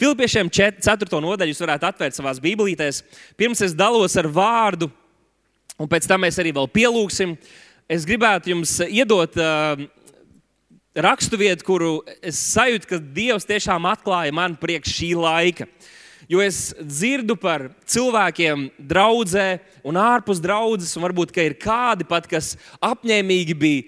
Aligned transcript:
Filipiešiem 0.00 0.48
4. 0.48 1.18
nodaļu 1.20 1.52
jūs 1.52 1.58
varētu 1.60 1.84
atvērt 1.90 2.16
savā 2.16 2.32
bībelītēs. 2.40 3.02
Pirms 3.36 3.60
es 3.66 3.74
dalos 3.76 4.14
ar 4.16 4.30
vārdu, 4.32 4.86
un 5.76 5.88
pēc 5.92 6.06
tam 6.08 6.22
mēs 6.24 6.38
arī 6.40 6.54
vēl 6.56 6.70
pielūgsim. 6.72 7.34
Es 7.84 8.06
gribētu 8.08 8.54
jums 8.54 8.78
iedot 8.86 9.34
uh, 9.36 9.82
raksturvietu, 10.96 11.66
kuru 11.68 11.90
es 12.24 12.40
sajūtu, 12.54 12.88
ka 12.88 13.00
Dievs 13.18 13.44
tiešām 13.50 13.90
atklāja 13.90 14.32
man 14.32 14.54
priekš 14.56 14.94
šī 15.02 15.10
laika. 15.20 15.66
Jo 16.32 16.40
es 16.40 16.70
dzirdu 16.80 17.36
par 17.36 17.66
cilvēkiem, 17.84 18.70
draudzē 18.80 19.58
un 19.84 19.98
ārpus 20.00 20.40
draudzes, 20.40 20.94
un 20.96 21.04
varbūt 21.04 21.36
ir 21.44 21.58
kādi 21.60 22.08
pat, 22.08 22.24
kas 22.30 22.54
apņēmīgi 22.80 23.58
bija 23.58 23.84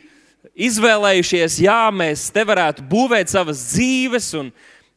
izvēlējušies, 0.69 1.57
jā, 1.65 1.81
mēs 1.89 2.29
te 2.35 2.45
varētu 2.45 2.85
būvēt 2.85 3.33
savas 3.33 3.65
dzīves 3.71 4.29
un, 4.43 4.53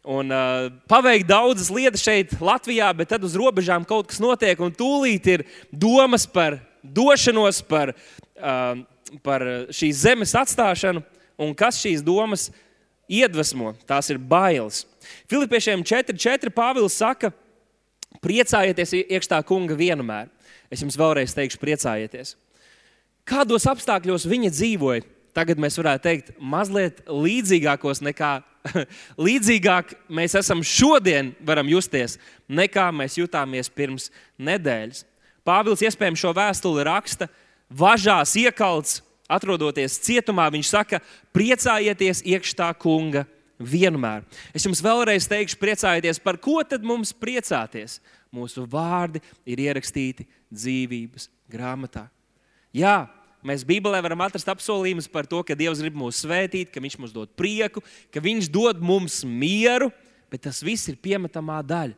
un 0.06 0.30
uh, 0.30 0.68
paveikt 0.90 1.28
daudzas 1.30 1.72
lietas 1.74 2.04
šeit, 2.06 2.36
Latvijā, 2.42 2.92
bet 2.98 3.10
tad 3.14 3.24
uz 3.26 3.36
robežām 3.38 3.86
kaut 3.88 4.12
kas 4.12 4.22
notiek, 4.22 4.60
un 4.62 4.74
tūlīt 4.74 5.30
ir 5.34 5.46
domas 5.74 6.28
par 6.30 6.60
došanos, 6.86 7.64
par, 7.66 7.96
uh, 8.38 8.84
par 9.26 9.46
šīs 9.74 10.04
zemes 10.06 10.36
atstāšanu 10.38 11.02
un 11.42 11.56
kas 11.58 11.82
šīs 11.82 12.06
domas 12.06 12.50
iedvesmo. 13.10 13.74
Tās 13.90 14.10
ir 14.14 14.22
bailes. 14.22 14.84
Filipiešiem 15.30 15.84
4.4. 15.86 16.54
Pāvils 16.54 16.98
saka, 16.98 17.32
priecājieties 18.24 18.96
iekšā 19.04 19.42
kunga 19.48 19.78
vienmēr. 19.78 20.30
Es 20.74 20.82
jums 20.82 20.98
vēlreiz 20.98 21.34
teikšu, 21.38 21.62
priecājieties. 21.62 22.36
Kādos 23.26 23.66
apstākļos 23.70 24.28
viņa 24.30 24.54
dzīvoja? 24.54 25.06
Tagad 25.36 25.60
mēs 25.60 25.76
varētu 25.76 26.04
teikt, 26.06 26.36
mazliet 26.40 27.02
līdzīgākos 27.12 28.00
nekā 28.06 28.38
līdzīgāk 29.28 29.94
mēs 30.10 30.36
esam 30.40 30.64
šodien, 30.66 31.34
varam 31.46 31.68
justies, 31.70 32.18
nekā 32.48 32.88
mēs 32.96 33.18
jutāmies 33.20 33.70
pirms 33.70 34.10
nedēļas. 34.42 35.04
Pāvils 35.46 35.84
iespējams 35.86 36.22
šo 36.24 36.32
vēstuli 36.34 36.86
raksta, 36.88 37.28
važās 37.70 38.34
iekalts, 38.42 39.02
atrodoties 39.30 40.00
cietumā, 40.06 40.48
viņš 40.54 40.72
saka, 40.72 41.02
priecājieties 41.36 42.24
iekšā 42.26 42.72
kunga 42.82 43.26
vienmēr. 43.60 44.26
Es 44.56 44.66
jums 44.66 44.82
vēlreiz 44.84 45.28
teikšu, 45.30 45.60
priecājieties, 45.62 46.22
par 46.22 46.40
ko 46.42 46.62
tad 46.68 46.86
mums 46.86 47.14
priecāties? 47.14 48.00
Mūsu 48.36 48.66
vārdi 48.68 49.22
ir 49.48 49.62
ierakstīti 49.64 50.26
dzīvības 50.52 51.30
grāmatā. 51.52 52.08
Jā, 52.76 53.06
mēs 53.46 53.66
Bībelē 53.68 54.02
varam 54.04 54.24
atrast 54.26 54.50
apsolījumus 54.52 55.10
par 55.12 55.28
to, 55.30 55.42
ka 55.46 55.58
Dievs 55.58 55.84
grib 55.84 55.98
mūs 56.00 56.24
svētīt, 56.26 56.72
ka 56.74 56.84
Viņš 56.84 56.98
mums 57.02 57.14
dod 57.16 57.32
prieku, 57.38 57.84
ka 58.14 58.24
Viņš 58.24 58.50
dod 58.54 58.82
mums 58.84 59.22
mieru, 59.26 59.92
bet 60.32 60.46
tas 60.48 60.64
viss 60.66 60.90
ir 60.92 60.98
piemetamā 61.02 61.62
daļa. 61.66 61.96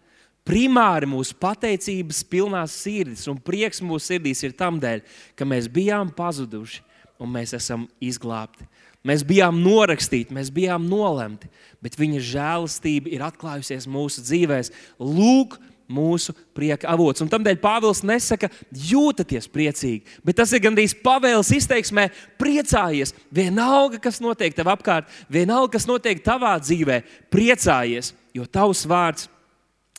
Primāri 0.47 1.09
mūsu 1.11 1.35
pateicības 1.35 2.21
pilnās 2.31 2.75
sirdis 2.79 3.25
un 3.27 3.39
prieks 3.43 3.81
mūsu 3.83 4.13
sirdīs 4.13 4.45
ir 4.47 4.53
tam 4.55 4.77
dēļ, 4.79 5.01
ka 5.35 5.47
mēs 5.47 5.67
bijām 5.67 6.13
pazuduši 6.15 6.85
un 7.19 7.33
mēs 7.33 7.51
esam 7.57 7.87
izglābti. 7.99 8.67
Mēs 9.07 9.23
bijām 9.27 9.59
norakstīti, 9.63 10.35
mēs 10.35 10.49
bijām 10.53 10.87
nolemti, 10.87 11.49
bet 11.83 11.95
viņa 11.99 12.21
žēlastība 12.31 13.11
ir 13.13 13.23
atklājusies 13.27 13.87
mūsu 13.91 14.23
dzīvēm. 14.25 14.71
Lūk, 14.99 15.57
mūsu 15.91 16.35
prieka 16.55 16.89
avots. 16.91 17.23
Un 17.23 17.31
tādēļ 17.31 17.59
Pāvils 17.61 18.03
nesaka, 18.05 18.49
jūtaties 18.71 19.47
priecīgi, 19.51 20.19
bet 20.25 20.39
tas 20.41 20.51
ir 20.53 20.63
gandrīz 20.63 20.95
pavēles 21.03 21.53
izteiksmē, 21.57 22.09
priecājies. 22.39 23.15
Vienalga, 23.33 24.01
kas 24.03 24.21
notiek 24.23 24.55
tev 24.55 24.71
apkārt, 24.73 25.09
vienalga, 25.31 25.75
kas 25.77 25.87
notiek 25.89 26.21
tavā 26.25 26.57
dzīvē, 26.63 27.01
priecājies, 27.33 28.13
jo 28.35 28.45
tavs 28.45 28.85
vārds 28.89 29.29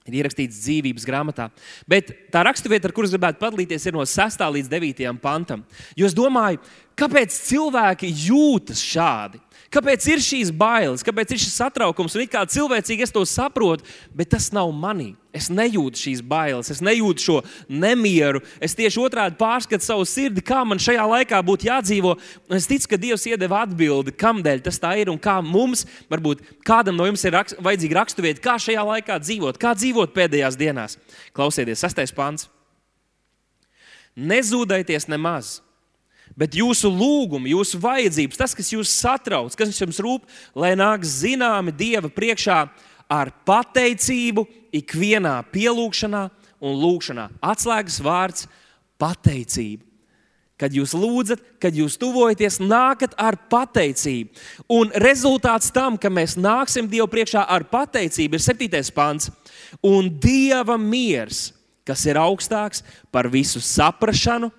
ir 0.08 0.22
ierakstīts 0.22 0.62
dzīvības 0.64 1.06
grāmatā. 1.08 1.48
Bet 1.88 2.10
tā 2.32 2.42
raksturvieta, 2.46 2.88
ar 2.88 2.94
kuras 2.96 3.12
gribētu 3.12 3.40
padalīties, 3.42 3.88
ir 3.88 3.96
no 3.96 4.04
6. 4.08 4.44
līdz 4.56 4.70
9. 4.72 5.12
pantam. 5.22 5.64
Jo 5.98 6.08
es 6.08 6.16
domāju, 6.16 6.62
kāpēc 6.98 7.36
cilvēki 7.48 8.12
jūtas 8.28 8.82
šādi? 8.84 9.42
Kāpēc 9.72 10.06
ir 10.08 10.22
šīs 10.24 10.50
bailes, 10.56 11.04
kāpēc 11.04 11.34
ir 11.34 11.40
šis 11.42 11.58
satraukums? 11.60 12.16
Un 12.16 12.28
kā 12.32 12.46
cilvēcīgi 12.48 13.04
es 13.04 13.12
to 13.12 13.20
saprotu, 13.28 13.84
bet 14.16 14.30
tas 14.32 14.48
nav 14.54 14.70
manī. 14.72 15.12
Es 15.38 15.46
nejūtu 15.52 16.00
šīs 16.00 16.22
bailes, 16.26 16.70
es 16.72 16.80
nejūtu 16.84 17.24
šo 17.24 17.36
nemieru. 17.70 18.40
Es 18.64 18.74
tieši 18.78 19.00
otrādi 19.04 19.38
pārskatu 19.38 19.84
savu 19.84 20.06
sirdi, 20.08 20.42
kā 20.44 20.64
man 20.66 20.80
šajā 20.82 21.04
laikā 21.12 21.38
būtu 21.46 21.68
jādzīvo. 21.68 22.16
Es 22.58 22.66
ticu, 22.70 22.90
ka 22.90 22.98
Dievs 23.00 23.28
iedeva 23.30 23.62
atbildi, 23.66 24.16
kādēļ 24.18 24.64
tas 24.66 24.82
tā 24.82 24.96
ir 24.98 25.12
un 25.12 25.20
kā 25.22 25.38
mums, 25.44 25.84
varbūt 26.10 26.42
kādam 26.66 26.98
no 26.98 27.06
jums 27.06 27.22
ir 27.28 27.36
rakst, 27.38 27.60
vajadzīga 27.62 28.00
raksturvieta, 28.00 28.44
kā 28.44 28.58
šajā 28.66 28.84
laikā 28.90 29.20
dzīvot, 29.22 29.62
kā 29.62 29.76
dzīvot 29.78 30.16
pēdējās 30.16 30.58
dienās. 30.58 30.98
Klausieties, 31.36 31.84
sastais 31.84 32.14
pants. 32.14 32.50
Nezūdaities 34.18 35.06
nemaz 35.06 35.58
Bet 36.38 36.54
jūsu 36.54 36.90
lūgumi, 36.92 37.50
jūsu 37.50 37.80
vajadzības, 37.82 38.38
tas, 38.38 38.52
kas 38.54 38.68
jūs 38.70 38.92
satrauc, 38.94 39.54
kas 39.58 39.74
jums 39.80 39.98
rūp, 40.02 40.28
lai 40.54 40.76
nāk 40.78 41.02
zināmi 41.02 41.74
Dieva 41.74 42.10
priekšā 42.14 42.60
ar 43.08 43.32
pateicību, 43.48 44.44
ikvienā 44.76 45.40
pielūgšanā 45.52 46.22
un 46.60 46.80
lūgšanā. 46.82 47.28
Atslēgas 47.40 48.00
vārds- 48.04 48.48
pateicība. 49.00 49.84
Kad 50.58 50.72
jūs 50.74 50.90
lūdzat, 50.90 51.38
kad 51.62 51.72
jūs 51.72 51.96
tuvojaties, 51.96 52.58
nākat 52.58 53.14
ar 53.16 53.36
pateicību. 53.48 54.28
Un 54.68 54.90
rezultāts 54.90 55.70
tam, 55.72 55.96
ka 55.96 56.08
mēs 56.08 56.34
nāksim 56.34 56.88
Dievu 56.88 57.06
priekšā 57.06 57.46
ar 57.48 57.62
pateicību, 57.62 58.34
ir 58.34 58.40
7. 58.40 58.90
pāns. 58.90 59.30
Un 59.82 60.10
Dieva 60.10 60.76
miers, 60.76 61.52
kas 61.86 62.04
ir 62.06 62.16
augstāks 62.16 62.82
par 63.12 63.28
visu 63.28 63.60
saprāšanu, 63.60 64.50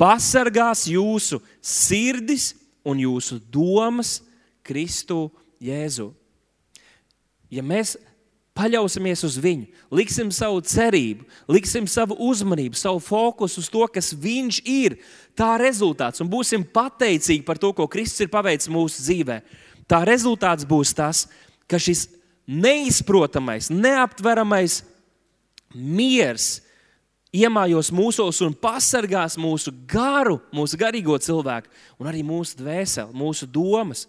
pasargās 0.00 0.88
jūsu 0.88 1.42
sirdis 1.60 2.54
un 2.82 2.96
jūsu 2.96 3.38
domas 3.52 4.22
Kristu 4.64 5.30
Jēzu. 5.60 6.14
Ja 7.54 7.62
mēs 7.62 7.94
paļausimies 8.54 9.24
uz 9.26 9.36
viņu, 9.42 9.66
liksim 9.94 10.30
savu 10.34 10.60
cerību, 10.62 11.26
liksim 11.50 11.88
savu 11.90 12.16
uzmanību, 12.22 12.78
savu 12.78 13.00
fokusu 13.02 13.62
uz 13.62 13.70
to, 13.70 13.86
kas 13.90 14.12
viņš 14.14 14.60
ir, 14.70 14.98
tā 15.38 15.56
rezultāts, 15.60 16.22
un 16.22 16.30
būsim 16.30 16.62
pateicīgi 16.74 17.42
par 17.46 17.58
to, 17.58 17.72
ko 17.74 17.88
Kristus 17.90 18.24
ir 18.24 18.32
paveicis 18.32 18.70
mūsu 18.70 19.02
dzīvē. 19.02 19.40
Tā 19.90 20.04
rezultāts 20.06 20.66
būs 20.66 20.94
tas, 20.96 21.24
ka 21.66 21.80
šis 21.82 22.06
neizprotamais, 22.46 23.72
neaptveramais 23.72 24.82
miers, 25.74 26.60
iemājos 27.34 27.90
mūsos 27.90 28.38
un 28.46 28.54
pasargās 28.54 29.34
mūsu 29.40 29.74
garu, 29.90 30.38
mūsu 30.54 30.78
garīgo 30.78 31.18
cilvēku, 31.18 31.72
un 31.98 32.10
arī 32.10 32.22
mūsu 32.26 32.60
dvēseli, 32.60 33.10
mūsu 33.18 33.50
domas. 33.50 34.06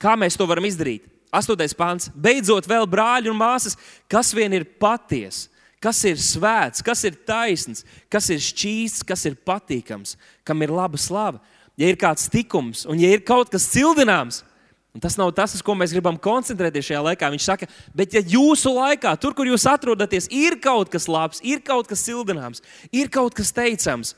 Kā 0.00 0.16
mēs 0.18 0.34
to 0.34 0.48
varam 0.50 0.66
izdarīt? 0.66 1.06
Astotais 1.30 1.74
pāns. 1.76 2.08
Beidzot, 2.14 2.66
vēl 2.66 2.88
brāļi 2.90 3.30
un 3.30 3.38
māsas, 3.38 3.78
kas 4.10 4.32
vien 4.34 4.52
ir 4.56 4.66
patiesa, 4.82 5.48
kas 5.82 6.02
ir 6.08 6.18
svēts, 6.20 6.82
kas 6.84 7.04
ir 7.06 7.16
taisns, 7.26 7.84
kas 8.10 8.28
ir 8.34 8.42
šķīsts, 8.42 9.06
kas 9.06 9.24
ir 9.30 9.38
patīkams, 9.46 10.16
kam 10.44 10.66
ir 10.66 10.74
laba 10.74 11.00
slava. 11.00 11.40
Ja 11.80 11.88
ir 11.88 11.96
kāds 11.96 12.26
tikums, 12.28 12.82
un 12.90 12.98
ja 13.00 13.08
ir 13.14 13.22
kaut 13.24 13.52
kas 13.52 13.70
cildināms, 13.72 14.42
Un 14.90 14.98
tas 14.98 15.14
nav 15.14 15.30
tas, 15.30 15.52
uz 15.54 15.62
ko 15.62 15.76
mēs 15.78 15.92
gribam 15.94 16.16
koncentrēties 16.18 16.88
šajā 16.88 17.00
laikā. 17.06 17.28
Viņš 17.30 17.44
saka, 17.46 17.68
bet 17.94 18.16
ja 18.16 18.22
jūsu 18.26 18.72
laikā, 18.74 19.12
tur, 19.22 19.36
kur 19.38 19.46
jūs 19.46 19.68
atrodaties, 19.70 20.26
ir 20.34 20.58
kaut 20.62 20.90
kas 20.90 21.06
labs, 21.06 21.38
ir 21.46 21.62
kaut 21.62 21.86
kas 21.90 22.02
sildināms, 22.02 22.62
ir 22.90 23.10
kaut 23.12 23.36
kas 23.38 23.54
teicams, 23.54 24.16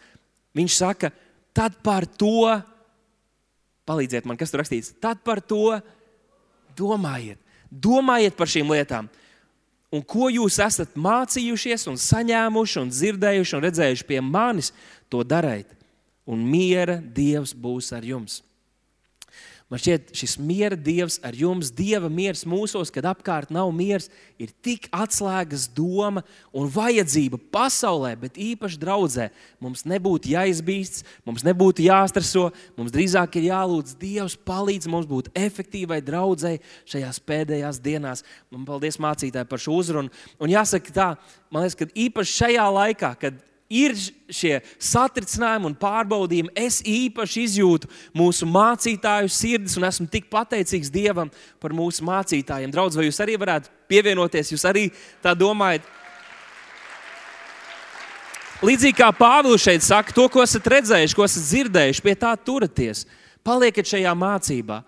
viņš 0.57 0.79
saka, 0.79 1.11
tad 1.53 1.77
par 1.85 2.09
to, 2.09 2.49
palīdziet 3.89 4.25
man, 4.25 4.41
kas 4.41 4.53
tur 4.53 4.63
rakstīts, 4.63 4.95
tad 5.03 5.21
par 5.27 5.43
to 5.45 5.77
domājiet. 6.79 7.41
Domājiet 7.71 8.37
par 8.37 8.51
šīm 8.51 8.73
lietām. 8.75 9.09
Un 9.93 10.01
ko 10.09 10.31
jūs 10.33 10.57
esat 10.65 10.95
mācījušies, 10.97 11.85
un 11.91 11.99
saņēmuši, 12.01 12.79
un 12.81 12.93
dzirdējuši 12.93 13.57
un 13.59 13.65
redzējuši 13.67 14.07
pie 14.09 14.21
manis, 14.25 14.73
to 15.13 15.21
dariet. 15.25 15.69
Un 16.25 16.45
miera 16.49 16.97
Dievs 16.97 17.53
būs 17.53 17.91
ar 17.93 18.05
jums. 18.07 18.41
Man 19.73 19.81
šķiet, 19.81 20.11
šis 20.13 20.35
miera 20.37 20.77
dievs 20.77 21.15
ar 21.25 21.33
jums, 21.33 21.71
dieva 21.73 22.11
miers 22.13 22.43
mūsos, 22.45 22.91
kad 22.93 23.07
apkārt 23.09 23.49
nav 23.49 23.71
miers, 23.73 24.11
ir 24.37 24.51
tik 24.61 24.85
atslēgas 24.93 25.65
doma 25.73 26.21
un 26.53 26.67
vajadzība 26.69 27.39
pasaulē, 27.55 28.11
bet 28.21 28.37
īpaši 28.37 28.77
draudzē. 28.83 29.31
Mums 29.65 29.87
nebūtu 29.89 30.35
jāizbīsts, 30.35 31.07
mums 31.25 31.41
nebūtu 31.49 31.87
jāstreso, 31.87 32.51
mums 32.77 32.93
drīzāk 32.93 33.39
ir 33.41 33.47
jālūdz 33.49 33.97
Dievs, 34.03 34.37
palīdz 34.45 34.91
mums 34.93 35.09
būt 35.09 35.31
efektīvai 35.41 36.03
draudzēji 36.05 36.61
šajās 36.93 37.23
pēdējās 37.25 37.81
dienās. 37.81 38.27
Man 38.53 38.69
paldies 38.69 39.01
mācītāji 39.01 39.49
par 39.49 39.65
šo 39.65 39.79
uzrunu. 39.81 40.13
Un 40.37 40.53
jāsaka 40.53 40.93
tā, 40.93 41.09
man 41.49 41.65
liekas, 41.65 41.81
ka 41.81 41.89
īpaši 41.89 42.39
šajā 42.43 42.69
laikā, 42.77 43.15
kad 43.25 43.41
ir 43.73 43.95
šie 44.33 44.59
satricinājumi 44.83 45.71
un 45.71 45.79
pārbaudījumi. 45.79 46.53
Es 46.59 46.81
īpaši 46.85 47.47
izjūtu 47.47 47.91
mūsu 48.17 48.49
mācītāju 48.49 49.33
sirdis 49.33 49.79
un 49.81 49.89
esmu 49.89 50.09
tik 50.13 50.29
pateicīgs 50.33 50.93
Dievam 50.93 51.33
par 51.63 51.75
mūsu 51.77 52.05
mācītājiem. 52.07 52.73
Draudz, 52.75 52.99
vai 52.99 53.09
jūs 53.09 53.21
arī 53.25 53.39
varētu 53.41 53.73
pievienoties? 53.91 54.53
Jūs 54.55 54.69
arī 54.69 54.87
tā 55.25 55.35
domājat? 55.39 55.89
Līdzīgi 58.63 58.95
kā 58.95 59.09
Pāvils 59.17 59.65
šeit 59.65 59.83
saka, 59.83 60.15
to, 60.15 60.29
ko 60.31 60.45
esat 60.45 60.69
redzējuši, 60.71 61.17
ko 61.19 61.25
esat 61.27 61.49
dzirdējuši, 61.49 62.03
pie 62.05 62.13
tā 62.15 62.31
turieties. 62.39 63.07
Palieciet 63.43 63.89
šajā 63.91 64.13
mācībā. 64.15 64.85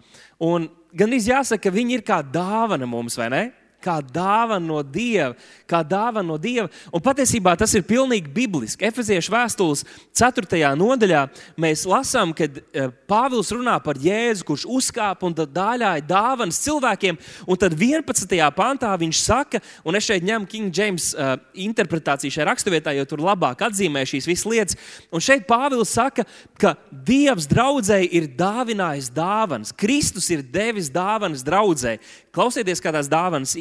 Un 0.46 0.68
gan 0.94 1.16
izjāsaka, 1.16 1.64
ka 1.66 1.74
viņi 1.74 1.98
ir 1.98 2.04
kā 2.06 2.20
dāvana 2.22 2.86
mums, 2.86 3.18
vai 3.18 3.26
ne? 3.34 3.44
Kā 3.84 3.98
dāvana 4.02 4.64
no 4.64 4.80
Dieva. 4.82 5.34
Kā 5.68 5.82
dāvana 5.86 6.26
no 6.32 6.38
Dieva. 6.40 6.70
Un 6.94 7.02
patiesībā 7.04 7.54
tas 7.58 7.74
ir 7.76 7.84
pilnīgi 7.86 8.32
bibliski. 8.32 8.86
Efeziešu 8.88 9.32
vēstules 9.34 9.84
4. 10.16 10.60
nodaļā 10.78 11.24
mēs 11.60 11.84
lasām, 11.88 12.32
kad 12.36 12.60
e, 12.60 12.88
Pāvils 13.10 13.52
runā 13.54 13.76
par 13.84 13.98
Jēzu, 14.00 14.46
kurš 14.48 14.66
uzkāpa 14.70 15.28
un 15.28 15.36
dāļāja 15.36 16.04
dāvanas 16.08 16.60
cilvēkiem. 16.64 17.18
Un 17.48 17.60
tad 17.60 17.76
11. 17.76 18.36
pantā 18.56 18.92
viņš 19.00 19.22
saka, 19.22 19.60
un 19.84 19.98
es 19.98 20.08
šeit 20.08 20.24
ņemu 20.24 20.48
King 20.50 20.74
James 20.74 21.10
uh, 21.14 21.34
interpretāciju 21.66 22.32
šajā 22.34 22.48
raksturvietā, 22.48 22.94
jo 22.96 23.06
tur 23.08 23.22
labāk 23.24 23.64
atzīmē 23.66 24.04
šīs 24.08 24.28
visas 24.28 24.48
lietas. 24.48 24.78
Un 25.14 25.22
šeit 25.24 25.46
Pāvils 25.48 25.92
saka, 25.94 26.26
ka 26.60 26.74
Dievs 26.90 27.48
draudzēji 27.50 28.10
ir 28.18 28.28
dāvinājis 28.38 29.10
dāvanas. 29.14 29.74
Kristus 29.76 30.30
ir 30.34 30.44
devis 30.54 30.90
dāvanas 30.92 31.44
draudzēji. 31.46 32.00
Klausieties, 32.34 32.82
kā 32.82 32.90
tās 32.94 33.08
dāvanas 33.10 33.54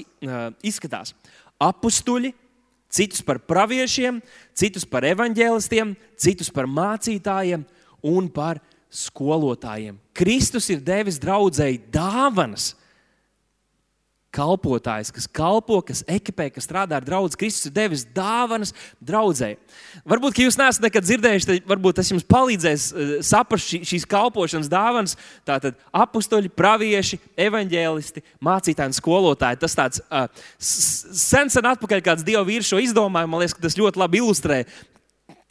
izskatās. 0.65 1.13
Apstuļi, 1.61 2.33
citus 2.93 3.21
par 3.25 3.39
praviešiem, 3.45 4.19
citus 4.57 4.85
par 4.89 5.05
evaņģēlistiem, 5.07 5.95
citus 6.17 6.49
par 6.53 6.69
mācītājiem 6.69 7.65
un 8.09 8.29
par 8.33 8.61
skolotājiem. 8.93 9.97
Kristus 10.13 10.69
ir 10.73 10.81
devis 10.85 11.19
draudzēji 11.21 11.83
dāvanas 11.93 12.73
kalpotājs, 14.33 15.11
kas 15.13 15.27
kalpo, 15.29 15.77
kas 15.85 16.01
ekipē, 16.09 16.47
kas 16.53 16.65
strādā 16.65 16.97
ar 16.97 17.05
draugu. 17.05 17.31
Kristus 17.37 17.69
ir 17.69 17.75
devis 17.75 18.05
dāvanas 18.15 18.73
draudzēji. 19.03 19.59
Varbūt, 20.09 20.41
jūs 20.43 20.57
neesat 20.59 20.85
nekad 20.87 21.05
dzirdējuši, 21.05 21.49
tad 21.49 21.69
varbūt 21.69 21.99
tas 21.99 22.09
jums 22.11 22.25
palīdzēs 22.29 22.87
uh, 22.91 23.13
saprast 23.25 23.69
šī, 23.69 23.81
šīs 23.91 24.07
kalpošanas 24.09 24.71
dāvanas. 24.71 25.15
Tātad 25.47 25.77
apakstoļi, 26.03 26.51
pravieši, 26.57 27.21
evaņģēlisti, 27.45 28.25
mācītāji 28.43 28.93
un 28.93 28.97
skolotāji. 28.97 29.61
Tas 29.61 29.77
tāds 29.77 30.03
uh, 30.07 30.27
sen, 30.57 31.53
sen 31.53 31.71
atpakaļ 31.73 32.03
kāds 32.05 32.25
dievu 32.27 32.47
vīrs 32.49 32.73
šo 32.73 32.81
izdomāja. 32.83 33.29
Man 33.29 33.43
liekas, 33.43 33.57
ka 33.57 33.67
tas 33.67 33.79
ļoti 33.79 34.01
labi 34.01 34.23
ilustrē. 34.23 34.63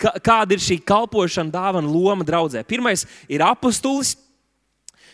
Kāda 0.03 0.57
ir 0.57 0.63
šī 0.63 0.81
kalpošana, 0.83 1.55
dāvana 1.55 1.87
loma 1.87 2.27
draudzē? 2.27 2.65
Pirmais 2.67 3.07
ir 3.31 3.45
apustulis. 3.47 4.17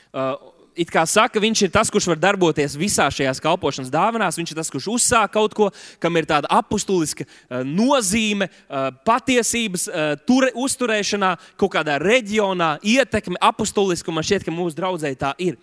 Uh, 0.09 0.57
it 0.79 0.93
kā 0.93 1.03
saka, 1.09 1.43
viņš 1.43 1.65
ir 1.67 1.73
tas, 1.75 1.91
kurš 1.93 2.09
var 2.13 2.21
darboties 2.23 2.77
visā 2.79 3.09
šajās 3.13 3.43
kalpošanas 3.43 3.93
dāvanās. 3.93 4.39
Viņš 4.39 4.55
ir 4.55 4.61
tas, 4.61 4.71
kurš 4.73 4.89
uzsāk 4.95 5.35
kaut 5.35 5.57
ko, 5.57 5.71
kam 6.03 6.17
ir 6.21 6.29
tāda 6.31 6.51
apustuliska 6.59 7.27
uh, 7.27 7.61
nozīme, 7.67 8.49
uh, 8.49 8.89
patiesības 9.09 9.89
uh, 9.91 10.15
ture, 10.29 10.53
uzturēšanā, 10.59 11.35
kaut 11.61 11.75
kādā 11.75 11.99
reģionā, 12.03 12.77
ietekme 12.87 13.41
apustuliska. 13.51 14.15
Man 14.15 14.27
šķiet, 14.27 14.47
ka 14.47 14.55
mūsu 14.55 14.79
draudzēji 14.79 15.21
tā 15.21 15.35
ir. 15.43 15.59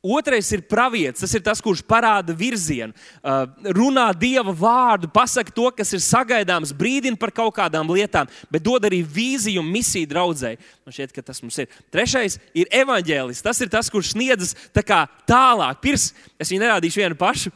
Otrais 0.00 0.48
ir 0.56 0.62
pravietis. 0.64 1.20
Tas 1.20 1.34
ir 1.36 1.42
tas, 1.44 1.60
kurš 1.60 1.82
parāda 1.84 2.32
virzienu, 2.32 2.94
uh, 3.20 3.42
runā 3.76 4.06
dieva 4.16 4.54
vārdu, 4.56 5.10
pasaka 5.12 5.52
to, 5.52 5.66
kas 5.76 5.92
ir 5.92 6.00
sagaidāms, 6.00 6.72
brīdina 6.72 7.20
par 7.20 7.28
kaut 7.36 7.52
kādām 7.58 7.92
lietām, 7.92 8.30
bet 8.48 8.64
dod 8.64 8.86
arī 8.88 9.02
vīziju 9.04 9.60
un 9.60 9.68
misiju 9.68 10.08
draudzēji. 10.08 10.60
Man 10.88 10.96
šķiet, 10.96 11.12
ka 11.12 11.26
tas 11.26 11.42
mums 11.44 11.60
ir. 11.60 11.68
Trešais 11.92 12.38
ir 12.56 12.72
evaņģēlis. 12.80 13.44
Tas 13.44 13.60
ir 13.60 13.68
tas, 13.68 13.92
kurš 13.92 14.14
sniedzas 14.14 14.56
tā 14.72 15.04
tālāk. 15.28 15.84
Pirms 15.84 16.14
es 16.40 16.48
viņu 16.48 16.64
nerādīšu 16.64 17.04
vienu 17.04 17.20
pašu. 17.20 17.52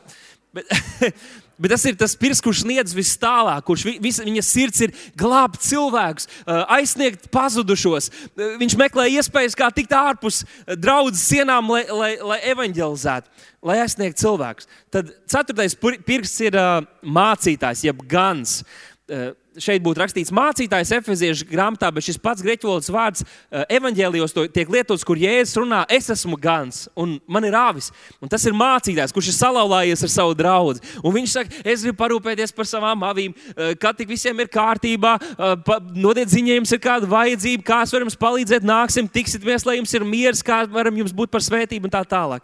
Bet, 0.55 0.69
Bet 1.59 1.71
tas 1.71 1.85
ir 1.87 1.95
tas 1.99 2.17
pirks, 2.19 2.41
kurš 2.43 2.65
sniedz 2.65 2.95
vis 2.97 3.13
tālāk, 3.21 3.63
kurš 3.67 3.85
vis, 4.03 4.19
viņa 4.25 4.43
sirds 4.43 4.83
ir 4.83 4.95
glābt 5.19 5.63
cilvēkus, 5.63 6.27
aizsniegt 6.77 7.29
pazudušos. 7.35 8.11
Viņš 8.61 8.75
meklē 8.81 9.07
iespējas, 9.15 9.55
kā 9.59 9.69
tikt 9.75 9.95
ārpus 9.95 10.43
draudzes 10.75 11.23
sienām, 11.31 11.71
lai, 11.71 11.85
lai, 11.95 12.11
lai 12.19 12.41
evanģelizētu, 12.51 13.31
lai 13.71 13.79
aizsniegtu 13.85 14.25
cilvēkus. 14.25 14.69
Tad 14.91 15.15
ceturtais 15.31 15.79
pirks 15.79 16.35
ir 16.43 16.59
mācītājs, 17.07 17.87
jeb 17.87 18.03
gans 18.11 18.63
šeit 19.61 19.83
būtu 19.85 20.01
rakstīts 20.01 20.33
mācītājs 20.33 20.93
Efeziešu 20.97 21.45
grāmatā, 21.51 21.91
bet 21.93 22.07
šis 22.07 22.17
pats 22.21 22.43
grieķu 22.45 22.71
valodas 22.71 22.89
vārds 22.93 23.25
eh, 23.25 23.65
evanģēlijos 23.77 24.33
tiek 24.55 24.71
lietots, 24.73 25.05
kur 25.05 25.21
Jēzus 25.21 25.59
runā, 25.61 25.83
es 25.93 26.09
esmu 26.15 26.39
gans 26.41 26.87
un 26.97 27.19
man 27.29 27.45
ir 27.45 27.57
āvis. 27.59 27.91
Un 28.25 28.33
tas 28.33 28.45
ir 28.49 28.57
mācītājs, 28.57 29.13
kurš 29.13 29.29
ir 29.31 29.37
salauzājies 29.37 30.07
ar 30.07 30.13
savu 30.15 30.37
draugu. 30.39 30.81
Un 31.05 31.17
viņš 31.19 31.37
saka, 31.37 31.61
es 31.69 31.85
gribu 31.85 31.99
parūpēties 32.01 32.57
par 32.57 32.69
savām 32.71 33.05
avīm, 33.05 33.37
eh, 33.53 33.75
kad 33.81 33.99
tik 33.99 34.09
visiem 34.09 34.41
ir 34.41 34.49
kārtībā, 34.49 35.19
eh, 35.21 35.81
nodiet 35.93 36.33
ziņā, 36.33 36.57
jums 36.57 36.73
ir 36.73 36.81
kāda 36.81 37.11
vajadzība, 37.11 37.67
kā 37.67 37.83
es 37.85 37.93
varu 37.93 38.09
jums 38.09 38.21
palīdzēt, 38.25 38.65
nāksim, 38.65 39.11
tiksimies, 39.11 39.67
lai 39.69 39.77
jums 39.83 39.93
ir 39.93 40.09
miers, 40.09 40.43
kā 40.43 40.65
varam 40.65 40.97
jums 40.97 41.13
būt 41.13 41.31
par 41.31 41.45
svētību 41.45 41.91
un 41.91 41.93
tā 41.93 42.07
tālāk. 42.09 42.41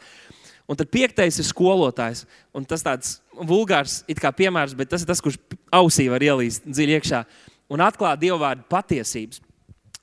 Un 0.70 0.76
tad 0.78 0.86
piektais 0.92 1.40
ir 1.40 1.48
skolotājs. 1.48 2.26
Un 2.54 2.62
tas 2.64 2.84
tāds 2.86 3.16
vulgārs 3.46 4.00
piemērs, 4.36 4.74
bet 4.76 4.90
tas 4.92 5.04
ir 5.04 5.10
tas, 5.10 5.22
kurš 5.22 5.38
ausī 5.72 6.08
var 6.12 6.22
ielīst 6.24 6.66
dziļi 6.66 6.98
iekšā 6.98 7.22
un 7.70 7.84
atklāt 7.84 8.20
dievu 8.20 8.40
vārdu 8.42 8.66
patiesības. 8.70 9.40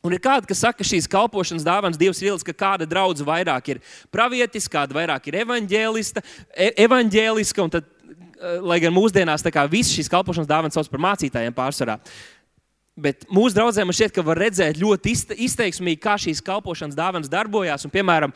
Un 0.06 0.14
ir 0.16 0.22
kāda, 0.24 0.48
kas 0.48 0.62
saka, 0.62 0.80
ka 0.80 0.88
šīs 0.88 1.10
kalpošanas 1.12 1.66
dāvanas 1.66 2.00
Dievs 2.00 2.22
ir 2.22 2.30
ielas, 2.30 2.46
ka 2.46 2.54
kāda 2.56 2.86
draudzene 2.88 3.28
vairāk 3.28 3.74
ir 3.74 3.82
pravietiska, 4.14 4.78
kāda 4.78 4.96
vairāk 4.96 5.28
ir 5.28 5.42
evaņģēlista, 5.42 6.24
e 6.54 6.70
evaņģēliska. 6.86 7.66
Tad, 7.74 7.90
eh, 8.08 8.60
lai 8.62 8.80
gan 8.80 8.96
mūsdienās 8.96 9.44
visas 9.68 9.96
šīs 9.98 10.12
kalpošanas 10.14 10.48
dāvanas 10.48 10.78
sauc 10.78 10.88
par 10.88 11.02
mācītājiem 11.02 11.56
pārsvarā. 11.58 11.98
Bet 12.98 13.28
mūsu 13.30 13.54
draugiem 13.54 13.86
man 13.86 13.94
šķiet, 13.94 14.12
ka 14.16 14.24
var 14.26 14.40
redzēt 14.42 14.80
ļoti 14.82 15.12
izteiksmīgi, 15.46 16.00
kā 16.02 16.16
šīs 16.18 16.42
kalpošanas 16.42 16.98
dāvanas 16.98 17.30
darbojās. 17.30 17.86
Un, 17.86 17.94
piemēram, 17.94 18.34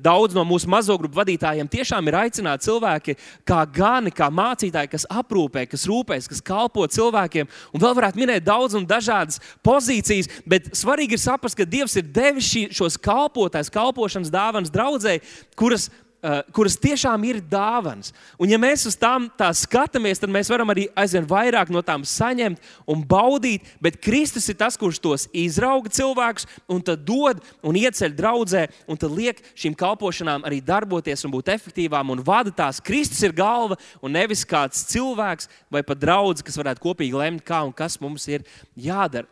daudz 0.00 0.36
no 0.36 0.46
mūsu 0.48 0.70
mazo 0.72 0.96
grupu 0.96 1.18
vadītājiem 1.18 1.68
tiešām 1.68 2.08
ir 2.08 2.16
aicināti 2.22 2.70
cilvēki, 2.70 3.16
kā 3.48 3.60
gani, 3.76 4.14
kā 4.16 4.30
mācītāji, 4.32 4.92
kas 4.94 5.04
aprūpē, 5.12 5.66
kas 5.68 5.84
rūpēs, 5.90 6.30
kas 6.32 6.40
kalpo 6.40 6.88
cilvēkiem. 6.88 7.52
Un 7.76 7.84
vēl 7.84 7.96
varētu 8.00 8.22
minēt 8.22 8.48
daudz 8.48 8.78
un 8.80 8.88
dažādas 8.88 9.42
pozīcijas, 9.60 10.32
bet 10.48 10.72
svarīgi 10.72 11.18
ir 11.18 11.24
saprast, 11.26 11.60
ka 11.60 11.68
Dievs 11.68 12.00
ir 12.00 12.08
devis 12.08 12.48
šī, 12.48 12.66
šos 12.80 12.96
kalpotājus, 13.04 13.74
kalpošanas 13.76 14.32
dāvanas 14.32 14.72
draudzēji, 14.72 15.26
kuras 15.52 15.90
Uh, 15.90 16.07
kuras 16.54 16.74
tiešām 16.80 17.22
ir 17.28 17.38
dāvāns. 17.46 18.10
Un, 18.40 18.50
ja 18.50 18.58
mēs 18.58 18.86
uz 18.90 18.96
tām 18.98 19.28
skatāmies, 19.54 20.18
tad 20.18 20.32
mēs 20.34 20.50
varam 20.50 20.72
arī 20.72 20.88
aizvien 20.98 21.26
vairāk 21.28 21.70
no 21.70 21.82
tām 21.86 22.02
saņemt 22.06 22.58
un 22.90 23.04
baudīt. 23.06 23.66
Bet 23.82 24.00
Kristus 24.02 24.48
ir 24.50 24.58
tas, 24.58 24.76
kurš 24.80 24.98
tos 25.04 25.28
izrauga 25.30 25.92
cilvēkus 25.94 26.48
un 26.66 26.82
tad 26.82 27.04
dod 27.06 27.42
un 27.62 27.78
ieceļ 27.78 28.16
draudzē, 28.18 28.64
un 28.90 28.98
tad 28.98 29.14
liek 29.14 29.42
šīm 29.54 29.76
kalpošanām 29.78 30.46
arī 30.48 30.58
darboties 30.64 31.22
un 31.24 31.34
būt 31.36 31.52
efektīvām 31.54 32.10
un 32.14 32.24
vada 32.26 32.50
tās. 32.50 32.82
Kristus 32.82 33.22
ir 33.22 33.36
galva 33.36 33.78
un 34.02 34.14
nevis 34.18 34.42
kāds 34.48 34.82
cilvēks 34.90 35.46
vai 35.70 35.84
pat 35.86 36.02
draugs, 36.02 36.42
kas 36.42 36.58
varētu 36.58 36.82
kopīgi 36.82 37.14
lemt, 37.14 37.46
kā 37.46 37.62
un 37.66 37.72
kas 37.72 38.00
mums 38.02 38.26
ir 38.26 38.42
jādara. 38.74 39.30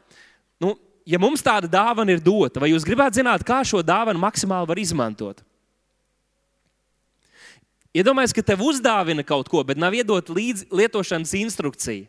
Nu, 0.63 0.77
ja 1.07 1.19
mums 1.19 1.43
tāda 1.45 1.67
dāvana 1.71 2.15
ir 2.15 2.23
dota, 2.23 2.63
vai 2.63 2.71
jūs 2.71 2.87
gribētu 2.87 3.19
zināt, 3.19 3.45
kā 3.47 3.61
šo 3.67 3.83
dāvanu 3.83 4.23
maksimāli 4.23 4.71
var 4.71 4.81
izmantot? 4.81 5.43
Iedomājieties, 7.97 8.37
ka 8.37 8.45
tev 8.45 8.65
uzdāvina 8.67 9.25
kaut 9.25 9.49
ko, 9.49 9.63
bet 9.65 9.81
nav 9.81 9.95
iedot 9.97 10.29
līdzi 10.29 10.69
lietošanas 10.75 11.33
instrukcija. 11.39 12.05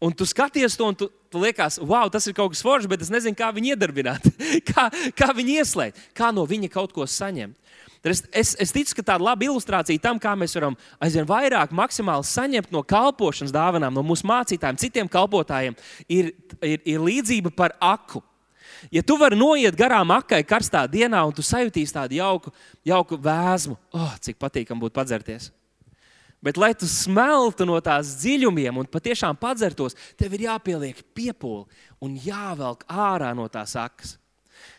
Un 0.00 0.14
tu 0.16 0.24
skaties 0.24 0.78
to, 0.80 0.86
un 0.88 0.96
tu, 0.96 1.10
tu 1.28 1.40
liekas, 1.42 1.76
wow, 1.76 2.08
tas 2.08 2.24
ir 2.24 2.32
kaut 2.32 2.54
kas 2.54 2.62
foršs, 2.64 2.88
bet 2.88 3.02
es 3.04 3.10
nezinu, 3.12 3.36
kā 3.36 3.50
viņu 3.52 3.74
iedarbināt, 3.74 4.30
kā, 4.70 4.86
kā 5.12 5.28
viņu 5.36 5.58
ieslēgt, 5.60 6.00
kā 6.16 6.30
no 6.32 6.46
viņa 6.48 6.70
kaut 6.72 6.94
ko 6.96 7.04
saņemt. 7.04 7.58
Es, 8.00 8.22
es, 8.32 8.54
es 8.64 8.72
ticu, 8.72 8.94
ka 8.96 9.04
tāda 9.10 9.26
laba 9.26 9.44
ilustrācija 9.44 10.00
tam, 10.00 10.16
kā 10.16 10.32
mēs 10.40 10.56
varam 10.56 10.78
aizvien 11.04 11.26
vairāk 11.28 11.74
maksimāli 11.76 12.24
saņemt 12.24 12.72
no 12.72 12.80
kalpošanas 12.80 13.52
dāvanām, 13.52 13.92
no 13.92 14.00
mūsu 14.08 14.24
mācītājiem, 14.30 14.80
citiem 14.80 15.10
kalpotājiem, 15.12 15.76
ir, 16.08 16.32
ir, 16.64 16.80
ir 16.88 17.04
līdzība 17.04 17.52
par 17.52 17.76
aku. 17.76 18.24
Ja 18.88 19.02
tu 19.04 19.18
vari 19.20 19.36
noiet 19.38 19.76
garām 19.76 20.12
akai 20.14 20.40
karstā 20.46 20.86
dienā, 20.90 21.20
un 21.26 21.34
tu 21.36 21.44
sajūtīsi 21.44 21.94
tādu 21.96 22.16
jauku, 22.16 22.52
jauku 22.86 23.18
vēsmu, 23.20 23.76
oh, 23.92 24.14
cik 24.24 24.40
patīkami 24.40 24.86
būtu 24.86 24.96
padzerties. 24.96 25.50
Bet, 26.40 26.56
lai 26.56 26.72
tu 26.72 26.88
smeltu 26.88 27.66
no 27.68 27.76
tās 27.84 28.14
dziļumiem 28.22 28.78
un 28.80 28.88
patiešām 28.88 29.36
padzertos, 29.36 29.92
tev 30.16 30.32
ir 30.38 30.46
jāpieliek 30.46 31.02
piepūle 31.12 31.66
un 32.00 32.16
jāvelk 32.16 32.86
ārā 32.88 33.34
no 33.36 33.44
tās 33.52 33.76
akas. 33.76 34.16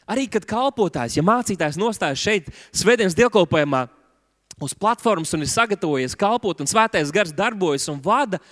Arī 0.10 0.25
kad 0.31 0.46
kalpotājs, 0.50 1.20
ja 1.20 1.24
mācītājs 1.25 1.77
nostājas 1.77 2.22
šeit, 2.22 2.50
Svētdienas 2.74 3.15
dievkalpojumā, 3.17 3.86
uz 4.62 4.74
platformas 4.77 5.34
un 5.38 5.46
ir 5.46 5.51
sagatavojies 5.51 6.17
kalpot, 6.17 6.62
un 6.62 6.70
svētais 6.70 7.13
gars 7.13 7.34
darbojas 7.34 7.88
un 7.93 8.01
vada, 8.01 8.41
tad 8.41 8.50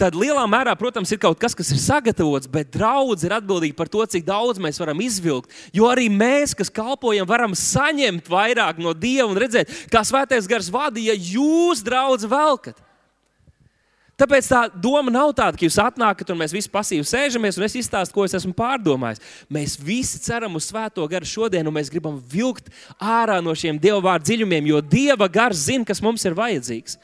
lielā 0.00 0.42
mērā, 0.50 0.74
protams, 0.78 1.12
ir 1.14 1.20
kaut 1.22 1.38
kas, 1.38 1.54
kas 1.54 1.70
ir 1.70 1.78
sagatavots, 1.78 2.48
bet 2.50 2.72
draudz 2.74 3.24
ir 3.24 3.34
atbildīga 3.36 3.76
par 3.78 3.88
to, 3.88 4.04
cik 4.06 4.24
daudz 4.26 4.58
mēs 4.58 4.80
varam 4.82 5.00
izvilkt. 5.00 5.52
Jo 5.72 5.86
arī 5.90 6.08
mēs, 6.10 6.54
kas 6.54 6.72
kalpojam, 6.72 7.26
varam 7.26 7.54
saņemt 7.54 8.26
vairāk 8.30 8.80
no 8.82 8.94
Dieva 8.94 9.28
un 9.30 9.38
redzēt, 9.38 9.70
kā 9.92 10.02
svētais 10.02 10.50
gars 10.50 10.72
vadīja, 10.74 11.14
ja 11.14 11.34
jūs, 11.36 11.84
draugs, 11.86 12.26
velkat. 12.26 12.80
Tāpēc 14.14 14.46
tā 14.46 14.60
doma 14.78 15.10
nav 15.10 15.32
tāda, 15.34 15.58
ka 15.58 15.66
jūs 15.66 15.76
atnākat 15.82 16.28
un 16.30 16.38
mēs 16.38 16.52
visi 16.54 16.70
pasīvi 16.70 17.02
sēžamies 17.08 17.56
un 17.58 17.64
es 17.66 17.74
izstāstu, 17.80 18.14
ko 18.14 18.26
es 18.26 18.36
esmu 18.38 18.52
pārdomājis. 18.54 19.22
Mēs 19.50 19.74
visi 19.82 20.20
ceram 20.22 20.54
uz 20.54 20.68
Svēto 20.68 21.02
garu 21.10 21.26
šodien, 21.26 21.66
un 21.66 21.74
mēs 21.74 21.90
gribam 21.90 22.20
vilkt 22.30 22.70
ārā 23.02 23.40
no 23.42 23.56
šiem 23.58 23.80
Dieva 23.82 23.98
vārdu 24.04 24.30
dziļumiem, 24.30 24.70
jo 24.70 24.78
Dieva 24.86 25.26
gars 25.26 25.66
zina, 25.66 25.86
kas 25.88 26.02
mums 26.04 26.22
ir 26.26 26.38
vajadzīgs. 26.38 26.94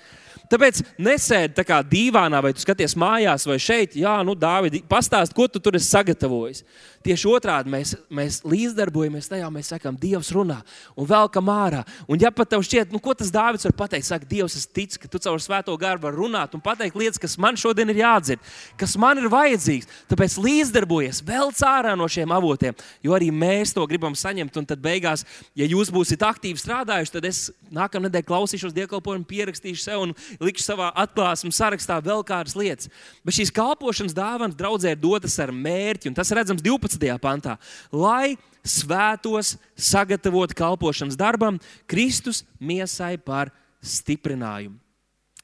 Tāpēc 0.51 0.81
nesēdi 0.99 1.55
tā 1.55 1.65
kā 1.67 1.79
dīvānā, 1.87 2.41
vai 2.43 2.51
tu 2.55 2.65
skaties 2.65 2.97
mājās, 2.99 3.47
vai 3.47 3.59
šeit, 3.63 3.95
jā, 4.01 4.17
nu, 4.27 4.35
Dāvidi, 4.35 4.83
pastāst, 4.89 5.35
ko 5.37 5.47
tu 5.47 5.63
tur 5.63 5.79
esi 5.79 5.87
sagatavojis. 5.93 6.65
Tieši 7.01 7.29
otrādi 7.33 7.71
mēs, 7.73 7.95
mēs 8.13 8.43
līdzdarbojamies 8.45 9.31
tajā, 9.31 9.47
mēs 9.49 9.71
sakām, 9.73 9.97
Dievs 9.97 10.29
runā 10.37 10.59
un 10.93 11.07
velkam 11.09 11.47
ārā. 11.49 11.81
Un, 12.05 12.19
ja 12.21 12.29
pat 12.35 12.51
tev 12.53 12.61
šķiet, 12.67 12.91
nu, 12.93 12.99
ko 13.01 13.15
tas 13.17 13.31
Dāvids 13.33 13.65
var 13.65 13.73
pateikt, 13.79 14.05
saka, 14.05 14.29
Dievs, 14.29 14.59
es 14.59 14.67
ticu, 14.69 14.99
ka 15.01 15.09
tu 15.09 15.21
caur 15.25 15.41
svēto 15.41 15.73
garu 15.81 16.03
vari 16.03 16.21
runāt 16.21 16.53
un 16.59 16.61
pateikt 16.61 16.99
lietas, 17.01 17.21
kas 17.23 17.39
man 17.41 17.57
šodien 17.57 17.89
ir 17.95 18.03
jādzird, 18.03 18.43
kas 18.77 18.99
man 19.01 19.23
ir 19.23 19.31
vajadzīgs. 19.33 19.89
Tāpēc 20.13 20.37
līdzdarbojies, 20.45 21.23
velc 21.25 21.63
ārā 21.65 21.95
no 21.97 22.11
šiem 22.11 22.37
avotiem, 22.37 22.77
jo 23.01 23.17
arī 23.17 23.31
mēs 23.33 23.73
to 23.73 23.87
gribam 23.89 24.19
saņemt. 24.19 24.61
Un 24.61 24.69
tad 24.69 24.85
beigās, 24.85 25.25
ja 25.57 25.65
jūs 25.71 25.89
būsiet 25.95 26.21
aktīvi 26.27 26.61
strādājuši, 26.61 27.15
tad 27.17 27.31
es 27.31 27.47
nākamā 27.73 28.11
nedēļa 28.11 28.29
klausīšos 28.29 28.77
dievkalpojumu, 28.77 29.25
pierakstīšu 29.31 29.87
sev 29.87 30.05
un 30.05 30.13
likšu 30.41 30.65
savā 30.65 30.89
atklāsmes 30.99 31.59
sarakstā 31.61 31.99
vēl 32.05 32.23
kādas 32.27 32.57
lietas. 32.57 32.89
Bet 33.27 33.37
šīs 33.37 33.53
kalpošanas 33.55 34.17
dāvanas 34.17 34.57
draudzē 34.59 34.95
ir 34.95 35.01
dotas 35.01 35.37
ar 35.43 35.53
mērķi, 35.53 36.11
un 36.11 36.17
tas 36.17 36.33
redzams 36.37 36.65
12. 36.65 37.11
pantā. 37.23 37.59
Lai 37.93 38.37
svētos 38.65 39.57
sagatavot 39.77 40.55
kalpošanas 40.57 41.19
darbam, 41.21 41.61
Kristus 41.91 42.45
miesai 42.61 43.17
par 43.21 43.53
stiprinājumu. 43.85 44.79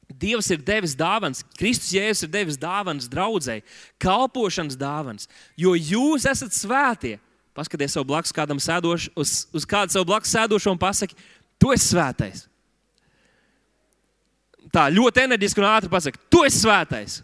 Dievs 0.07 0.49
ir 0.55 0.61
devis 0.63 0.95
dāvāns, 0.95 1.43
Kristus 1.59 1.91
Jēzus 1.91 2.29
ir 2.29 2.31
devis 2.31 2.59
dāvāns 2.63 3.09
draudzēji, 3.11 3.65
kalpošanas 4.01 4.79
dāvāns, 4.79 5.27
jo 5.59 5.75
jūs 5.75 6.29
esat 6.31 6.55
svētie. 6.55 7.17
Paskaties 7.57 7.97
savu 7.97 8.07
blakus 8.13 8.35
kādam 8.37 8.61
sēdošu, 8.63 9.11
uz, 9.19 9.33
uz 9.57 9.65
kādu 9.67 9.95
savu 9.97 10.07
blakus 10.07 10.31
sēdošo 10.37 10.71
un 10.71 10.79
pasaki, 10.79 11.17
tu 11.59 11.73
esi 11.75 11.89
svētais 11.91 12.45
tā 14.75 14.87
ļoti 14.93 15.25
enerģiski 15.27 15.63
un 15.63 15.69
ātri 15.71 15.93
pasakā, 15.93 16.21
tu 16.31 16.43
esi 16.47 16.63
svētais. 16.63 17.21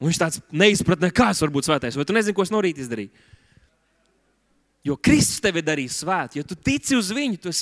Un 0.00 0.10
viņš 0.10 0.20
tāds 0.20 0.42
neizpratne, 0.52 1.08
kā 1.14 1.30
es 1.32 1.40
varu 1.40 1.54
būt 1.54 1.68
svētais, 1.68 1.96
vai 1.96 2.04
tu 2.04 2.16
nezini, 2.16 2.36
ko 2.36 2.44
es 2.44 2.52
no 2.52 2.60
rīta 2.64 2.82
izdarīju. 2.84 3.12
Jo 4.84 4.98
Kristus 5.00 5.40
tevi 5.40 5.62
darīs 5.64 5.96
svētu, 6.02 6.38
jo 6.38 6.44
tu 6.44 6.56
tici 6.60 6.96
uz 6.98 7.08
viņu, 7.14 7.38
tu 7.40 7.52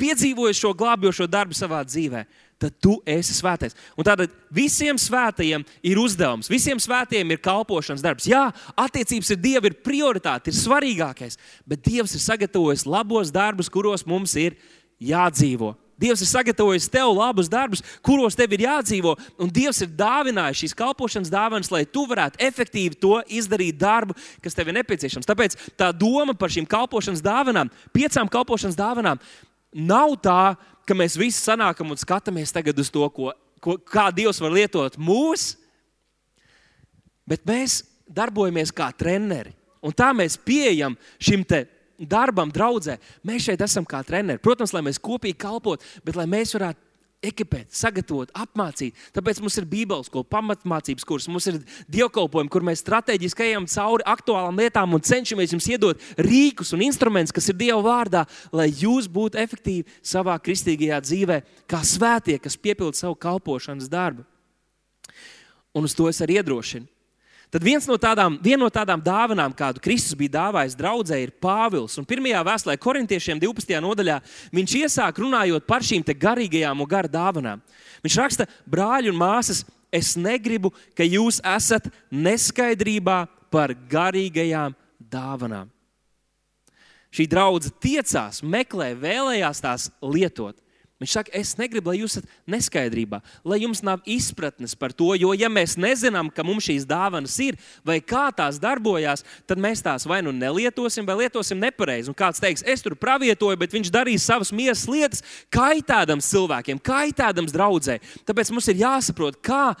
piedzīvoji 0.00 0.56
šo 0.58 0.72
glābjošo 0.74 1.28
darbu 1.30 1.54
savā 1.54 1.84
dzīvē, 1.86 2.24
tad 2.58 2.74
tu 2.82 2.96
esi 3.06 3.36
svētais. 3.36 3.76
Un 3.94 4.06
tātad 4.08 4.32
visiem 4.50 4.98
svētajiem 4.98 5.62
ir 5.86 6.00
uzdevums, 6.00 6.50
visiem 6.50 6.80
svētajiem 6.82 7.34
ir 7.36 7.42
kalpošanas 7.44 8.02
darbs. 8.02 8.26
Jā, 8.26 8.48
attiecības 8.74 9.30
ar 9.36 9.40
Dievu 9.44 9.70
ir 9.70 9.78
prioritāte, 9.84 10.50
ir 10.50 10.58
svarīgākais, 10.58 11.38
bet 11.68 11.84
Dievs 11.86 12.16
ir 12.16 12.24
sagatavojis 12.24 12.86
labos 12.88 13.30
darbus, 13.30 13.70
kuros 13.70 14.06
mums 14.08 14.34
ir 14.40 14.58
jādzīvo. 15.02 15.74
Dievs 15.96 16.20
ir 16.20 16.28
sagatavojis 16.28 16.90
tev 16.92 17.08
labus 17.16 17.48
darbus, 17.48 17.80
kuros 18.04 18.36
tev 18.36 18.52
ir 18.52 18.66
jādzīvo, 18.66 19.14
un 19.40 19.48
Dievs 19.52 19.80
ir 19.80 19.94
dāvinājis 19.96 20.60
šīs 20.60 20.76
kalpošanas 20.76 21.32
dāvanas, 21.32 21.70
lai 21.72 21.86
tu 21.88 22.04
varētu 22.08 22.40
efektīvi 22.44 22.98
to 23.00 23.22
izdarīt 23.32 23.78
darbu, 23.80 24.16
kas 24.44 24.56
tev 24.56 24.68
ir 24.68 24.76
nepieciešams. 24.76 25.28
Tāpēc 25.28 25.56
tā 25.80 25.88
doma 25.96 26.36
par 26.36 26.52
šīm 26.52 26.68
kalpošanas 26.68 27.24
dāvanām, 27.24 27.72
piecām 27.96 28.28
kalpošanas 28.28 28.76
dāvanām, 28.76 29.22
nav 29.72 30.18
tā, 30.20 30.56
ka 30.86 30.96
mēs 30.96 31.16
visi 31.16 31.40
sanākam 31.40 31.88
un 31.90 32.00
skatāmies 32.00 32.52
tagad 32.52 32.76
uz 32.78 32.92
to, 32.92 33.08
ko, 33.08 33.32
ko, 33.64 33.78
kā 33.80 34.10
Dievs 34.12 34.40
var 34.44 34.52
lietot 34.52 35.00
mūs, 35.00 35.54
bet 37.24 37.48
mēs 37.48 37.80
darbojamies 38.06 38.74
kā 38.74 38.90
treneri. 38.92 39.56
Un 39.80 39.96
tā 39.96 40.10
mēs 40.16 40.36
pieejam 40.36 40.96
šim 41.22 41.40
te 41.46 41.64
darbam, 41.98 42.52
draudzē, 42.52 42.98
mēs 43.26 43.48
šeit 43.48 43.62
esam 43.64 43.86
kā 43.88 44.02
treneri. 44.06 44.42
Protams, 44.42 44.74
lai 44.76 44.84
mēs 44.86 45.00
kopīgi 45.02 45.38
kalpotu, 45.46 45.84
bet 46.04 46.18
lai 46.18 46.26
mēs 46.30 46.54
varētu 46.56 46.82
ekipēt, 47.24 47.72
sagatavot, 47.74 48.30
apmācīt. 48.36 48.96
Tāpēc 49.16 49.40
mums 49.42 49.56
ir 49.58 49.66
Bībeles 49.68 50.10
skola, 50.10 50.26
pamatmācības 50.30 51.06
kurs, 51.08 51.28
mums 51.32 51.46
ir 51.50 51.58
dievkalpojumi, 51.92 52.50
kur 52.52 52.64
mēs 52.66 52.82
strateģiski 52.84 53.46
ejam 53.48 53.66
cauri 53.70 54.06
aktuālām 54.06 54.60
lietām 54.60 54.94
un 54.94 55.04
cenšamies 55.04 55.54
jums 55.56 55.68
iedot 55.72 56.02
rīkus 56.20 56.74
un 56.76 56.84
instrumentus, 56.86 57.34
kas 57.34 57.48
ir 57.50 57.58
Dieva 57.58 57.80
vārdā, 57.84 58.26
lai 58.54 58.68
jūs 58.70 59.08
būtu 59.10 59.40
efektīvi 59.42 59.86
savā 60.04 60.36
kristīgajā 60.42 61.00
dzīvē, 61.06 61.40
kā 61.70 61.82
svētie, 61.86 62.38
kas 62.42 62.58
piepilda 62.60 63.00
savu 63.00 63.16
kalpošanas 63.18 63.90
darbu. 63.92 64.26
Un 65.76 65.88
uz 65.88 65.96
to 65.96 66.08
es 66.08 66.22
arī 66.24 66.38
iedrošinu. 66.40 66.88
Tad 67.54 67.62
viens 67.62 67.86
no 67.86 67.94
tādām, 68.00 68.40
viena 68.42 68.64
no 68.64 68.70
tādām 68.74 69.00
dāvanām, 69.02 69.54
kādu 69.56 69.80
Kristus 69.82 70.16
bija 70.18 70.34
dāvājis 70.34 70.74
draudzē, 70.78 71.20
ir 71.22 71.32
Pāvils. 71.42 71.94
Un 72.00 72.08
pirmajā 72.08 72.42
vēstulē, 72.48 72.74
korintiešiem 72.82 73.38
12. 73.42 73.76
nodaļā, 73.84 74.18
viņš 74.56 74.74
iesāk 74.80 75.20
runājot 75.22 75.68
par 75.68 75.86
šīm 75.86 76.02
garīgajām 76.06 76.82
un 76.82 76.90
gara 76.90 77.10
dāvanām. 77.10 77.62
Viņš 78.02 78.18
raksta, 78.18 78.48
brāļi 78.66 79.12
un 79.12 79.20
māsas, 79.20 79.62
es 79.94 80.16
negribu, 80.18 80.72
ka 80.98 81.06
jūs 81.06 81.38
esat 81.46 81.86
neskaidrībā 82.10 83.22
par 83.54 83.76
garīgajām 83.88 84.74
dāvanām. 84.98 85.70
Šī 87.14 87.24
draudzene 87.30 87.78
tiecās, 87.80 88.42
meklē, 88.42 88.90
vēlējās 89.00 89.62
tās 89.62 89.88
lietot. 90.02 90.58
Viņš 90.96 91.12
saka, 91.12 91.32
es 91.36 91.50
negribu, 91.60 91.90
lai 91.92 91.98
jūs 91.98 92.14
esat 92.16 92.28
neskaidrībā, 92.48 93.18
lai 93.44 93.58
jums 93.60 93.82
nav 93.84 94.00
izpratnes 94.08 94.72
par 94.80 94.94
to, 94.96 95.10
jo, 95.20 95.34
ja 95.36 95.50
mēs 95.52 95.74
nezinām, 95.76 96.30
ka 96.32 96.40
mums 96.46 96.64
šīs 96.64 96.86
dāvanas 96.88 97.34
ir 97.44 97.58
vai 97.84 97.98
kā 98.00 98.30
tās 98.32 98.56
darbojas, 98.62 99.20
tad 99.44 99.60
mēs 99.60 99.84
tās 99.84 100.06
vai 100.08 100.22
nu 100.24 100.32
nelietosim, 100.32 101.04
vai 101.04 101.18
lietosim 101.20 101.60
nepareizi. 101.60 102.08
Un 102.08 102.16
kāds 102.16 102.40
teiks, 102.40 102.64
es 102.64 102.80
tur 102.80 102.96
pravietoju, 102.96 103.58
bet 103.60 103.76
viņš 103.76 103.90
darīs 103.92 104.24
savas 104.24 104.54
miesas 104.56 104.86
lietas, 104.88 105.20
kaitēdams 105.52 106.30
cilvēkiem, 106.32 106.80
kaitēdams 106.80 107.52
draudzē. 107.52 107.98
Tāpēc 108.24 108.54
mums 108.56 108.70
ir 108.72 108.80
jāsaprot, 108.80 109.36
kā 109.44 109.74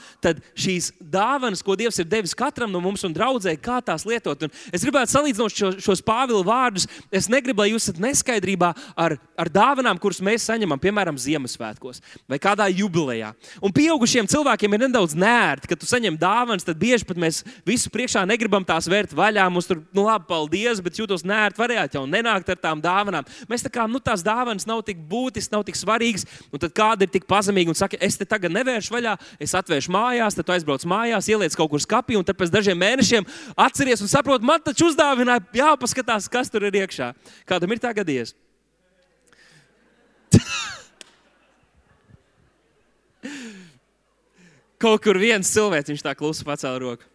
šīs 0.52 0.90
dāvanas, 1.00 1.64
ko 1.64 1.78
Dievs 1.80 2.00
ir 2.02 2.10
devis 2.12 2.36
katram 2.36 2.68
no 2.72 2.84
mums 2.84 3.06
un 3.08 3.16
draudzē, 3.16 3.56
kā 3.56 3.80
tās 3.80 4.04
lietot. 4.04 4.44
Un 4.44 4.52
es 4.68 4.84
gribētu 4.84 5.14
salīdzināt 5.16 5.56
šo, 5.56 5.72
šos 5.88 6.04
Pāvila 6.04 6.44
vārdus. 6.44 6.84
Es 7.08 7.30
negribu, 7.32 7.64
lai 7.64 7.72
jūs 7.72 7.88
esat 7.88 8.04
neskaidrībā 8.04 8.74
ar, 9.00 9.16
ar 9.16 9.52
dāvanām, 9.52 9.96
kuras 10.02 10.20
mēs 10.20 10.44
saņemam. 10.50 10.80
Piemēram, 10.82 11.05
piemēram, 11.06 11.18
Ziemassvētkos 11.20 12.02
vai 12.28 12.38
kādā 12.38 12.66
jubilejā. 12.70 13.32
Un 13.62 13.72
pieaugušiem 13.72 14.26
cilvēkiem 14.26 14.74
ir 14.74 14.84
nedaudz 14.86 15.14
nērti, 15.14 15.68
ka 15.70 15.76
tu 15.78 15.86
saņem 15.86 16.16
dāvanas, 16.18 16.64
tad 16.66 16.78
bieži 16.78 17.06
pat 17.06 17.16
mēs 17.16 17.44
visu 17.66 17.90
priekšā 17.90 18.26
negribam 18.26 18.64
tās 18.64 18.88
vērt 18.88 19.14
vaļā. 19.14 19.46
Mums 19.50 19.68
tur, 19.68 19.82
nu, 19.94 20.06
labi, 20.06 20.26
paldies, 20.28 20.80
bet 20.82 20.98
jūtos 20.98 21.24
nērti, 21.24 21.60
varētu 21.60 21.98
jau 21.98 22.04
nenākt 22.06 22.50
ar 22.50 22.58
tām 22.60 22.82
dāvanām. 22.82 23.26
Mēs 23.48 23.64
tā 23.64 23.70
kā, 23.72 23.86
nu, 23.86 24.00
tās 24.00 24.24
dāvanas 24.26 24.66
nav 24.66 24.82
tik 24.86 24.98
būtiskas, 25.08 25.52
nav 25.52 25.66
tik 25.66 25.78
svarīgas. 25.78 26.26
Un 26.52 26.62
tad 26.62 26.74
kāda 26.76 27.06
ir 27.06 27.12
tik 27.12 27.28
pazemīga 27.30 27.72
un 27.72 27.78
saka, 27.78 27.98
es 28.00 28.18
te 28.18 28.26
tagad 28.26 28.54
nevēršu 28.54 28.94
vaļā, 28.94 29.16
es 29.42 29.54
atvēršu 29.56 29.92
mājās, 29.94 30.38
tad 30.38 30.54
aizbrauc 30.56 30.86
mājās, 30.88 31.30
ieliec 31.30 31.56
kaut 31.56 31.70
kur 31.72 31.82
skapī, 31.82 32.18
un 32.18 32.26
tad 32.26 32.38
pēc 32.38 32.52
dažiem 32.54 32.78
mēnešiem 32.80 33.26
atceries 33.66 34.02
un 34.04 34.10
saproti, 34.10 34.46
man 34.46 34.62
taču 34.64 34.90
uzdāvināja, 34.90 35.44
jāpaskatās, 35.56 36.30
kas 36.32 36.52
tur 36.52 36.66
ir 36.68 36.82
iekšā. 36.82 37.12
Kādam 37.48 37.74
ir 37.74 37.82
tā 37.82 37.94
gadījies? 37.96 38.34
Kaut 44.82 45.00
kur 45.04 45.16
viens 45.20 45.48
cilvēks, 45.48 45.92
viņš 45.92 46.04
tā 46.04 46.12
klusi 46.16 46.44
pacēla 46.44 46.80
roku. 46.82 47.06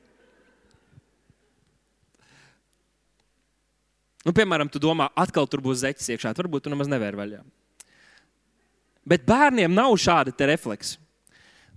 Nu, 4.26 4.34
piemēram, 4.38 4.70
tu 4.70 4.82
domā, 4.82 5.10
atkal 5.18 5.48
tur 5.50 5.64
būs 5.66 5.82
zeķis 5.82 6.14
iekšā. 6.14 6.34
Varbūt 6.38 6.66
tu 6.66 6.74
nemaz 6.74 6.90
nevēri 6.90 7.18
vaļā. 7.18 7.42
Bet 9.06 9.26
bērniem 9.26 9.74
nav 9.74 9.96
šāda 9.98 10.34
refleksa. 10.50 11.00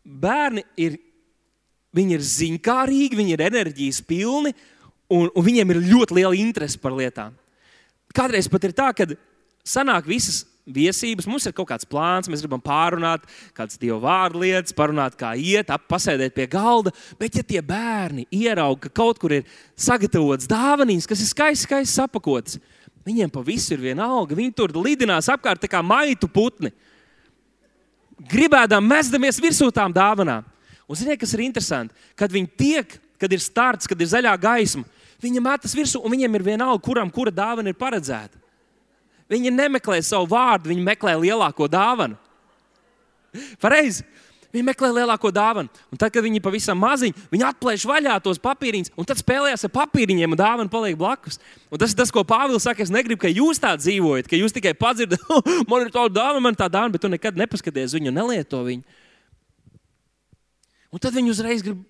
Bērni 0.05 0.65
ir, 0.77 0.99
viņi 1.97 2.19
ir 2.19 2.25
ziņkārīgi, 2.29 3.17
viņi 3.17 3.33
ir 3.33 3.45
enerģijas 3.47 4.03
pilni, 4.05 4.53
un, 5.09 5.31
un 5.33 5.47
viņiem 5.47 5.73
ir 5.73 5.81
ļoti 5.89 6.19
liela 6.21 6.37
interese 6.37 6.81
par 6.81 6.93
lietām. 6.93 7.33
Kādreiz 8.15 8.49
pat 8.53 8.69
ir 8.69 8.77
tā, 8.77 8.91
ka 8.93 9.09
sanāk 9.65 10.05
visas 10.09 10.45
viesības, 10.65 11.27
mums 11.29 11.45
ir 11.45 11.53
kaut 11.57 11.69
kāds 11.69 11.89
plāns, 11.89 12.29
mēs 12.31 12.43
gribam 12.45 12.63
pārunāt 12.65 13.27
kādas 13.57 13.77
dievu 13.81 13.99
vārdu 14.05 14.41
lietas, 14.45 14.73
parunāt, 14.77 15.17
kā 15.21 15.35
iet, 15.37 15.73
pasēdēt 15.91 16.35
pie 16.37 16.47
galda. 16.51 16.93
Bet, 17.21 17.37
ja 17.37 17.45
tie 17.45 17.61
bērni 17.61 18.25
ieraudzīja, 18.31 18.81
ka 18.87 18.93
kaut 18.97 19.21
kur 19.21 19.37
ir 19.37 19.45
sagatavots 19.77 20.49
dāvanīs, 20.49 21.09
kas 21.09 21.21
ir 21.21 21.29
skaisti, 21.29 21.69
skaisti 21.69 21.99
sapakots, 22.01 22.59
viņiem 23.05 23.33
pa 23.33 23.45
visu 23.45 23.75
ir 23.77 23.85
viena 23.85 24.09
alga. 24.09 24.37
Viņi 24.39 24.55
tur 24.57 24.73
lidinās 24.79 25.29
apkārt 25.33 25.67
kā 25.69 25.83
maitu 25.85 26.29
putni. 26.29 26.73
gribēdām 28.31 28.87
mesdamies 28.87 29.41
virsū 29.43 29.69
tām 29.75 29.93
dāvanām. 29.93 30.45
Un 30.89 30.97
ziniet, 30.97 31.21
kas 31.21 31.33
ir 31.35 31.41
interesanti? 31.45 31.95
Kad 32.17 32.33
viņi 32.33 32.49
tiek, 32.57 33.01
kad 33.21 33.33
ir 33.33 33.41
starts, 33.41 33.89
kad 33.89 34.01
ir 34.01 34.09
zaļā 34.09 34.33
gaisma, 34.41 34.85
viņi 35.21 35.41
metas 35.41 35.75
virsū, 35.77 36.01
un 36.05 36.13
viņiem 36.13 36.35
ir 36.35 36.43
vienalga, 36.43 36.83
kuram 36.85 37.11
kura 37.11 37.33
dāvana 37.33 37.73
ir 37.73 37.77
paredzēta. 37.77 38.44
Viņi 39.33 39.53
nemeklē 39.55 40.01
savu 40.05 40.29
vārdu, 40.35 40.71
viņi 40.73 40.85
meklē 40.85 41.15
lielāko 41.21 41.69
dāvanu. 41.71 42.19
Pareizi. 43.63 44.05
Viņi 44.55 44.69
meklē 44.69 44.93
lielāko 44.95 45.33
dāvanu. 45.35 45.73
Un 45.91 45.99
tad, 45.99 46.13
kad 46.15 46.23
viņi 46.23 46.39
ir 46.39 46.45
pavisam 46.45 46.79
maziņi, 46.79 47.25
viņi 47.33 47.47
atplēš 47.49 47.87
vaļā 47.91 48.15
tos 48.23 48.39
papīriņus, 48.43 48.93
un 48.95 49.09
tad 49.09 49.19
spēlējas 49.19 49.67
ar 49.67 49.73
papīriņiem, 49.75 50.37
un 50.37 50.39
dāvana 50.39 50.71
paliek 50.71 50.95
blakus. 50.99 51.41
Un 51.75 51.81
tas 51.83 51.91
ir 51.91 51.99
tas, 51.99 52.13
ko 52.15 52.23
Pāvils 52.23 52.63
saka. 52.63 52.85
Es 52.85 52.93
negribu, 52.95 53.25
ka 53.25 53.33
jūs 53.33 53.59
tā 53.59 53.73
dzīvojat, 53.81 54.29
ka 54.31 54.39
jūs 54.39 54.55
tikai 54.55 54.77
padzirdat, 54.79 55.25
man 55.71 55.89
ir 55.89 55.91
tāda 55.91 56.13
dāvana, 56.21 56.45
man 56.45 56.55
ir 56.55 56.61
tā 56.61 56.69
dāvana, 56.71 56.95
bet 56.95 57.03
tu 57.03 57.11
nekad 57.11 57.41
nepaskaties 57.41 57.97
viņu, 57.99 58.15
nelieto 58.15 58.63
viņu. 58.69 59.03
Un 60.95 61.03
tad 61.03 61.17
viņi 61.19 61.35
uzreiz 61.35 61.67
grib 61.67 61.83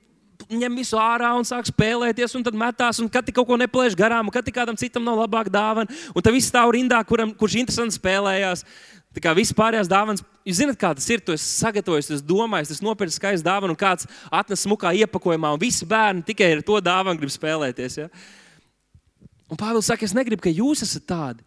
ņem 0.50 0.80
visu 0.80 0.98
ārā 1.00 1.30
un 1.38 1.46
sāk 1.46 1.68
spēlēties, 1.68 2.34
un 2.38 2.44
tad 2.46 2.56
metās, 2.58 3.00
un 3.02 3.10
kad 3.12 3.28
kaut 3.34 3.46
ko 3.48 3.58
neplēš 3.60 3.96
garām, 3.98 4.28
un 4.28 4.34
kad 4.34 4.48
kādam 4.54 4.78
citam 4.78 5.04
nav 5.06 5.22
labāka 5.22 5.52
dāvana, 5.52 5.90
un 6.14 6.24
tad 6.24 6.34
viss 6.34 6.50
stāv 6.52 6.74
rindā, 6.74 7.00
kuram, 7.06 7.32
kurš 7.38 7.60
interesanti 7.62 7.98
spēlējās. 7.98 8.64
Tā 9.14 9.22
kā 9.22 9.30
viss 9.36 9.54
pārējās 9.54 9.88
dāvanas, 9.90 10.24
jūs 10.42 10.58
zināt, 10.58 10.78
kā 10.80 10.90
tas 10.98 11.06
ir. 11.06 11.20
Tu 11.22 11.36
esi 11.36 11.46
sagatavojis, 11.60 12.10
tas 12.10 12.22
domājis, 12.26 12.72
tas 12.72 12.82
nopircis 12.82 13.20
skaistu 13.20 13.46
dāvanu, 13.46 13.76
un 13.76 13.78
kāds 13.78 14.08
atnes 14.26 14.64
smukā 14.66 14.90
iepakojumā, 15.04 15.52
un 15.54 15.62
visi 15.62 15.86
bērni 15.86 16.24
tikai 16.26 16.50
ar 16.56 16.64
to 16.66 16.80
dāvanu 16.82 17.22
grib 17.22 17.30
spēlēties. 17.30 18.00
Ja? 18.02 18.08
Un 19.46 19.60
Pāvils 19.60 19.86
saka, 19.86 20.02
es 20.08 20.16
negribu, 20.18 20.42
ka 20.42 20.50
jūs 20.50 20.82
esat 20.82 21.06
tādi. 21.06 21.46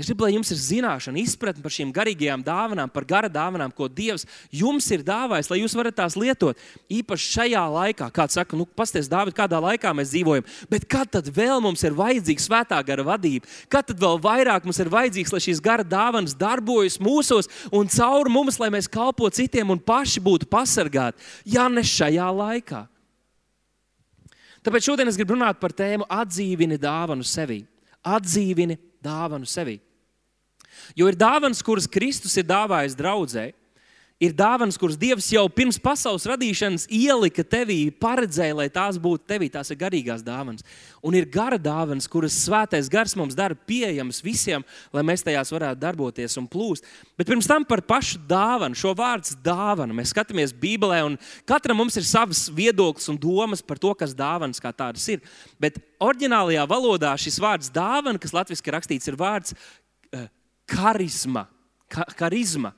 Es 0.00 0.06
gribu, 0.08 0.24
lai 0.24 0.32
jums 0.32 0.48
ir 0.48 0.56
zināšana, 0.56 1.20
izpratne 1.20 1.60
par 1.60 1.72
šīm 1.74 1.90
garīgajām 1.92 2.40
dāvanām, 2.46 2.88
par 2.88 3.04
gara 3.04 3.28
dāvanām, 3.28 3.74
ko 3.76 3.90
Dievs 3.92 4.22
jums 4.48 4.86
ir 4.94 5.02
dāvājis, 5.04 5.50
lai 5.52 5.58
jūs 5.60 5.74
varat 5.76 5.98
tās 5.98 6.14
lietot. 6.16 6.60
Īpaši 6.88 7.26
šajā 7.34 7.64
laikā, 7.74 8.06
kāds 8.16 8.38
saka, 8.38 8.56
nu, 8.56 8.64
pasties, 8.64 9.10
Dāvid, 9.12 9.34
kādā 9.36 9.58
laikā 9.60 9.90
mēs 9.92 10.14
dzīvojam, 10.14 10.46
bet 10.72 10.86
kad 10.88 11.10
tad 11.12 11.28
vēl 11.36 11.60
mums 11.60 11.84
ir 11.84 11.92
vajadzīga 11.98 12.40
svētā 12.40 12.78
gara 12.88 13.04
vadība? 13.04 13.44
Kad 13.68 13.90
tad 13.90 14.00
vēl 14.00 14.16
vairāk 14.24 14.64
mums 14.64 14.80
ir 14.80 14.88
vajadzīgs, 14.94 15.34
lai 15.34 15.40
šīs 15.44 15.60
gara 15.60 15.84
dāvanas 15.84 16.32
darbojas 16.40 16.96
mūsos 16.96 17.50
un 17.68 17.90
caur 17.92 18.30
mums, 18.32 18.56
lai 18.62 18.70
mēs 18.72 18.88
kalpotu 18.88 19.42
citiem 19.42 19.74
un 19.74 19.82
paši 19.82 20.22
būtu 20.24 20.48
pasargāti, 20.48 21.20
ja 21.52 21.66
ne 21.68 21.84
šajā 21.84 22.30
laikā? 22.38 22.80
Tāpēc 24.64 24.88
šodien 24.88 25.12
es 25.12 25.20
gribu 25.20 25.36
runāt 25.36 25.60
par 25.60 25.76
tēmu 25.76 26.08
atdzīvini 26.08 26.80
dāvanu 26.80 27.26
sevi. 27.26 27.60
Atdzīvini 28.02 28.78
dāvanu 29.02 29.48
sevi. 29.48 29.80
Jo 30.96 31.08
ir 31.10 31.18
dāvanas, 31.18 31.62
kuras 31.64 31.88
Kristus 31.90 32.36
ir 32.40 32.46
dāvājis 32.48 32.96
draudzē, 32.98 33.50
ir 34.22 34.34
dāvanas, 34.36 34.78
kuras 34.78 34.96
Dievs 34.98 35.26
jau 35.34 35.42
pirms 35.50 35.78
pasaules 35.82 36.24
radīšanas 36.30 36.84
ielika 36.94 37.42
tevī, 37.42 37.88
paredzēja, 37.90 38.54
lai 38.60 38.68
tās 38.72 38.98
būtu 39.02 39.26
tevī. 39.26 39.48
Tās 39.50 39.72
ir 39.72 39.80
garīgās 39.80 40.22
dāvanas. 40.22 40.62
Un 41.02 41.16
ir 41.18 41.26
gara 41.30 41.58
dāvanas, 41.58 42.06
kuras 42.10 42.36
svētais 42.44 42.90
gars 42.92 43.16
mums 43.18 43.34
dara 43.38 43.56
pieejamas 43.58 44.22
visiem, 44.22 44.62
lai 44.94 45.02
mēs 45.06 45.24
tajās 45.26 45.50
varētu 45.54 45.82
darboties 45.82 46.38
un 46.38 46.46
plūst. 46.50 46.86
Bet 47.18 47.30
pirms 47.30 47.50
tam 47.50 47.66
par 47.66 47.82
pašu 47.86 48.20
dāvanu, 48.30 48.78
šo 48.78 48.94
vārdu 48.98 49.34
dāvana. 49.42 49.96
Mēs 49.98 50.14
skatāmies 50.14 50.54
Bībelē, 50.54 51.02
un 51.08 51.18
katram 51.48 51.82
mums 51.82 51.98
ir 51.98 52.06
savs 52.06 52.46
viedoklis 52.54 53.10
un 53.10 53.18
domas 53.18 53.64
par 53.64 53.82
to, 53.82 53.90
kas 53.98 54.14
dāvanas 54.14 54.62
kā 54.62 54.70
tādas 54.70 55.08
ir. 55.10 55.24
Bet 55.62 55.80
oriģinālajā 56.02 56.68
valodā 56.70 57.16
šis 57.18 57.40
vārds 57.42 57.74
dāvana, 57.74 58.22
kas 58.22 58.36
latviešu 58.36 58.78
rakstīts, 58.78 59.10
ir 59.10 59.18
vārds 59.18 59.56
uh, 59.56 60.30
karisma. 60.70 61.48
Ka, 61.92 62.06
karisma 62.16 62.70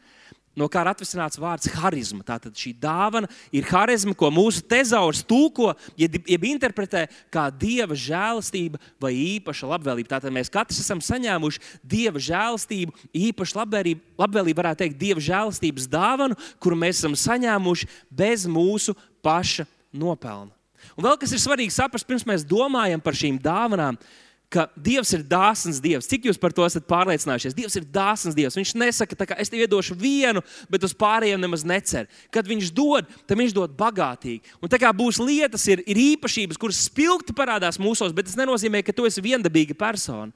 no 0.59 0.69
kā 0.71 0.83
ir 0.85 0.91
atvesināts 0.93 1.41
vārds 1.41 1.71
harizma. 1.77 2.25
Tātad 2.27 2.57
šī 2.59 2.75
dāvana 2.81 3.29
ir 3.55 3.67
harizma, 3.69 4.15
ko 4.19 4.31
mūsu 4.35 4.63
tezaurs 4.69 5.23
tulko, 5.27 5.73
jeb, 6.01 6.17
jeb 6.31 6.49
interpretē 6.49 7.05
kā 7.35 7.47
dieva 7.51 7.97
žēlastība 7.99 8.81
vai 9.03 9.13
īpaša 9.37 9.71
labvēlība. 9.75 10.15
Tātad 10.17 10.35
mēs 10.35 10.53
katrs 10.53 10.83
esam 10.83 11.03
saņēmuši 11.05 11.63
dieva 11.83 12.23
žēlastību, 12.23 12.97
īpašu 13.27 13.61
labvēlību, 13.61 14.05
labvēlību 14.25 14.63
varētu 14.63 14.85
teikt, 14.85 15.01
dieva 15.01 15.23
žēlastības 15.23 15.89
dāvanu, 15.91 16.39
kuru 16.63 16.79
mēs 16.81 17.01
esam 17.03 17.17
saņēmuši 17.19 17.91
bez 18.11 18.49
mūsu 18.51 18.97
paša 19.25 19.67
nopelna. 19.95 20.53
Un 20.99 21.07
vēl 21.07 21.17
kas 21.21 21.33
ir 21.33 21.41
svarīgi 21.41 21.73
saprast, 21.73 22.07
pirms 22.07 22.27
mēs 22.29 22.45
domājam 22.47 23.01
par 23.03 23.17
šīm 23.17 23.39
dāvanām, 23.43 23.97
ir 23.97 24.23
ka 24.53 24.67
Dievs 24.79 25.11
ir 25.17 25.25
dāsns 25.27 25.81
Dievs. 25.83 26.09
Cik 26.09 26.29
jūs 26.29 26.39
par 26.41 26.55
to 26.55 26.65
esat 26.67 26.87
pārliecinājušies? 26.91 27.57
Dievs 27.57 27.77
ir 27.79 27.87
dāsns 27.91 28.37
Dievs. 28.37 28.57
Viņš 28.59 28.75
nesaka, 28.79 29.17
ka 29.27 29.39
es 29.43 29.51
tev 29.51 29.65
iedošu 29.65 29.97
vienu, 29.99 30.43
bet 30.71 30.85
uz 30.87 30.95
pārējiem 30.97 31.43
nemaz 31.43 31.65
necer. 31.67 32.09
Kad 32.35 32.49
viņš 32.51 32.71
dod, 32.75 33.09
tad 33.27 33.41
viņš 33.41 33.55
dod 33.57 33.75
bagātīgi. 33.79 34.55
Un 34.63 34.73
tā 34.73 34.79
kā 34.83 34.93
būs 34.95 35.19
lietas, 35.23 35.67
ir, 35.73 35.83
ir 35.91 36.01
īpašības, 36.15 36.61
kuras 36.61 36.85
spilgti 36.87 37.35
parādās 37.37 37.81
mūsos, 37.83 38.15
bet 38.15 38.31
tas 38.31 38.39
nenozīmē, 38.39 38.85
ka 38.87 38.95
tu 38.95 39.09
esi 39.09 39.25
viendabīga 39.25 39.77
persona. 39.79 40.31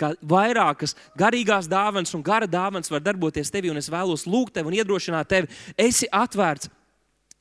Kā 0.00 0.12
vairākas 0.24 0.96
garīgās 1.20 1.68
dāvanas 1.68 2.14
un 2.16 2.24
gara 2.24 2.48
dāvanas 2.48 2.92
var 2.92 3.02
darboties 3.04 3.52
tevī, 3.52 3.70
un 3.72 3.80
es 3.80 3.90
vēlos 3.92 4.24
lūgt 4.28 4.56
tevi 4.56 4.70
un 4.70 4.78
iedrošināt 4.80 5.28
tevi. 5.28 5.52
Esi 5.80 6.08
atvērts, 6.08 6.70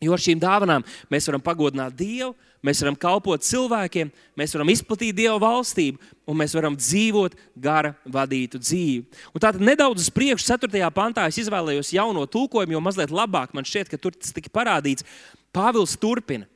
jo 0.04 0.16
ar 0.16 0.24
šīm 0.24 0.40
dāvanām 0.42 0.86
mēs 1.12 1.30
varam 1.30 1.44
pagodināt 1.44 1.96
Dievu 1.96 2.36
mēs 2.66 2.82
varam 2.84 2.98
kalpot 3.00 3.44
cilvēkiem, 3.46 4.12
mēs 4.38 4.54
varam 4.56 4.72
izplatīt 4.74 5.18
Dieva 5.18 5.38
valstību, 5.42 6.00
un 6.30 6.40
mēs 6.40 6.56
varam 6.58 6.78
dzīvot 6.78 7.36
gara 7.60 7.94
vadītu 8.06 8.62
dzīvi. 8.62 9.22
Un 9.34 9.44
tātad 9.44 9.64
nedaudz 9.66 10.06
uz 10.06 10.10
priekšu, 10.14 10.48
4. 10.54 10.82
pantā, 10.96 11.28
es 11.30 11.40
izvēlējos 11.42 11.94
jauno 11.98 12.26
tulkojumu, 12.30 12.78
jo 12.78 12.84
mazliet 12.84 13.14
labāk 13.14 13.56
man 13.58 13.68
šķiet, 13.68 13.92
ka 13.92 14.00
tur 14.02 14.16
tas 14.18 14.34
tika 14.36 14.54
parādīts. 14.54 15.08
Pāvils 15.54 15.98
turpina. 16.00 16.48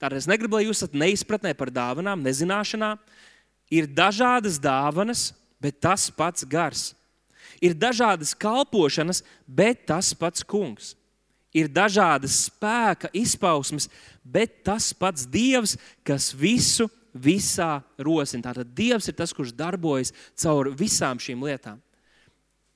Tātad 0.00 0.16
es 0.22 0.28
negribu, 0.30 0.56
lai 0.56 0.66
jūs 0.66 0.80
esat 0.80 0.96
neizpratnē 0.96 1.52
par 1.58 1.72
dāvanām, 1.72 2.22
nezināšanā. 2.24 2.94
Ir 3.70 3.86
dažādas 3.86 4.56
dāvanas, 4.62 5.30
bet 5.60 5.76
tas 5.84 6.08
pats 6.10 6.46
gars. 6.48 6.90
Ir 7.60 7.76
dažādas 7.76 8.32
kalpošanas, 8.32 9.20
bet 9.44 9.84
tas 9.90 10.14
pats 10.16 10.42
kungs 10.46 10.94
ir 11.54 11.70
dažādas 11.70 12.46
spēka 12.48 13.10
izpausmes, 13.16 13.88
bet 14.24 14.62
tas 14.66 14.92
pats 14.94 15.26
Dievs, 15.26 15.76
kas 16.06 16.30
visu 16.36 16.88
visā 17.14 17.80
rosina. 17.98 18.50
Tātad 18.50 18.72
Dievs 18.74 19.10
ir 19.10 19.16
tas, 19.18 19.34
kurš 19.34 19.54
darbojas 19.56 20.14
caur 20.38 20.70
visām 20.76 21.18
šīm 21.18 21.42
lietām. 21.46 21.80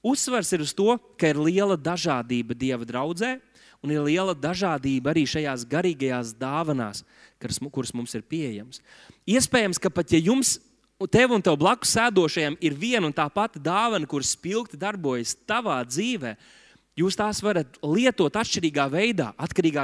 Uzsvars 0.04 0.50
ir 0.52 0.60
uz 0.60 0.74
to, 0.76 0.98
ka 1.16 1.30
ir 1.32 1.40
liela 1.40 1.78
dažādība 1.80 2.56
Dieva 2.58 2.84
draudzē, 2.84 3.38
un 3.84 3.92
ir 3.92 4.02
liela 4.04 4.34
dažādība 4.36 5.12
arī 5.12 5.24
šajās 5.28 5.64
garīgajās 5.68 6.34
dāvanās, 6.36 7.04
kuras 7.40 7.92
mums 7.96 8.14
ir 8.16 8.24
pieejamas. 8.24 8.82
Iespējams, 9.28 9.80
ka 9.80 9.92
pat 9.92 10.12
ja 10.12 10.20
jums 10.20 10.58
tev 11.12 11.32
un 11.36 11.42
tev 11.44 11.56
blakus 11.60 11.92
sēdošajam 11.96 12.56
ir 12.64 12.76
viena 12.76 13.08
un 13.08 13.16
tā 13.16 13.26
pati 13.32 13.60
dāvana, 13.60 14.08
kuras 14.08 14.32
spilgti 14.36 14.78
darbojas 14.80 15.34
tavā 15.48 15.80
dzīvēm, 15.88 16.36
Jūs 16.94 17.16
tās 17.18 17.40
varat 17.42 17.78
lietot 17.82 18.36
atšķirīgā 18.38 18.84
veidā, 18.92 19.32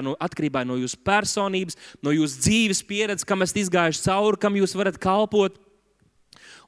no, 0.05 0.13
atkarībā 0.15 0.63
no 0.63 0.77
jūsu 0.79 1.01
personības, 1.03 1.79
no 2.07 2.13
jūsu 2.15 2.39
dzīves 2.45 2.85
pieredzes, 2.87 3.27
kam 3.27 3.43
esat 3.43 3.65
izgājuši 3.65 4.05
cauri, 4.05 4.39
kam 4.39 4.59
jūs 4.61 4.77
varat 4.79 4.99
kalpot 5.03 5.59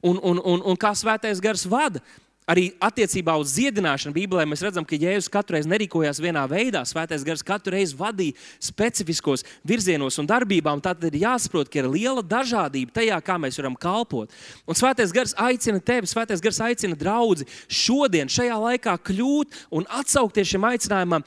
un, 0.03 0.19
un, 0.19 0.41
un, 0.43 0.65
un 0.67 0.79
kā 0.79 0.91
svētais 0.99 1.39
gars 1.39 1.63
vada. 1.63 2.03
Arī 2.49 2.73
attiecībā 2.83 3.37
uz 3.39 3.53
dziedināšanu 3.55 4.11
Bībelē 4.15 4.43
mēs 4.49 4.63
redzam, 4.65 4.83
ka 4.83 4.97
Jēzus 4.99 5.31
katru 5.31 5.55
reizi 5.55 5.69
nerīkojās 5.71 6.19
vienā 6.19 6.43
veidā. 6.51 6.81
Svētais 6.83 7.23
gars 7.23 7.43
katru 7.45 7.71
reizi 7.77 7.95
vadīja 7.95 8.35
specifiskos 8.59 9.45
virzienos 9.63 10.19
un 10.19 10.27
darbībām. 10.27 10.81
Tad 10.83 11.05
ir 11.07 11.15
jāsaprot, 11.21 11.71
ka 11.71 11.79
ir 11.79 11.87
liela 11.87 12.19
dažādība 12.19 12.91
tajā, 12.99 13.21
kā 13.23 13.37
mēs 13.39 13.61
varam 13.61 13.77
kalpot. 13.79 14.33
Un 14.67 14.75
Svētais 14.75 15.15
gars 15.15 15.35
aicina 15.39 15.79
tevi, 15.79 16.11
Svētais 16.11 16.43
gars 16.43 16.59
aicina 16.67 16.99
draugu 16.99 17.47
šodien, 17.71 18.27
šajā 18.27 18.59
laikā 18.67 18.97
kļūt 19.07 19.63
un 19.71 19.87
atsaukties 20.01 20.51
šim 20.51 20.67
aicinājumam, 20.67 21.23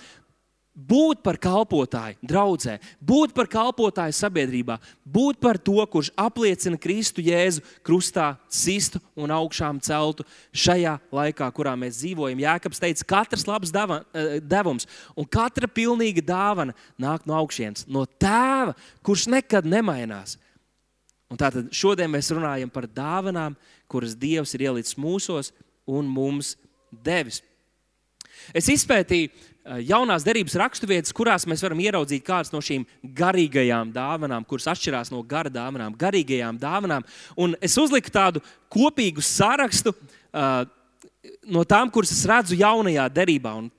būt 0.77 1.23
par 1.25 1.39
kalpotāju 1.41 2.21
draudzē, 2.21 2.77
būt 3.01 3.33
par 3.35 3.49
kalpotāju 3.49 4.13
sabiedrībā, 4.15 4.77
būt 5.09 5.41
par 5.41 5.57
to, 5.57 5.81
kurš 5.89 6.11
apliecina 6.21 6.77
Kristu 6.81 7.25
Jēzu 7.25 7.65
krustā, 7.87 8.35
sistu 8.53 9.01
un 9.17 9.33
augšām 9.33 9.81
celtu 9.81 10.27
šajā 10.53 10.99
laikā, 11.17 11.49
kurā 11.57 11.73
mēs 11.81 12.03
dzīvojam. 12.03 12.45
Jēkabs 12.45 12.83
teica, 12.83 13.09
katrs 13.17 13.47
labs 13.49 13.73
dava, 13.73 14.03
eh, 14.13 14.39
devums 14.41 14.87
un 15.17 15.25
katra 15.25 15.67
pilnīga 15.67 16.21
dāvana 16.21 16.77
nāk 17.01 17.25
no 17.27 17.35
augšienes, 17.41 17.89
no 17.89 18.05
tēva, 18.05 18.77
kurš 19.03 19.27
nekad 19.33 19.65
nemainās. 19.65 20.37
Un 21.31 21.37
tātad 21.41 21.73
šodien 21.75 22.11
mēs 22.13 22.31
runājam 22.31 22.71
par 22.71 22.87
dāvanām, 22.87 23.57
kuras 23.89 24.15
Dievs 24.15 24.55
ir 24.55 24.69
ielicis 24.69 24.95
mūsos 24.95 25.51
un 25.87 26.07
mums 26.07 26.55
devis. 26.93 27.43
Es 28.55 28.69
izpētīju 28.71 29.33
jaunās 29.87 30.25
derības 30.27 30.57
raksturvietas, 30.61 31.15
kurās 31.17 31.47
mēs 31.49 31.63
varam 31.65 31.81
ieraudzīt 31.83 32.25
kādas 32.27 32.53
no 32.55 32.61
šīm 32.65 32.85
garīgajām 33.17 33.93
dāvanām, 33.95 34.47
kuras 34.49 34.69
atšķirās 34.73 35.13
no 35.15 35.23
gara 35.27 35.51
dāvanām, 35.53 35.97
garīgajām 35.99 36.61
dāvanām. 36.63 37.07
Un 37.37 37.57
es 37.65 37.77
uzliku 37.81 38.13
tādu 38.15 38.43
kopīgu 38.73 39.25
sarakstu 39.25 39.93
uh, 39.93 40.63
no 41.51 41.65
tām, 41.69 41.91
kuras 41.93 42.13
es 42.15 42.23
redzu 42.29 42.59
jaunajā 42.59 43.09
derībā. 43.13 43.55
Un 43.59 43.71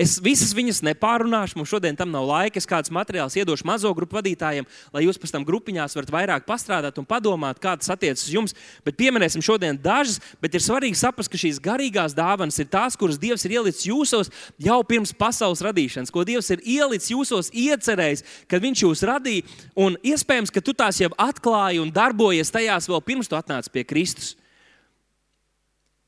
Es 0.00 0.16
visas 0.22 0.52
viņas 0.56 0.82
nepārunāšu, 0.86 1.58
mums 1.58 1.70
šodien 1.72 1.96
tam 1.98 2.10
nav 2.12 2.26
laika. 2.28 2.60
Es 2.60 2.68
kāds 2.68 2.92
materiāls 2.92 3.36
iedošu 3.38 3.66
mazo 3.68 3.92
grupu 3.96 4.18
vadītājiem, 4.18 4.66
lai 4.94 5.04
jūs 5.04 5.20
pēc 5.20 5.34
tam 5.34 5.46
grupiņās 5.48 5.96
varat 5.98 6.12
vairāk 6.14 6.46
pastrādāt 6.48 6.98
un 7.00 7.08
padomāt, 7.08 7.60
kā 7.62 7.74
tas 7.78 7.92
attiecas 7.94 8.26
uz 8.26 8.34
jums. 8.34 8.56
Bet 8.86 8.98
pieminēsim 9.00 9.44
šodien 9.44 9.78
dažas, 9.80 10.20
bet 10.42 10.56
ir 10.56 10.64
svarīgi 10.64 10.98
saprast, 10.98 11.32
ka 11.32 11.40
šīs 11.40 11.62
garīgās 11.62 12.16
dāvanas 12.18 12.60
ir 12.62 12.70
tās, 12.72 12.98
kuras 12.98 13.20
Dievs 13.22 13.46
ir 13.46 13.56
ielicis 13.58 13.88
jūsos 13.88 14.32
jau 14.62 14.80
pirms 14.88 15.14
pasaules 15.16 15.64
radīšanas, 15.64 16.12
ko 16.12 16.26
Dievs 16.28 16.50
ir 16.54 16.62
ielicis 16.64 17.14
jūsos, 17.14 17.52
iecerējis, 17.52 18.26
kad 18.50 18.62
Viņš 18.62 18.84
jūs 18.84 19.02
radīja. 19.08 19.48
Un 19.74 19.96
iespējams, 20.06 20.52
ka 20.54 20.62
tu 20.62 20.74
tās 20.76 21.00
jau 21.02 21.10
atklāji 21.18 21.82
un 21.82 21.90
darbojies 21.94 22.52
tajās 22.54 22.86
vēl 22.90 23.02
pirms 23.04 23.30
tu 23.30 23.38
atnāci 23.38 23.72
pie 23.74 23.82
Kristus. 23.88 24.36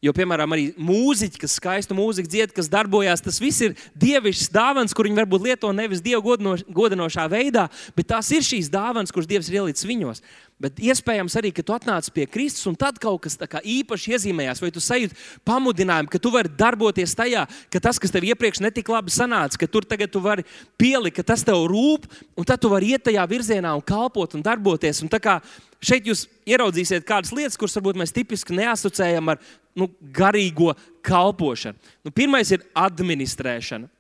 Jo, 0.04 0.12
piemēram, 0.12 0.52
arī 0.52 0.66
mūziķi, 0.76 1.38
kas 1.40 1.54
skaistu 1.56 1.96
mūziku 1.96 2.28
dzied, 2.28 2.50
kas 2.52 2.68
darbojas, 2.68 3.22
tas 3.24 3.38
viss 3.40 3.62
ir 3.64 3.72
dievišķs 3.96 4.50
dāvans, 4.52 4.92
kur 4.92 5.08
viņi 5.08 5.16
varbūt 5.22 5.46
lieto 5.46 5.70
nevis 5.72 6.02
dievu 6.04 6.36
godinošā 6.76 7.24
veidā, 7.32 7.70
bet 7.96 8.10
tās 8.12 8.28
ir 8.36 8.44
šīs 8.44 8.68
dāvanas, 8.72 9.14
kuras 9.14 9.30
dievs 9.30 9.48
ir 9.48 9.62
ielicis 9.62 9.88
viņos. 9.88 10.20
Bet 10.60 10.76
iespējams 10.78 11.34
arī, 11.40 11.54
ka 11.56 11.64
tu 11.64 11.72
atnāc 11.72 12.10
pie 12.14 12.26
Kristus 12.28 12.68
un 12.68 12.76
tad 12.78 13.00
kaut 13.00 13.24
kas 13.24 13.38
īpaši 13.40 14.12
iezīmējās, 14.14 14.60
vai 14.60 14.70
tu 14.74 14.82
sajūti 14.84 15.16
pamudinājumu, 15.48 16.12
ka 16.12 16.20
tu 16.20 16.30
vari 16.34 16.52
darboties 16.52 17.16
tajā, 17.16 17.46
ka 17.72 17.82
tas, 17.88 17.98
kas 17.98 18.12
tev 18.12 18.28
iepriekš 18.28 18.60
netika 18.62 18.92
labi 18.94 19.12
sanāca, 19.12 19.58
ka 19.58 19.66
tur 19.66 19.88
tagad 19.88 20.12
tu 20.12 20.20
vari 20.24 20.44
pielikt, 20.80 21.16
ka 21.16 21.26
tas 21.32 21.42
tev 21.48 21.64
rūp, 21.72 22.06
un 22.36 22.46
tad 22.46 22.60
tu 22.60 22.68
vari 22.70 22.92
iet 22.92 23.08
tajā 23.08 23.24
virzienā 23.32 23.72
un 23.72 23.82
kalpot 23.82 24.36
un 24.36 24.44
darboties. 24.44 25.02
Un 25.02 25.10
šeit 25.87 26.09
jūs 26.09 26.25
ieraudzīsiet 26.49 27.07
kādas 27.09 27.33
lietas, 27.35 27.59
kuras 27.61 27.77
varbūt 27.79 27.99
mēs 28.01 28.14
tipiski 28.14 28.57
neasociējam 28.57 29.35
ar 29.35 29.42
nu, 29.79 29.88
garīgo 30.14 30.73
kalpošanu. 31.05 31.79
Nu, 32.07 32.14
pirmais 32.14 32.51
ir 32.55 32.64
administrēšana. 32.79 33.90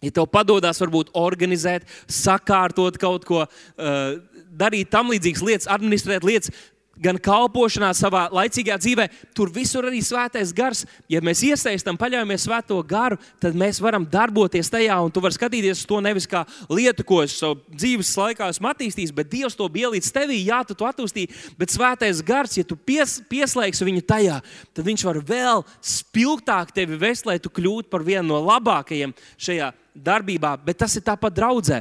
Ja 0.00 0.12
tev 0.16 0.30
padodas, 0.32 0.80
varbūt 0.80 1.12
organizēt, 1.20 1.84
sakārtot 2.08 2.96
kaut 3.00 3.26
ko, 3.28 3.42
uh, 3.44 4.12
darīt 4.48 4.88
tam 4.92 5.12
līdzīgas 5.12 5.42
lietas, 5.44 5.68
administrēt 5.70 6.24
lietas, 6.24 6.54
gan 7.00 7.18
kalpošanā, 7.20 7.90
savā 7.96 8.26
laicīgā 8.34 8.76
dzīvē, 8.80 9.06
tur 9.36 9.50
visur 9.52 9.88
arī 9.88 10.02
svētais 10.04 10.52
gars. 10.56 10.84
Ja 11.10 11.22
mēs 11.24 11.42
iesaistām, 11.46 11.98
paļaujamies 12.00 12.44
svēto 12.46 12.76
garu, 12.86 13.18
tad 13.42 13.56
mēs 13.58 13.80
varam 13.82 14.04
darboties 14.08 14.70
tajā, 14.72 14.98
un 15.02 15.12
tu 15.12 15.22
vari 15.24 15.36
skatīties 15.36 15.82
uz 15.82 15.88
to 15.88 16.00
nevis 16.04 16.28
kā 16.30 16.44
lietu, 16.68 17.06
ko 17.06 17.22
es 17.24 17.38
savā 17.40 17.58
dzīves 17.72 18.12
laikā 18.20 18.50
esmu 18.52 18.70
attīstījis, 18.70 19.14
bet 19.16 19.32
Dievs 19.32 19.56
to 19.58 19.68
bija 19.72 19.92
līdz 19.94 20.12
tevī, 20.14 20.40
jā, 20.44 20.60
tu 20.68 20.76
to 20.76 20.88
attīstīji, 20.88 21.32
bet 21.58 21.72
svētais 21.72 22.22
gars, 22.26 22.58
ja 22.60 22.66
tu 22.66 22.76
pies, 22.76 23.18
pieslēgsi 23.30 23.88
viņu 23.88 24.04
tajā, 24.06 24.40
tad 24.76 24.86
viņš 24.86 25.06
var 25.08 25.20
vēl 25.24 25.64
spilgtāk 25.80 26.74
tevi 26.76 26.98
vest, 27.00 27.28
lai 27.28 27.38
tu 27.40 27.52
kļūtu 27.52 27.90
par 27.92 28.04
vienu 28.06 28.28
no 28.34 28.42
labākajiem 28.44 29.14
šajā 29.40 29.72
darbībā, 29.94 30.54
bet 30.64 30.78
tas 30.84 30.94
ir 30.96 31.04
tāpat 31.06 31.34
draudzē 31.34 31.80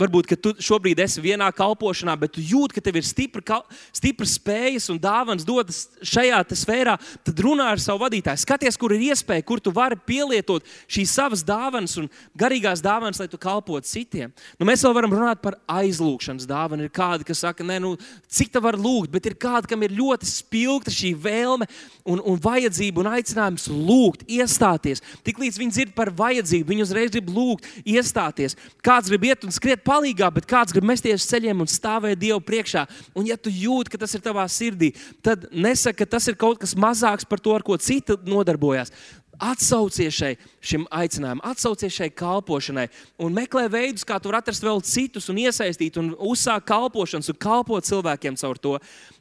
varbūt 0.00 0.34
tu 0.40 0.54
šobrīd 0.62 1.00
esi 1.04 1.22
vienā 1.24 1.50
kalpošanā, 1.56 2.16
bet 2.20 2.34
tu 2.36 2.44
jūti, 2.44 2.76
ka 2.76 2.84
tev 2.84 3.00
ir 3.00 3.06
stipra, 3.06 3.60
stipra 3.96 4.28
spējas 4.28 4.88
un 4.92 5.00
dāvāns 5.00 5.46
dotas 5.46 5.86
šajā 6.06 6.40
sfērā, 6.60 6.96
tad 7.26 7.42
runā 7.44 7.70
ar 7.74 7.82
savu 7.82 8.02
vadītāju. 8.04 8.42
Skaties, 8.42 8.78
kur 8.80 8.94
ir 8.96 9.04
iespēja, 9.10 9.44
kur 9.46 9.60
tu 9.62 9.72
vari 9.74 9.98
pielietot 10.06 10.66
šīs 10.90 11.12
savas 11.14 11.44
dāvanas 11.46 11.96
un 12.00 12.08
garīgās 12.38 12.82
dāvanas, 12.84 13.20
lai 13.20 13.28
tu 13.30 13.38
kalpotu 13.40 13.88
citiem. 13.90 14.32
Nu, 14.58 14.66
mēs 14.68 14.84
vēl 14.84 14.96
varam 14.96 15.14
runāt 15.14 15.42
par 15.44 15.58
aizlūgšanas 15.70 16.48
dāvanu. 16.48 16.86
Ir 16.86 16.94
kādi, 16.94 17.26
kas 17.28 17.42
saka, 17.44 17.66
nē, 17.66 17.78
nu, 17.84 17.94
cik 18.30 18.52
tā 18.54 18.62
var 18.64 18.78
lūgt, 18.80 19.12
bet 19.14 19.28
ir 19.28 19.36
kādi, 19.40 19.70
kam 19.70 19.84
ir 19.86 19.94
ļoti 19.96 20.28
spilgta 20.28 20.92
šī 20.94 21.12
vēlme 21.20 21.68
un, 22.04 22.22
un 22.24 22.40
vajadzība 22.40 23.02
un 23.02 23.10
aicinājums 23.14 23.68
lūgt, 23.70 24.24
iestāties. 24.30 25.02
Tiklīdz 25.26 25.60
viņi 25.60 25.76
dzird 25.76 25.94
par 25.96 26.12
vajadzību, 26.16 26.68
viņi 26.70 26.86
uzreiz 26.86 27.12
grib 27.14 27.30
lūgt, 27.34 27.68
iestāties. 27.84 28.56
Kāds 28.84 29.10
grib 29.10 29.28
iet 29.30 29.46
un 29.46 29.54
skriet 29.54 29.84
palīgā, 29.90 30.30
bet 30.34 30.46
kāds 30.50 30.74
grib 30.74 30.86
mesties 30.86 31.26
ceļiem 31.30 31.64
un 31.64 31.70
stāvēt 31.70 32.20
Dievu 32.20 32.40
priekšā. 32.46 32.86
Un, 33.14 33.26
ja 33.28 33.36
tu 33.36 33.52
jūti, 33.52 33.92
ka 33.92 34.02
tas 34.04 34.14
ir 34.14 34.22
tavā 34.24 34.46
sirdī, 34.50 34.92
tad 35.24 35.48
nesaki, 35.50 36.02
ka 36.02 36.12
tas 36.16 36.30
ir 36.30 36.38
kaut 36.38 36.62
kas 36.62 36.76
mazāks 36.78 37.26
par 37.26 37.42
to, 37.42 37.54
ar 37.56 37.66
ko 37.66 37.78
citi 37.80 38.16
nodarbojas. 38.26 38.94
Atsaucies 39.40 40.12
šai, 40.12 40.34
šim 40.60 40.82
aicinājumam, 40.92 41.40
atsaucies 41.48 41.94
šai 41.96 42.10
kalpošanai 42.12 42.86
un 43.24 43.32
meklē 43.32 43.62
veidus, 43.72 44.04
kā 44.04 44.18
tu 44.20 44.28
vari 44.28 44.42
atrast 44.42 44.64
vēl 44.64 44.82
citus 44.84 45.30
un 45.32 45.40
iesaistīt 45.40 45.96
un 46.00 46.10
uzsākt 46.28 46.66
kalpošanas 46.68 47.32
un 47.32 47.38
kalpot 47.40 47.88
cilvēkiem 47.88 48.36
caur 48.36 48.60
to. 48.60 48.74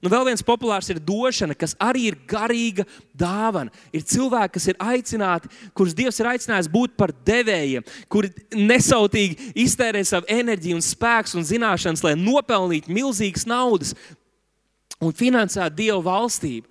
Nu, 0.04 0.12
vēl 0.12 0.28
viens 0.28 0.44
populārs 0.44 0.92
ir 0.92 1.00
došana, 1.00 1.56
kas 1.56 1.78
arī 1.80 2.10
ir 2.10 2.20
garīga 2.28 2.84
dāvana. 3.16 3.72
Ir 3.96 4.04
cilvēki, 4.04 4.54
kas 4.58 4.68
ir 4.74 4.80
aicināti, 4.84 5.52
kurus 5.72 5.96
Dievs 5.96 6.20
ir 6.20 6.32
aicinājis 6.34 6.72
būt 6.72 7.00
par 7.00 7.16
devējiem, 7.28 7.88
kuri 8.12 8.34
nesautīgi 8.60 9.54
iztērē 9.64 10.04
savu 10.04 10.28
enerģiju 10.36 10.82
un 10.82 10.86
spēku 10.86 11.40
un 11.40 11.48
zināšanas, 11.48 12.04
lai 12.04 12.18
nopelnītu 12.20 12.92
milzīgas 12.92 13.48
naudas 13.48 13.96
un 15.00 15.16
finansētu 15.16 15.80
Dieva 15.80 16.04
valstību. 16.12 16.68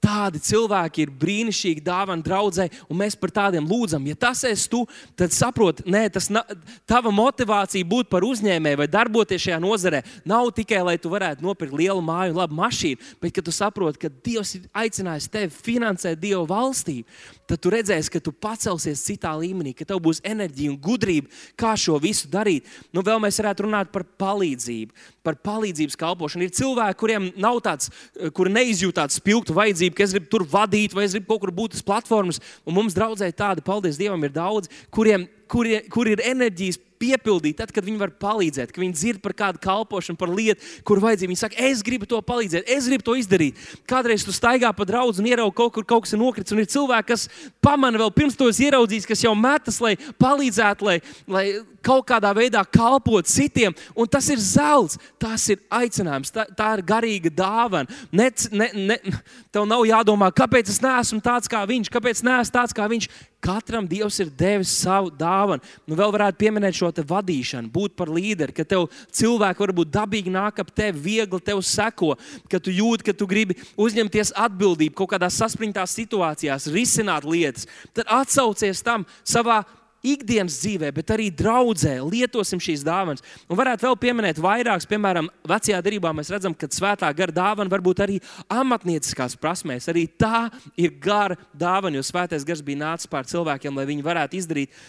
Tādi 0.00 0.40
cilvēki 0.40 1.04
ir 1.04 1.10
brīnišķīgi 1.20 1.82
dāvana 1.84 2.24
draudzē, 2.24 2.70
un 2.88 2.96
mēs 3.02 3.18
par 3.20 3.32
tādiem 3.36 3.66
lūdzam. 3.68 4.06
Ja 4.08 4.16
tas 4.16 4.40
esi 4.48 4.70
tu, 4.72 4.86
tad 5.18 5.34
saproti, 5.36 5.84
nē, 5.92 6.06
tas 6.14 6.30
na, 6.32 6.40
tava 6.88 7.12
motivācija 7.12 7.84
būt 7.84 8.08
par 8.08 8.24
uzņēmēju 8.24 8.80
vai 8.80 8.88
darboties 8.88 9.44
šajā 9.44 9.58
nozarē 9.60 10.00
nav 10.24 10.48
tikai, 10.56 10.80
lai 10.88 10.96
tu 10.96 11.12
varētu 11.12 11.44
nopirkt 11.44 11.76
lielu 11.76 12.00
māju 12.04 12.32
un 12.32 12.40
labu 12.40 12.56
mašīnu, 12.62 13.12
bet 13.20 13.36
ka 13.36 13.44
tu 13.44 13.52
saproti, 13.52 14.00
ka 14.00 14.12
Dievs 14.24 14.54
ir 14.56 14.64
aicinājis 14.72 15.28
tevi 15.32 15.52
finansēt 15.68 16.20
Dieva 16.22 16.46
valstību 16.48 17.04
tad 17.50 17.62
tu 17.62 17.72
redzēsi, 17.74 18.12
ka 18.14 18.22
tu 18.22 18.32
pacelsies 18.32 19.02
citā 19.06 19.32
līmenī, 19.38 19.74
ka 19.76 19.86
tev 19.88 20.00
būs 20.04 20.22
enerģija 20.26 20.72
un 20.72 20.78
gudrība, 20.82 21.30
kā 21.58 21.74
šo 21.78 21.98
visu 22.02 22.30
darīt. 22.30 22.68
Nu, 22.94 23.02
vēl 23.06 23.20
mēs 23.22 23.40
varētu 23.42 23.66
runāt 23.66 23.90
par 23.94 24.06
palīdzību, 24.20 24.94
par 25.26 25.38
palīdzības 25.44 25.98
kalpošanu. 26.00 26.46
Ir 26.46 26.54
cilvēki, 26.56 26.98
kuriem 27.00 27.30
nav 27.40 27.60
tāds, 27.66 27.90
kuri 28.36 28.54
neizjūt 28.54 29.00
tādu 29.00 29.16
spilgtu 29.16 29.56
vajadzību, 29.56 29.96
ka 29.96 30.06
es 30.06 30.14
gribu 30.16 30.30
tur 30.32 30.46
vadīt, 30.54 30.94
vai 30.96 31.08
es 31.08 31.16
gribu 31.16 31.32
kaut 31.32 31.44
kur 31.44 31.54
būt 31.62 31.76
uz 31.78 31.84
platformas. 31.86 32.40
Un 32.64 32.78
mums 32.78 32.96
draudzēji 32.96 33.38
tādi, 33.38 33.66
paldies 33.66 34.00
Dievam, 34.00 34.22
ir 34.24 34.34
daudz, 34.36 34.70
kuriem 34.94 35.26
kur, 35.50 35.68
kur 35.92 36.10
ir 36.10 36.22
enerģijas 36.24 36.78
piepildīt, 37.00 37.56
tad, 37.60 37.72
kad 37.72 37.84
viņi 37.86 38.00
var 38.00 38.12
palīdzēt, 38.20 38.72
kad 38.74 38.82
viņi 38.82 38.96
dzird 38.96 39.22
par 39.24 39.32
kādu 39.36 39.60
kalpošanu, 39.62 40.18
par 40.20 40.32
lietu, 40.32 40.60
kur 40.86 41.00
vajadzīga. 41.00 41.30
Viņi 41.32 41.40
saka, 41.40 41.58
es 41.70 41.80
gribu 41.84 42.08
to 42.08 42.20
palīdzēt, 42.24 42.68
es 42.68 42.88
gribu 42.90 43.06
to 43.06 43.16
izdarīt. 43.16 43.60
Kādreiz 43.88 44.26
tu 44.26 44.34
staigā 44.36 44.72
pa 44.76 44.86
draugu 44.88 45.16
un 45.22 45.30
ieraugi 45.30 45.56
kaut 45.56 45.72
kur 45.76 45.86
kaut 45.88 46.04
kas 46.04 46.14
ir 46.14 46.20
nokritis, 46.20 46.52
un 46.52 46.60
ir 46.60 46.68
cilvēki, 46.70 47.08
kas 47.08 47.26
pamana 47.64 48.02
vēl 48.02 48.12
pirms 48.16 48.36
to 48.36 48.50
ieraudzījis, 48.52 49.08
kas 49.08 49.24
jau 49.24 49.32
metas, 49.38 49.80
lai 49.80 49.94
palīdzētu, 50.20 50.88
lai, 50.90 50.98
lai 51.30 51.44
kaut 51.84 52.04
kādā 52.10 52.34
veidā 52.36 52.60
kalpot 52.68 53.28
citiem. 53.28 53.74
Un 53.96 54.08
tas 54.10 54.28
ir 54.28 54.42
zelts, 54.44 55.00
tas 55.20 55.48
ir 55.48 55.60
aicinājums, 55.72 56.34
tā, 56.34 56.44
tā 56.56 56.74
ir 56.76 56.84
garīga 56.84 57.32
dāvana. 57.32 57.88
Ne, 58.12 58.28
ne, 58.52 58.68
ne, 58.76 59.00
tev 59.48 59.64
nav 59.68 59.86
jādomā, 59.88 60.28
kāpēc 60.36 60.68
es 60.68 60.82
neesmu 60.84 61.24
tāds 61.24 61.48
kā 61.48 61.64
viņš, 61.68 61.92
kāpēc 61.92 62.20
neesmu 62.28 62.58
tāds 62.60 62.76
kā 62.76 62.88
viņš. 62.92 63.08
Katram 63.40 63.86
Dievs 63.88 64.18
ir 64.20 64.28
devis 64.36 64.72
savu 64.82 65.08
dāvanu. 65.16 65.64
Nu, 65.88 65.96
vēl 65.98 66.12
varētu 66.12 66.38
pieminēt 66.42 66.76
šo 66.76 66.90
vadīšanu, 66.92 67.72
būt 67.72 67.96
par 67.96 68.12
līderi, 68.12 68.52
ka 68.52 68.66
tev 68.68 68.88
cilvēki 69.16 69.64
varbūt 69.64 69.92
dabīgi 69.94 70.32
nāk 70.34 70.60
ap 70.60 70.72
tevi, 70.76 71.00
viegli 71.00 71.40
tev 71.44 71.62
seko, 71.64 72.14
ka 72.52 72.60
tu 72.60 72.74
jūti, 72.74 73.08
ka 73.08 73.16
tu 73.16 73.28
gribi 73.30 73.56
uzņemties 73.80 74.34
atbildību 74.36 74.98
kaut 75.00 75.14
kādās 75.14 75.40
saspringtās 75.40 75.96
situācijās, 75.96 76.68
risināt 76.74 77.24
lietas. 77.24 77.68
Tad 77.96 78.12
atsaucies 78.20 78.84
tam 78.84 79.08
savā 79.24 79.62
ikdienas 80.06 80.58
dzīvē, 80.62 80.90
bet 80.96 81.12
arī 81.12 81.28
draudzē 81.34 81.96
lietosim 82.04 82.60
šīs 82.62 82.84
dāvanas. 82.86 83.24
Un 83.50 83.58
varētu 83.58 83.86
vēl 83.86 83.98
pieminēt 84.00 84.40
vairākas, 84.40 84.88
piemēram, 84.88 85.28
vecajā 85.48 85.80
darbā 85.84 86.12
mēs 86.16 86.32
redzam, 86.32 86.54
ka 86.56 86.68
svētā 86.72 87.10
gara 87.16 87.34
dāvana 87.34 87.72
var 87.72 87.84
būt 87.84 88.04
arī 88.04 88.20
amatnieciskās 88.48 89.36
prasmēs. 89.40 89.90
Arī 89.92 90.06
tā 90.08 90.48
ir 90.80 90.96
gara 91.02 91.36
dāvana, 91.52 92.00
jo 92.00 92.06
svētais 92.06 92.46
gars 92.48 92.64
bija 92.64 92.84
nācis 92.84 93.10
pār 93.10 93.28
cilvēkiem, 93.28 93.76
lai 93.76 93.88
viņi 93.90 94.06
varētu 94.06 94.40
izdarīt 94.40 94.80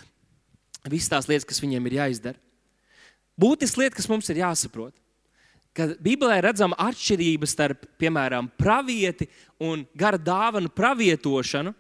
visas 0.89 1.11
tās 1.11 1.29
lietas, 1.29 1.47
kas 1.47 1.61
viņiem 1.61 1.91
ir 1.91 1.99
jāizdara. 1.99 2.39
Būtiska 3.39 3.81
lieta, 3.81 3.97
kas 3.97 4.09
mums 4.11 4.29
ir 4.31 4.41
jāsaprot. 4.41 4.95
Kad 5.75 5.95
Bībelē 6.03 6.41
redzama 6.43 6.75
atšķirība 6.83 7.47
starp, 7.47 7.85
piemēram, 8.01 8.49
pravieti 8.59 9.29
un 9.63 9.85
gara 9.95 10.19
dāvanu 10.19 10.71
pravietošanu, 10.75 11.71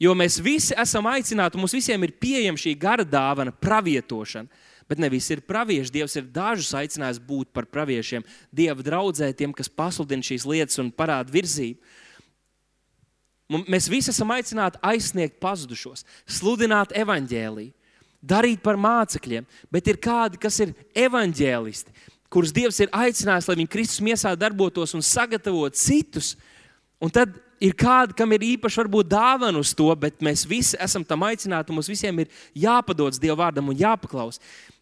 Jo 0.00 0.14
mēs 0.16 0.38
visi 0.40 0.72
esam 0.80 1.04
aicināti, 1.10 1.60
mums 1.60 1.76
visiem 1.76 2.06
ir 2.06 2.14
pieejama 2.16 2.60
šī 2.60 2.72
gara 2.80 3.04
dāvana, 3.04 3.52
pravietošana. 3.52 4.48
Bet 4.90 4.98
ne 4.98 5.10
visi 5.12 5.36
ir 5.36 5.42
pravieši. 5.46 5.92
Dievs 5.94 6.16
ir 6.18 6.30
dažus 6.34 6.72
aicinājis 6.74 7.20
būt 7.22 7.52
par 7.54 7.68
praviešiem, 7.70 8.24
Dieva 8.50 8.82
draudzē, 8.82 9.28
tiem, 9.38 9.52
kas 9.54 9.68
pasludina 9.70 10.24
šīs 10.26 10.46
lietas 10.48 10.80
un 10.82 10.88
parāda 10.90 11.30
virzību. 11.30 11.78
Mēs 13.70 13.86
visi 13.90 14.10
esam 14.10 14.30
aicināti 14.34 14.80
aizsniegt 14.82 15.38
pazudušos, 15.42 16.04
sludināt 16.26 16.94
evaņģēlīju, 16.98 17.72
darīt 18.22 18.62
par 18.62 18.78
mācekļiem, 18.78 19.46
bet 19.70 19.90
ir 19.90 19.98
kādi, 20.02 20.38
kas 20.42 20.58
ir 20.62 20.74
evaņģēlisti, 21.06 21.94
kurus 22.30 22.54
Dievs 22.54 22.78
ir 22.82 22.90
aicinājis, 22.94 23.50
lai 23.50 23.58
viņi 23.58 23.72
Kristus 23.72 24.02
miesā 24.06 24.36
darbotos 24.38 24.94
un 24.94 25.02
sagatavotu 25.06 25.78
citus. 25.78 26.34
Un 27.02 27.10
tad 27.14 27.34
ir 27.60 27.76
kādi, 27.78 28.16
kam 28.16 28.32
ir 28.34 28.46
īpaši 28.54 28.82
varbūt 28.82 29.10
dāvana 29.12 29.60
uz 29.60 29.74
to, 29.76 29.88
bet 30.00 30.22
mēs 30.24 30.46
visi 30.48 30.78
esam 30.80 31.04
tam 31.06 31.26
aicināti, 31.28 31.74
mums 31.76 31.90
visiem 31.90 32.22
ir 32.22 32.30
jāpadodas 32.56 33.20
Dieva 33.20 33.38
vārdam 33.44 33.70
un 33.70 33.78
jāpaklaus. 33.78 34.40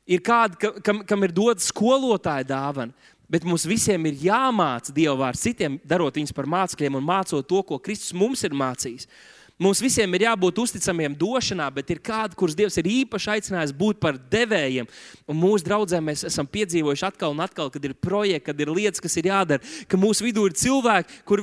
Ir 0.08 0.22
kādi, 0.24 0.70
kam, 0.84 1.02
kam 1.04 1.24
ir 1.26 1.34
dota 1.36 1.60
skolotāja 1.60 2.46
dāvana, 2.48 2.94
bet 3.28 3.44
mums 3.44 3.66
visiem 3.68 4.06
ir 4.08 4.22
jāmāca 4.28 4.94
Dieva 4.94 5.18
vārds 5.26 5.42
citiem, 5.44 5.76
darot 5.84 6.16
viņus 6.16 6.36
par 6.36 6.48
mācekļiem 6.48 6.96
un 6.96 7.10
mācot 7.10 7.44
to, 7.48 7.64
ko 7.66 7.80
Kristus 7.82 8.16
mums 8.16 8.46
ir 8.46 8.56
mācījis. 8.56 9.10
Mums 9.58 9.80
visiem 9.82 10.12
ir 10.14 10.22
jābūt 10.22 10.60
uzticamiem 10.62 11.16
došanā, 11.18 11.64
bet 11.74 11.88
ir 11.90 11.98
kādi, 11.98 12.36
kurus 12.38 12.54
Dievs 12.54 12.78
ir 12.78 12.86
īpaši 12.92 13.32
aicinājis 13.32 13.72
būt 13.74 13.98
par 13.98 14.14
devējiem. 14.30 14.86
Un 15.26 15.40
mūsu 15.40 15.66
draugiem 15.66 16.04
mēs 16.06 16.22
esam 16.28 16.46
piedzīvojuši 16.46 17.06
atkal 17.08 17.34
un 17.34 17.42
atkal, 17.42 17.66
kad 17.74 17.82
ir 17.82 17.96
projekti, 17.98 18.44
kad 18.46 18.62
ir 18.62 18.70
lietas, 18.70 19.02
kas 19.02 19.18
ir 19.18 19.26
jādara, 19.32 19.72
ka 19.90 19.98
mūsu 19.98 20.28
vidū 20.28 20.46
ir 20.46 20.54
cilvēki, 20.54 21.24
kur 21.26 21.42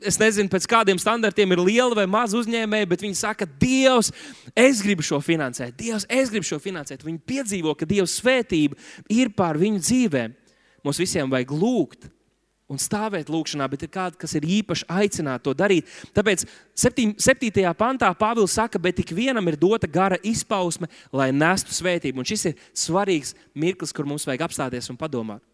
es 0.00 0.18
nezinu, 0.20 0.50
pēc 0.52 0.66
kādiem 0.70 1.00
standartiem 1.00 1.54
ir 1.54 1.62
liela 1.62 1.96
vai 1.98 2.06
maza 2.10 2.38
uzņēmēja, 2.40 2.88
bet 2.90 3.04
viņi 3.04 3.18
saka, 3.18 3.48
Dievs, 3.60 4.12
es 4.56 4.82
gribu 4.84 5.04
šo 5.06 5.20
finansēt, 5.24 5.76
Dievs, 5.78 6.08
es 6.08 6.32
gribu 6.32 6.48
šo 6.48 6.60
finansēt. 6.62 7.04
Viņi 7.06 7.22
piedzīvo, 7.28 7.76
ka 7.78 7.88
Dieva 7.88 8.08
svētība 8.10 8.78
ir 9.12 9.32
pār 9.36 9.60
viņu 9.60 9.82
dzīvēm. 9.84 10.36
Mums 10.86 11.00
visiem 11.02 11.30
vajag 11.32 11.54
lūgt, 11.56 12.10
un 12.70 12.80
stāvēt 12.82 13.30
lūkšanā, 13.30 13.66
bet 13.70 13.84
ir 13.86 13.90
kādi, 13.94 14.18
kas 14.18 14.34
ir 14.38 14.46
īpaši 14.58 14.88
aicināti 14.90 15.46
to 15.46 15.54
darīt. 15.56 15.90
Tāpēc 16.16 16.44
7. 16.74 17.66
pantā 17.78 18.10
Pāvils 18.18 18.56
saka, 18.58 18.80
bet 18.82 19.02
ik 19.02 19.14
vienam 19.14 19.46
ir 19.46 19.58
dota 19.60 19.86
gara 19.90 20.18
izpausme, 20.26 20.90
lai 21.14 21.30
nestu 21.34 21.74
svētību. 21.76 22.22
Un 22.22 22.28
šis 22.28 22.48
ir 22.50 22.64
svarīgs 22.74 23.36
mirklis, 23.54 23.94
kur 23.94 24.08
mums 24.08 24.26
vajag 24.26 24.48
apstāties 24.48 24.90
un 24.90 24.98
padomāt. 24.98 25.44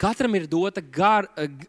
Katram 0.00 0.34
ir 0.34 0.48
dota 0.50 0.82
gar, 0.82 1.28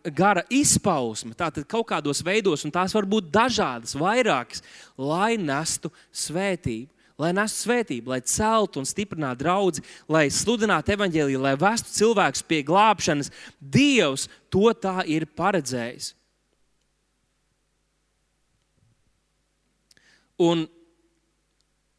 gara 0.09 0.41
izpausme, 0.49 1.35
tātad 1.38 1.67
kaut 1.69 1.85
kādos 1.91 2.23
veidos, 2.25 2.65
un 2.65 2.73
tās 2.73 2.95
var 2.95 3.05
būt 3.05 3.29
dažādas, 3.29 3.93
vairākas, 3.97 4.63
lai 4.97 5.35
nestu 5.38 5.93
svētību 6.09 6.89
lai 7.21 7.31
nestu 7.35 7.65
svētību, 7.65 8.11
lai 8.11 8.21
celtu 8.27 8.81
un 8.81 8.88
stiprinātu 8.88 9.43
draugu, 9.43 9.83
lai 10.11 10.25
sludinātu 10.33 10.95
evaņģēliju, 10.95 11.41
lai 11.41 11.55
vestu 11.59 11.93
cilvēkus 11.95 12.43
pie 12.47 12.61
glābšanas. 12.67 13.31
Dievs 13.59 14.27
to 14.51 14.67
tā 14.75 15.05
ir 15.07 15.27
paredzējis. 15.38 16.11
Un 20.43 20.65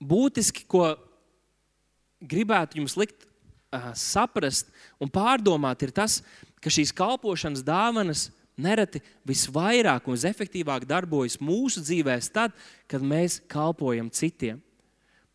būtiski, 0.04 0.66
ko 0.68 0.92
gribētu 2.20 2.82
jums 2.82 2.98
likt 3.00 3.25
uh, 3.72 3.90
saprast 3.98 4.70
un 5.02 5.10
pārdomāt, 5.12 5.82
ir 5.86 5.94
tas, 5.94 6.20
ka 6.62 6.72
šīs 6.72 6.94
kalpošanas 6.96 7.64
dāvanas 7.66 8.28
nereti 8.56 9.02
visvairāk 9.28 10.08
un 10.08 10.16
visefektīvāk 10.16 10.86
darbojas 10.88 11.38
mūsu 11.42 11.82
dzīvēm, 11.84 12.22
tad, 12.32 12.54
kad 12.88 13.04
mēs 13.04 13.40
kalpojam 13.52 14.08
citiem. 14.10 14.62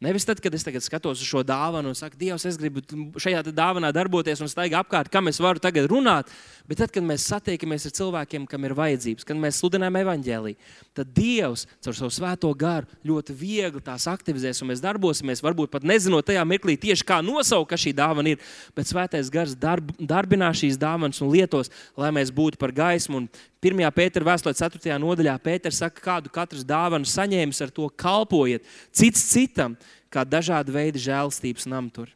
Nevis 0.01 0.25
tad, 0.25 0.39
kad 0.41 0.55
es 0.57 0.63
skatos 0.81 1.19
uz 1.21 1.27
šo 1.29 1.43
dāvanu 1.45 1.91
un 1.91 1.97
saku, 1.97 2.17
Dievs, 2.17 2.47
es 2.49 2.55
gribu 2.57 2.81
šajā 3.21 3.43
dāvanā 3.53 3.91
darboties 3.93 4.39
un 4.41 4.49
staigāt 4.49 4.81
apkārt, 4.81 5.11
kam 5.13 5.29
es 5.29 5.37
varu 5.37 5.61
tagad 5.61 5.85
runāt. 5.91 6.31
Bet 6.65 6.79
tad, 6.81 6.89
kad 6.95 7.05
mēs 7.05 7.27
satiekamies 7.29 7.85
ar 7.85 7.93
cilvēkiem, 7.99 8.47
kam 8.49 8.65
ir 8.65 8.73
vajadzības, 8.77 9.27
kad 9.29 9.37
mēs 9.37 9.59
sludinām 9.61 9.99
evaņģēlīju, 10.01 10.57
tad 10.97 11.11
Dievs 11.13 11.67
caur 11.85 11.97
savu 11.99 12.09
svēto 12.15 12.49
garu 12.57 12.89
ļoti 13.05 13.35
viegli 13.37 13.83
tās 13.85 14.07
aktivizēs 14.09 14.63
un 14.63 14.71
mēs 14.71 14.81
darbosimies. 14.81 15.43
Varbūt 15.45 15.69
pat 15.75 15.85
nezinot 15.85 16.25
tajā 16.25 16.47
mirklī 16.49 16.79
tieši 16.81 17.05
kā 17.05 17.21
nosaukt, 17.21 17.69
kas 17.69 17.85
šī 17.85 17.93
dāvana 18.01 18.33
ir. 18.33 18.51
Bet 18.73 18.89
svētais 18.89 19.29
gars 19.29 19.53
darb, 19.53 19.93
darbinās 19.99 20.63
šīs 20.63 20.81
dāvanas 20.81 21.21
un 21.21 21.29
lietos, 21.35 21.69
lai 21.93 22.09
mēs 22.15 22.33
būtu 22.33 22.57
par 22.61 22.73
gaismu. 22.73 23.21
Un 23.21 23.29
1. 23.61 23.77
pētera 23.93 24.25
vēstulē, 24.25 24.55
4. 24.57 24.95
nodaļā, 24.97 25.35
Pēters 25.43 25.83
saka, 25.83 26.01
kādu 26.01 26.31
katrs 26.33 26.63
dāvanu 26.65 27.05
saņēmis, 27.05 27.59
ar 27.61 27.69
to 27.69 27.85
kalpojiet 27.93 28.65
cits 28.89 29.21
citam, 29.29 29.75
kā 30.09 30.23
dažādi 30.25 30.73
veidi 30.73 31.03
žēlstības 31.03 31.69
namtur. 31.69 32.09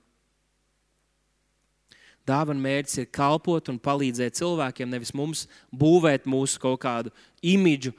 Dāvana 2.25 2.57
mērķis 2.57 3.03
ir 3.03 3.11
kalpot 3.13 3.69
un 3.69 3.77
palīdzēt 3.77 4.39
cilvēkiem, 4.39 4.89
nevis 4.89 5.13
mums 5.13 5.45
būvēt 5.69 6.25
mūsu 6.25 6.57
kaut 6.63 6.81
kādu 6.81 7.13
imidžu 7.45 7.93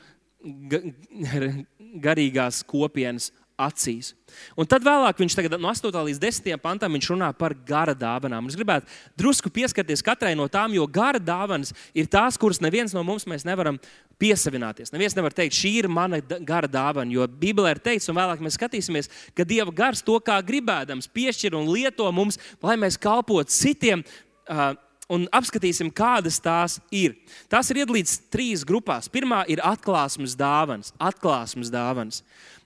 garīgās 2.02 2.64
kopienas 2.66 3.30
acīs. 3.56 4.12
Un 4.58 4.68
tad 4.68 4.84
vēlāk 4.84 5.18
viņš 5.20 5.36
tagad, 5.38 5.56
no 5.60 5.70
8. 5.72 5.88
līdz 5.88 6.20
10. 6.20 6.58
pantam 6.60 6.96
runā 6.96 7.30
par 7.36 7.54
gara 7.66 7.94
dāvanām. 7.96 8.48
Es 8.50 8.56
gribētu 8.58 8.86
drusku 9.16 9.50
pieskarties 9.50 10.04
katrai 10.04 10.34
no 10.36 10.46
tām, 10.48 10.74
jo 10.76 10.86
gara 10.86 11.18
dāvanas 11.18 11.72
ir 11.96 12.06
tās, 12.06 12.36
kuras 12.36 12.60
neviens 12.60 12.94
no 12.94 13.02
mums 13.06 13.24
nevaram 13.44 13.80
piesavināties. 14.20 14.92
Neviens 14.92 15.16
nevar 15.16 15.32
teikt, 15.36 15.56
šī 15.56 15.72
ir 15.80 15.88
mana 15.88 16.20
gara 16.20 16.68
dāvana, 16.68 17.12
jo 17.12 17.26
Bībelē 17.26 17.76
ir 17.76 17.82
teikts, 17.84 18.08
un 18.12 18.18
vēlāk 18.20 18.44
mēs 18.44 18.56
skatīsimies, 18.60 19.10
ka 19.36 19.44
Dieva 19.44 19.72
gars 19.72 20.04
to 20.04 20.18
kā 20.20 20.38
gribēdams 20.44 21.08
piešķir 21.12 21.56
un 21.56 21.68
lieto 21.72 22.08
mums, 22.12 22.40
lai 22.64 22.76
mēs 22.80 23.00
kalpotu 23.00 23.52
citiem. 23.52 24.04
Uh, 24.46 24.76
un 25.12 25.26
apskatīsim, 25.34 25.90
kādas 25.94 26.38
tās 26.42 26.78
ir. 26.94 27.16
Tās 27.52 27.70
ir 27.70 27.82
iedalītas 27.82 28.18
trīs 28.32 28.64
grupās. 28.66 29.10
Pirmā 29.12 29.44
ir 29.50 29.62
atklāsmes 29.64 30.36
dāvāns. 30.38 30.92
Atklāsmes 30.98 31.70
dāvāns. 31.72 32.22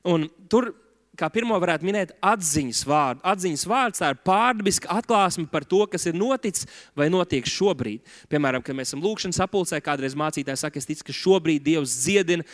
Un 0.09 0.29
tur 0.53 0.73
kā 1.21 1.29
pirmo 1.33 1.57
varētu 1.61 1.85
minēt 1.85 2.15
atziņas 2.25 2.81
vārdu. 2.89 3.23
Atziņas 3.33 3.67
vārds 3.69 4.05
ir 4.07 4.21
pārdabiska 4.25 4.89
atklāsme 5.01 5.45
par 5.53 5.67
to, 5.69 5.83
kas 5.91 6.07
ir 6.09 6.17
noticis 6.17 6.69
vai 6.97 7.11
notiek 7.13 7.49
šobrīd. 7.49 8.01
Piemēram, 8.33 8.65
kad 8.65 8.79
mēs 8.79 8.93
esam 8.93 9.05
lūkšanas 9.05 9.41
sapulcē, 9.43 9.83
kādreiz 9.85 10.17
mācītājs 10.19 10.65
saka, 10.65 10.81
es 10.81 10.89
ticu, 10.89 11.11
ka 11.11 11.17
šobrīd 11.17 11.67
Dievs 11.67 11.99
dziedina 12.07 12.47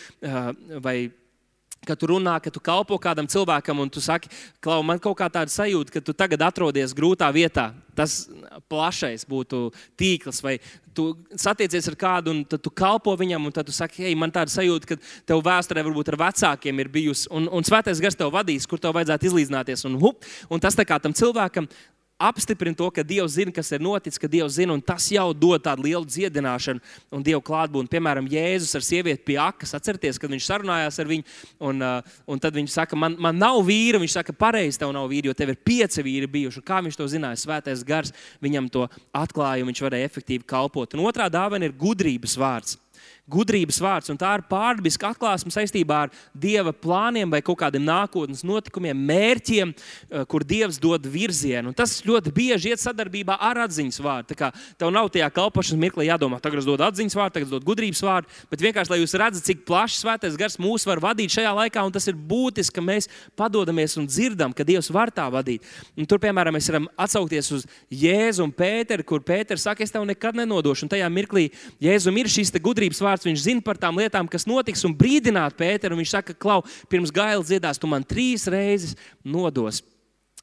vai 0.83 0.97
Kad 1.87 2.01
tu 2.01 2.11
runā, 2.11 2.37
ka 2.43 2.51
tu 2.51 2.63
kalpo 2.63 2.99
kādam 3.03 3.29
cilvēkam, 3.31 3.81
un 3.85 3.91
tu 3.93 4.03
saki, 4.03 4.31
Klau, 4.65 4.83
man 4.87 4.99
kaut 5.03 5.19
kā 5.21 5.29
tāda 5.31 5.53
sajūta, 5.53 5.95
ka 5.95 6.03
tu 6.03 6.15
tagad 6.17 6.43
atrodies 6.43 6.95
grūtā 6.97 7.29
vietā. 7.35 7.71
Tas 7.97 8.27
plašais 8.69 9.25
būtu 9.29 9.71
tīkls, 9.97 10.43
vai 10.45 10.59
tu 10.97 11.11
satiecies 11.37 11.87
ar 11.91 11.97
kādu, 12.01 12.33
un 12.33 12.43
tu 12.45 12.73
kalpo 12.73 13.13
viņam, 13.17 13.49
un 13.49 13.55
tu 13.55 13.75
saki, 13.75 14.07
hei, 14.07 14.17
man 14.19 14.33
tāda 14.33 14.53
sajūta, 14.53 14.91
ka 14.91 14.99
tev 15.29 15.43
vēsturē 15.45 15.85
varbūt 15.87 16.13
ar 16.13 16.19
vecākiem 16.25 16.83
ir 16.83 16.93
bijusi, 16.93 17.29
un, 17.31 17.51
un 17.53 17.67
svētais 17.67 18.01
gars 18.03 18.17
tev 18.19 18.33
vadīs, 18.35 18.69
kur 18.69 18.81
tev 18.83 18.97
vajadzētu 18.97 19.31
izlīdzināties. 19.31 19.87
Un, 19.89 20.01
hup, 20.03 20.25
un 20.51 20.63
tas 20.63 20.77
tā 20.77 20.87
kā 20.89 20.99
tam 21.03 21.15
cilvēkam 21.17 21.69
apstiprina 22.19 22.77
to, 22.77 22.89
ka 22.91 23.05
Dievs 23.05 23.37
zina, 23.37 23.53
kas 23.53 23.71
ir 23.77 23.83
noticis, 23.85 24.21
ka 24.21 24.29
Dievs 24.31 24.57
zina, 24.57 24.73
un 24.73 24.83
tas 24.85 25.05
jau 25.13 25.29
dod 25.37 25.63
tādu 25.65 25.85
lielu 25.85 26.05
dziedināšanu 26.09 26.81
un 27.13 27.25
Dieva 27.25 27.43
klātbūtni. 27.45 27.91
Piemēram, 27.93 28.29
Jēzus 28.33 28.73
ar 28.79 28.87
sievieti 28.87 29.25
pie 29.27 29.37
akas, 29.43 29.75
atcerieties, 29.77 30.21
kad 30.23 30.33
viņš 30.33 30.49
sarunājās 30.49 31.01
ar 31.03 31.11
viņu, 31.11 31.27
un, 31.69 31.85
uh, 31.85 32.17
un 32.33 32.41
tad 32.43 32.57
viņš 32.57 32.79
saka, 32.79 32.99
man, 32.99 33.19
man 33.21 33.37
nav 33.41 33.61
vīra, 33.67 34.01
viņš 34.03 34.17
saka, 34.17 34.37
pareizi, 34.37 34.81
tev 34.81 34.95
nav 34.97 35.11
vīra, 35.13 35.31
jo 35.31 35.37
tev 35.37 35.53
ir 35.53 35.61
pieci 35.61 36.05
vīri 36.07 36.31
bijuši. 36.39 36.63
Un 36.63 36.69
kā 36.73 36.81
viņš 36.87 36.97
to 36.97 37.11
zināja? 37.13 37.43
Svētais 37.43 37.85
gars 37.87 38.15
viņam 38.45 38.73
to 38.73 38.89
atklāja, 39.13 39.65
un 39.65 39.73
viņš 39.73 39.85
varēja 39.85 40.09
efektīvi 40.09 40.49
kalpot. 40.49 40.97
Un 40.97 41.05
otrā 41.05 41.29
dāvana 41.33 41.69
ir 41.69 41.77
gudrības 41.77 42.39
vārds 42.41 42.81
gudrības 43.31 43.81
vārds, 43.83 44.11
un 44.13 44.19
tā 44.19 44.31
ir 44.39 44.45
pārdabiska 44.47 45.11
atklāsme 45.11 45.51
saistībā 45.51 46.05
ar 46.07 46.13
Dieva 46.31 46.71
plāniem 46.71 47.31
vai 47.31 47.41
kaut 47.45 47.59
kādiem 47.59 47.83
nākotnes 47.83 48.45
notikumiem, 48.47 48.99
mērķiem, 49.09 49.73
eh, 49.75 50.25
kur 50.31 50.45
Dievs 50.47 50.79
dod 50.79 51.03
virzienu. 51.03 51.69
Un 51.69 51.75
tas 51.75 52.03
ļoti 52.07 52.31
bieži 52.33 52.71
iet 52.71 52.83
sadarbībā 52.83 53.37
ar 53.41 53.67
atziņas 53.67 53.99
vārdu. 53.99 54.31
Tā 54.31 54.37
kā 54.39 54.53
tev 54.79 54.93
nav 54.93 55.11
tajā 55.11 55.31
kalpošanas 55.33 55.83
mirklī 55.83 56.07
jādomā, 56.07 56.41
tagad 56.41 56.59
es 56.59 56.69
dodu 56.69 56.87
atziņas 56.87 57.19
vārdu, 57.19 57.33
tagad 57.35 57.49
es 57.49 57.55
dodu 57.55 57.67
gudrības 57.67 58.03
vārdu, 58.03 58.27
bet 58.51 58.61
vienkārši, 58.61 58.91
lai 58.91 59.01
jūs 59.01 59.19
redzat, 59.19 59.45
cik 59.45 59.67
plaši 59.67 59.99
svētais 60.05 60.39
gars 60.39 60.57
mūs 60.57 60.87
var 60.87 61.03
vadīt 61.03 61.35
šajā 61.35 61.51
laikā, 61.51 61.85
un 61.85 61.93
tas 61.93 62.07
ir 62.07 62.15
būtiski, 62.15 62.77
ka 62.79 62.81
mēs 62.81 63.09
padodamies 63.37 63.97
un 63.97 64.07
dzirdam, 64.07 64.55
ka 64.55 64.63
Dievs 64.63 64.91
var 64.91 65.11
tā 65.11 65.27
vadīt. 65.33 65.63
Un 65.97 66.07
tur, 66.07 66.19
piemēram, 66.19 66.55
mēs 66.55 66.71
varam 66.71 66.89
atsaukties 66.97 67.51
uz 67.53 67.67
Jēzu 67.91 68.45
un 68.45 68.53
Pēteru, 68.53 69.03
kur 69.03 69.21
Pēters 69.21 69.67
saka, 69.67 69.83
es 69.83 69.91
tev 69.91 70.05
nekad 70.07 70.37
nenodošu. 70.37 70.87
Un 70.87 70.93
tajā 70.93 71.09
mirklī 71.11 71.51
Jēzum 71.83 72.19
ir 72.21 72.31
šis 72.31 72.53
gudrības 72.61 73.01
vārds 73.03 73.16
vārds, 73.17 73.27
viņš 73.27 73.45
zina 73.49 73.65
par 73.65 73.81
tām 73.81 73.97
lietām, 73.97 74.29
kas 74.29 74.47
notiks, 74.47 74.85
un 74.85 74.95
brīdināt 74.97 75.57
Pēteru. 75.57 75.97
Viņš 75.97 76.15
saka, 76.19 76.35
Klau, 76.37 76.63
pirms 76.91 77.13
gaila 77.15 77.43
dziedās, 77.43 77.81
tu 77.81 77.89
man 77.89 78.05
trīs 78.05 78.47
reizes 78.47 78.97
nodos. 79.25 79.83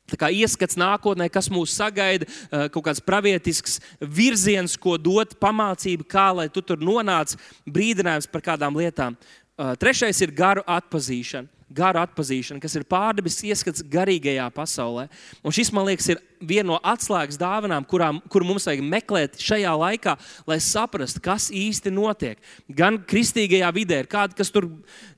Tā 0.10 0.18
kā 0.20 0.28
ieskats 0.36 0.76
nākotnē, 0.76 1.30
kas 1.32 1.48
mūs 1.48 1.72
sagaida, 1.78 2.28
eh, 2.28 2.68
kaut 2.70 2.84
kāds 2.84 3.00
pravietisks 3.00 3.80
virziens, 4.02 4.76
ko 4.78 4.98
dot 4.98 5.40
pamācība, 5.40 6.04
kā 6.04 6.36
lai 6.36 6.50
tu 6.50 6.62
tur 6.62 6.78
nonāc, 6.78 7.38
brīdinājums 7.66 8.30
par 8.30 8.42
kādām 8.42 8.76
lietām. 8.76 9.16
Eh, 9.58 9.76
trešais 9.76 10.22
ir 10.22 10.32
garu 10.32 10.64
atpazīšana 10.68 11.48
garu 11.74 12.02
atpazīšana, 12.04 12.62
kas 12.62 12.76
ir 12.78 12.86
pārdabisks 12.86 13.46
ieskats 13.50 13.84
garīgajā 13.90 14.46
pasaulē. 14.54 15.08
Un 15.44 15.56
šis, 15.56 15.72
man 15.74 15.88
liekas, 15.90 16.12
ir 16.14 16.22
viena 16.48 16.68
no 16.74 16.80
atslēgas 16.84 17.40
dāvanām, 17.42 17.86
kurām, 17.90 18.22
kur 18.32 18.46
mums 18.48 18.68
vajag 18.70 18.84
meklēt 18.86 19.40
šajā 19.42 19.74
laikā, 19.80 20.18
lai 20.50 20.60
saprastu, 20.64 21.22
kas 21.24 21.50
īsti 21.54 21.94
notiek. 21.94 22.42
Gan 22.68 23.02
kristīgajā 23.10 23.72
vidē, 23.76 24.04
ir 24.04 24.12
kādi, 24.12 24.38
kas 24.38 24.52
tur 24.54 24.70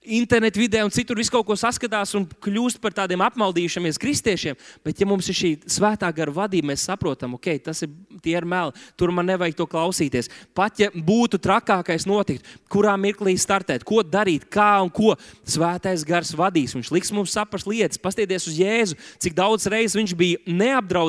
internetā 0.05 0.59
vidē 0.61 0.83
un 0.85 0.93
citur 0.93 1.17
visu 1.17 1.33
kaut 1.33 1.47
ko 1.47 1.57
saskatās 1.57 2.13
un 2.17 2.25
kļūst 2.45 2.79
par 2.81 2.93
tādiem 2.95 3.23
apmaldījušamies 3.25 3.99
kristiešiem, 4.01 4.57
bet 4.85 5.01
ja 5.01 5.07
mums 5.09 5.29
ir 5.31 5.37
šī 5.37 5.51
svētā 5.77 6.09
gara 6.15 6.33
vadība, 6.33 6.71
mēs 6.71 6.85
saprotam, 6.87 7.35
ok, 7.37 7.49
tas 7.65 7.81
ir 7.85 7.91
tie 8.23 8.35
ir 8.37 8.45
meli, 8.47 8.75
tur 8.97 9.13
man 9.15 9.27
nevajag 9.29 9.57
to 9.57 9.67
klausīties. 9.69 10.29
Pat 10.57 10.79
ja 10.81 10.91
būtu 10.93 11.39
trakākais 11.41 12.07
notikt, 12.09 12.45
kurā 12.71 12.95
mirklī 13.01 13.35
startēt, 13.39 13.85
ko 13.87 14.03
darīt, 14.05 14.47
kā 14.51 14.77
un 14.83 14.91
ko 14.93 15.15
svētais 15.41 16.05
gars 16.07 16.33
vadīs. 16.37 16.75
Viņš 16.77 16.91
liks 16.93 17.13
mums 17.15 17.35
saprast 17.35 17.69
lietas, 17.69 18.01
paskatieties 18.01 18.49
uz 18.51 18.59
Jēzu, 18.61 18.99
cik 19.21 19.37
daudz 19.37 19.67
reizes 19.71 19.97
viņš 19.97 20.15
bija 20.17 20.41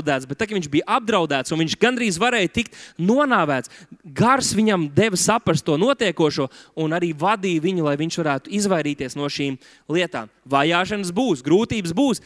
neapdraudēts, 0.06 0.28
bet 0.28 0.38
tagad 0.38 0.56
viņš 0.56 0.70
bija 0.70 0.86
apdraudēts 0.96 1.52
un 1.52 1.60
viņš 1.62 1.76
gandrīz 1.80 2.18
varēja 2.18 2.52
tikt 2.52 2.74
nonāvēts. 2.98 3.70
Gars 4.04 4.54
viņam 4.54 4.88
deva 4.94 5.16
saprast 5.16 5.64
to 5.66 5.76
notiekošo 5.76 6.48
un 6.76 6.92
arī 6.92 7.12
vadīja 7.12 7.62
viņu, 7.62 7.84
lai 7.84 7.96
viņš 7.96 8.18
varētu 8.22 8.52
izvairīties 8.56 9.16
no 9.16 9.28
šīm 9.28 9.58
lietām. 9.88 10.30
Vajāšanas 10.46 11.12
būs, 11.12 11.44
grūtības 11.44 11.94
būs, 11.96 12.22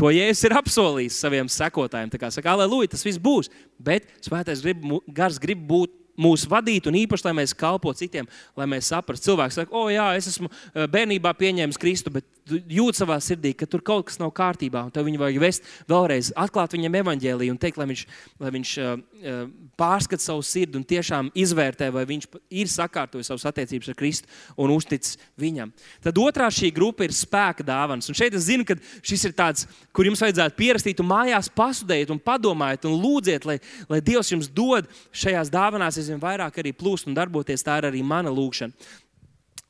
To 0.00 0.08
Jēzus 0.08 0.46
ir 0.46 0.54
apsolījis 0.56 1.18
saviem 1.20 1.48
sekotājiem. 1.52 2.08
Tā 2.08 2.16
kā 2.16 2.30
saka, 2.32 2.54
aleluja, 2.54 2.88
tas 2.94 3.02
viss 3.04 3.20
būs. 3.20 3.50
Bet 3.76 4.06
svētais 4.24 4.62
grib, 4.64 4.80
gars 5.12 5.36
grib 5.36 5.60
būt 5.68 5.92
mūs 6.16 6.46
vadīt, 6.48 6.88
un 6.88 6.96
īpaši, 6.96 7.26
lai 7.26 7.34
mēs 7.42 7.52
kalpotu 7.52 8.00
citiem, 8.06 8.28
lai 8.56 8.66
mēs 8.70 8.88
saprastu. 8.94 9.28
Cilvēks 9.28 9.60
saka, 9.60 9.74
o, 9.76 9.90
jā, 9.92 10.06
es 10.16 10.30
esmu 10.32 10.48
eh, 10.48 10.86
bērnībā 10.88 11.34
pieņēmis 11.36 11.80
Kristu, 11.80 12.12
bet 12.14 12.24
jūt 12.50 12.98
savā 12.98 13.18
sirdī, 13.22 13.52
ka 13.56 13.68
tur 13.70 13.82
kaut 13.84 14.08
kas 14.08 14.18
nav 14.20 14.32
kārtībā, 14.36 14.84
un 14.86 14.94
tev 14.94 15.06
viņu 15.08 15.20
vajag 15.22 15.40
vest 15.42 15.66
vēlreiz, 15.90 16.32
atklāt 16.38 16.74
viņam 16.76 16.98
evaņģēlīju 17.00 17.54
un 17.54 17.60
teikt, 17.60 17.80
lai 17.80 17.88
viņš, 17.90 18.04
lai 18.42 18.52
viņš 18.56 18.72
uh, 18.82 19.42
pārskata 19.80 20.24
savu 20.24 20.44
sirdi 20.46 20.78
un 20.80 20.86
tiešām 20.86 21.30
izvērtē, 21.38 21.90
vai 21.94 22.04
viņš 22.08 22.28
ir 22.62 22.70
sakārtojis 22.70 23.30
savas 23.30 23.46
attiecības 23.50 23.92
ar 23.92 23.98
Kristu 23.98 24.30
un 24.60 24.74
uzticis 24.74 25.18
viņam. 25.40 25.72
Tad 26.04 26.20
otrā 26.20 26.48
šī 26.52 26.72
grupa 26.74 27.06
ir 27.06 27.14
spēka 27.16 27.66
dāvana. 27.66 28.04
Un 28.04 28.16
šeit 28.16 28.36
es 28.36 28.48
zinu, 28.48 28.66
ka 28.68 28.76
šis 29.06 29.28
ir 29.28 29.36
tāds, 29.36 29.66
kur 29.96 30.08
jums 30.08 30.22
vajadzētu 30.22 30.58
pierastīt 30.58 31.02
un 31.02 31.10
mājās 31.10 31.50
pasudēt 31.52 32.12
un 32.12 32.20
padomājiet 32.22 32.88
un 32.88 32.98
lūdziet, 33.00 33.46
lai, 33.48 33.60
lai 33.90 34.02
Dievs 34.04 34.32
jums 34.32 34.50
dod 34.52 34.88
šajās 35.12 35.52
dāvanās 35.52 36.00
aizvien 36.00 36.20
vairāk 36.22 36.60
arī 36.60 36.74
plūst 36.76 37.08
un 37.08 37.16
darboties. 37.16 37.64
Tā 37.66 37.80
ir 37.80 37.90
arī 37.90 38.04
mana 38.06 38.32
lūkšana. 38.34 38.74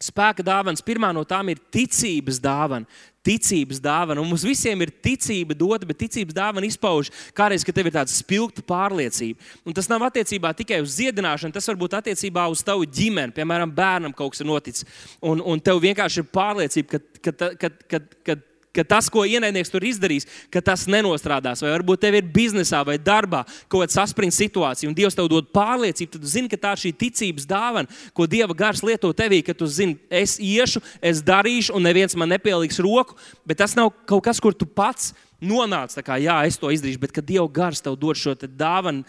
Spēka 0.00 0.40
dāvana, 0.40 0.80
pirmā 0.80 1.10
no 1.12 1.26
tām 1.28 1.50
ir 1.52 1.58
ticības 1.72 2.38
dāvana. 2.40 2.88
Ticības 3.20 3.82
dāvana. 3.84 4.22
Un 4.22 4.30
mums 4.30 4.46
visiem 4.48 4.80
ir 4.80 4.94
ticība 5.04 5.52
dota, 5.52 5.84
bet 5.84 5.98
ticības 6.00 6.32
dāvana 6.38 6.64
izpauž 6.64 7.10
kādreiz, 7.36 7.66
kad 7.68 7.76
tev 7.76 7.90
ir 7.90 7.96
tāda 7.98 8.08
spilgta 8.08 8.64
pārliecība. 8.64 9.44
Un 9.68 9.76
tas 9.76 9.90
nav 9.92 10.06
attiecībā 10.08 10.54
tikai 10.56 10.80
uz 10.80 10.96
dziedināšanu, 10.96 11.52
tas 11.52 11.68
var 11.68 11.76
būt 11.82 11.98
attiecībā 12.00 12.46
uz 12.48 12.64
tavu 12.64 12.88
ģimeni. 12.88 13.36
Piemēram, 13.36 13.74
bērnam 13.76 14.16
kaut 14.16 14.32
kas 14.32 14.40
ir 14.40 14.48
noticis. 14.48 14.88
Un, 15.20 15.44
un 15.44 15.60
tev 15.60 15.82
vienkārši 15.84 16.24
ir 16.24 16.30
pārliecība, 16.32 16.96
ka, 16.96 17.28
ka, 17.28 17.50
ka, 17.60 17.74
ka, 17.92 18.02
ka 18.24 18.38
ka 18.76 18.84
tas, 18.86 19.08
ko 19.10 19.24
ienaidnieks 19.26 19.72
tur 19.72 19.84
izdarīs, 19.86 20.26
ka 20.52 20.62
tas 20.64 20.86
nenostrādās. 20.90 21.62
Vai 21.64 21.72
varbūt 21.74 22.04
tev 22.04 22.18
ir 22.18 22.28
biznesā 22.34 22.82
vai 22.86 22.98
darbā 23.02 23.42
kaut 23.66 23.84
kāda 23.84 23.96
saspringta 23.96 24.38
situācija, 24.38 24.90
un 24.90 24.96
Dievs 24.96 25.18
tev 25.18 25.30
dod 25.30 25.50
pārliecību, 25.54 26.12
tad 26.14 26.28
zini, 26.34 26.50
ka 26.50 26.60
tā 26.60 26.74
ir 26.76 26.84
šī 26.84 26.94
ticības 27.04 27.48
dāvana, 27.50 28.00
ko 28.14 28.28
Dieva 28.30 28.56
gars 28.56 28.84
lieto 28.86 29.10
tevī, 29.16 29.42
ka 29.46 29.56
tu 29.56 29.68
zini, 29.70 29.98
es 30.10 30.38
iešu, 30.38 30.82
es 31.02 31.24
darīšu, 31.26 31.74
un 31.76 31.86
neviens 31.88 32.14
man 32.18 32.30
nepieliks 32.34 32.80
roku, 32.84 33.18
bet 33.46 33.62
tas 33.62 33.74
nav 33.78 33.92
kaut 34.06 34.24
kas, 34.28 34.42
kur 34.42 34.54
tu 34.54 34.68
pats 34.68 35.10
esi 35.10 35.28
nonāca, 35.40 36.02
kā, 36.04 36.18
jā, 36.20 36.36
es 36.48 36.58
to 36.60 36.70
izdarīšu, 36.72 37.00
bet 37.02 37.14
kad 37.16 37.26
Dieva 37.26 37.46
gars 37.50 37.82
tev 37.84 37.96
dod 38.00 38.18
šo 38.18 38.34
dāvanu, 38.44 39.04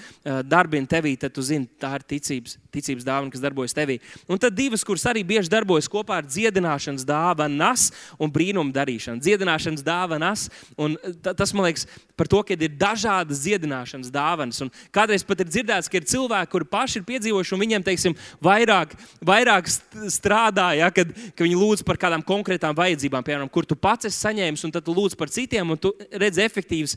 darbinu 0.47 0.89
tevī, 0.89 1.15
tad 1.19 1.35
tu 1.35 1.43
zini, 1.45 1.69
tā 1.81 1.93
ir 1.99 2.05
ticības, 2.15 2.57
ticības 2.73 3.07
dāvana, 3.07 3.31
kas 3.33 3.43
darbojas 3.43 3.75
tevī. 3.77 3.99
Un 4.31 4.39
tad 4.41 4.55
divas, 4.57 4.85
kuras 4.87 5.05
arī 5.09 5.23
bieži 5.27 5.51
darbojas 5.51 5.89
kopā 5.91 6.21
ar 6.21 6.29
dziedināšanas 6.29 7.05
dāvanas 7.07 7.89
un 8.21 8.31
brīnumu 8.33 8.73
darīšanu. 8.75 9.23
Dziedināšanas 9.23 9.83
dāvanas, 9.85 10.47
un 10.79 10.97
tas 11.21 11.53
man 11.55 11.69
liekas 11.69 11.87
par 12.21 12.29
to, 12.29 12.41
ka 12.45 12.53
ir 12.53 12.75
dažādas 12.77 13.41
dziedināšanas 13.41 14.11
dāvanas. 14.13 14.59
Un 14.61 14.69
kādreiz 14.93 15.23
pat 15.25 15.41
ir 15.41 15.49
dzirdēts, 15.49 15.89
ka 15.89 15.97
ir 15.97 16.05
cilvēki, 16.05 16.51
kuri 16.51 16.67
paši 16.69 16.99
ir 16.99 17.05
piedzīvojuši, 17.07 17.55
un 17.55 17.61
viņiem, 17.63 17.85
teiksim, 17.87 18.15
vairāk, 18.45 18.93
vairāk 19.25 19.71
strādā, 20.13 20.67
ja, 20.77 20.91
kad, 20.93 21.09
kad 21.33 21.45
viņi 21.47 21.57
lūdz 21.57 21.85
par 21.87 21.97
kādām 22.01 22.21
konkrētām 22.25 22.77
vajadzībām, 22.77 23.25
piemēram, 23.25 23.49
kur 23.49 23.65
tu 23.65 23.73
pats 23.73 24.11
esi 24.11 24.21
saņēmis, 24.21 24.65
un 24.67 24.75
tad 24.75 24.85
tu 24.85 24.93
lūdz 24.93 25.17
par 25.17 25.33
citiem, 25.33 25.73
un 25.73 25.81
tu 25.81 25.95
redz 26.21 26.39
efektīvas, 26.41 26.95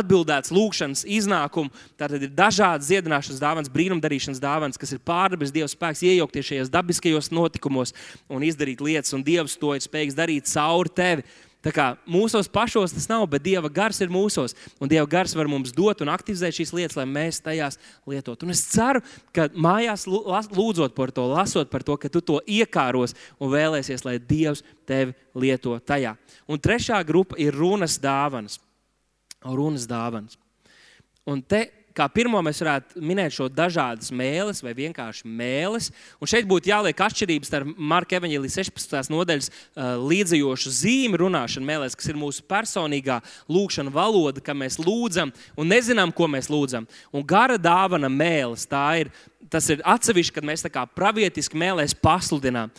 atbildētas 0.00 0.52
lūkšanas 0.54 1.04
iznākumu. 1.18 1.72
Tātad 2.00 2.24
ir 2.26 2.34
dažādas 2.36 2.88
dziedināšanas 2.90 3.42
dāvanas, 3.42 3.72
brīnumdarīšanas 3.72 4.42
dāvanas, 4.42 4.80
kas 4.80 4.94
ir 4.96 5.02
pārdabas 5.06 5.54
Dieva 5.54 5.70
spēks 5.70 6.04
iejaukties 6.08 6.50
šajos 6.50 6.72
dabiskajos 6.72 7.32
notikumos 7.34 7.94
un 8.32 8.44
izdarīt 8.46 8.82
lietas, 8.84 9.14
un 9.16 9.24
Dievs 9.26 9.58
to 9.60 9.74
ir 9.76 9.84
spējīgs 9.84 10.18
darīt 10.18 10.50
cauri 10.50 10.94
tevi. 10.96 11.26
Tā 11.62 11.70
kā 11.70 11.84
mūsos 12.10 12.48
pašos 12.50 12.90
tas 12.94 13.06
nav, 13.06 13.22
bet 13.30 13.44
Dieva 13.44 13.70
gars 13.70 14.00
ir 14.02 14.10
mūsos. 14.10 14.56
Un 14.82 14.90
Dieva 14.90 15.06
gars 15.06 15.34
var 15.38 15.46
mums 15.50 15.70
dot 15.74 16.02
un 16.02 16.10
aktivizēt 16.10 16.56
šīs 16.58 16.72
lietas, 16.74 16.96
lai 16.98 17.06
mēs 17.06 17.38
tajās 17.44 17.78
lietotu. 18.08 18.48
Un 18.48 18.54
es 18.54 18.64
ceru, 18.72 19.02
ka 19.34 19.46
mājās 19.54 20.08
lūdzot 20.10 20.96
par 20.96 21.14
to, 21.14 21.28
lasot 21.30 21.70
par 21.70 21.86
to, 21.86 21.94
ka 22.02 22.10
tu 22.10 22.22
to 22.24 22.40
iekāros 22.50 23.14
un 23.38 23.52
vēlēsies, 23.54 24.02
lai 24.06 24.18
Dievs 24.18 24.64
tevi 24.90 25.14
lieto 25.38 25.76
tajā. 25.78 26.16
Un 26.50 26.58
trešā 26.58 26.98
grupa 27.06 27.38
ir 27.38 27.54
runas 27.54 27.94
dāvanas. 28.02 28.58
Runas 29.46 29.86
dāvanas. 29.90 30.34
Un 31.30 31.44
te 31.46 31.68
kā 31.96 32.06
pirmo 32.12 32.40
mēs 32.44 32.60
varētu 32.62 33.02
minēt 33.04 33.34
šo 33.36 33.48
dažādas 33.52 34.12
mēlis 34.14 34.62
vai 34.64 34.74
vienkārši 34.76 35.28
mēlis. 35.28 35.90
Un 36.20 36.30
šeit 36.30 36.48
būtu 36.48 36.70
jāliek 36.72 37.02
atšķirības 37.06 37.50
starp 37.50 37.74
Marka 37.76 38.18
Evanģēlijas 38.18 38.58
16. 38.60 39.12
nodaļas 39.12 39.50
līdzējošu 40.12 40.74
zīmi 40.78 41.20
runāšanu 41.22 41.68
mēlēs, 41.68 41.96
kas 41.98 42.12
ir 42.12 42.20
mūsu 42.20 42.44
personīgā 42.48 43.20
lūkšana 43.52 43.92
valoda, 43.92 44.44
ka 44.44 44.56
mēs 44.56 44.80
lūdzam 44.82 45.34
un 45.56 45.72
nezinām, 45.72 46.14
ko 46.14 46.30
mēs 46.30 46.50
lūdzam. 46.52 46.88
Un 47.12 47.26
gara 47.26 47.58
dāvana 47.60 48.10
mēlis, 48.12 48.68
tā 48.70 48.86
ir 49.04 49.12
tas 49.52 49.66
ir 49.72 49.82
atsevišķi, 49.84 50.32
kad 50.36 50.46
mēs 50.48 50.64
tā 50.64 50.70
kā 50.72 50.84
pravietiski 50.88 51.58
mēlēs 51.60 51.92
pasludinām, 51.98 52.70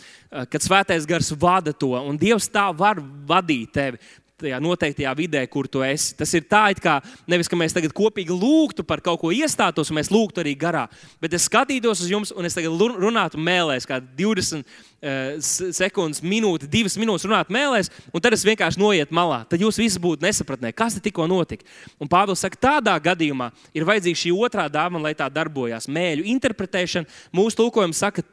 kad 0.50 0.64
svētais 0.64 1.06
gars 1.06 1.30
vada 1.38 1.74
to, 1.76 1.92
un 1.94 2.18
Dievs 2.18 2.48
tā 2.50 2.66
var 2.74 2.98
vadīt 3.28 3.74
tevi 3.76 4.00
tajā 4.42 4.58
noteiktajā 4.62 5.12
vidē, 5.14 5.42
kur 5.50 5.68
tu 5.70 5.82
esi. 5.86 6.14
Tas 6.18 6.32
ir 6.34 6.42
tā, 6.50 6.64
it 6.74 6.80
kā 6.82 6.96
nevis, 7.30 7.46
ka 7.50 7.58
mēs 7.58 7.74
tagad 7.76 7.94
kopīgi 7.94 8.34
lūgtu 8.34 8.82
par 8.86 9.02
kaut 9.04 9.20
ko 9.22 9.30
iestātos, 9.34 9.92
un 9.92 9.98
mēs 10.00 10.10
lūgtu 10.10 10.42
arī 10.42 10.56
garā. 10.58 10.88
Bet 11.22 11.36
es 11.38 11.46
skatītos 11.46 12.02
uz 12.02 12.10
jums, 12.10 12.32
un 12.34 12.48
es 12.48 12.56
tagad 12.56 12.74
runātu 12.74 13.38
mēlēs, 13.38 13.86
kā 13.86 14.00
20 14.02 14.64
uh, 14.64 15.38
sekundes, 15.78 16.22
minūte, 16.26 16.66
divas 16.70 16.98
minūtes 16.98 17.28
runāt 17.30 17.52
mēlēs, 17.54 17.92
un 18.10 18.24
tad 18.24 18.34
es 18.34 18.42
vienkārši 18.48 18.82
noiet 18.82 19.14
malā. 19.14 19.44
Tad 19.46 19.62
jūs 19.62 19.78
visi 19.78 20.02
būtu 20.02 20.26
nesapratnē, 20.26 20.74
kas 20.74 20.98
tikko 20.98 21.28
notika. 21.30 21.66
Un 22.02 22.10
Pāvils 22.10 22.42
saka, 22.42 22.58
tādā 22.58 22.98
gadījumā 23.06 23.52
ir 23.76 23.86
vajadzīga 23.86 24.24
šī 24.24 24.34
otrā 24.34 24.66
dāvana, 24.66 25.06
lai 25.06 25.14
tā 25.18 25.30
darbojās. 25.30 25.86
Mēļu 25.86 26.26
interpretēšana, 26.34 27.22
mūsu 27.38 27.62
tulkojums 27.62 28.02
saka, 28.02 28.26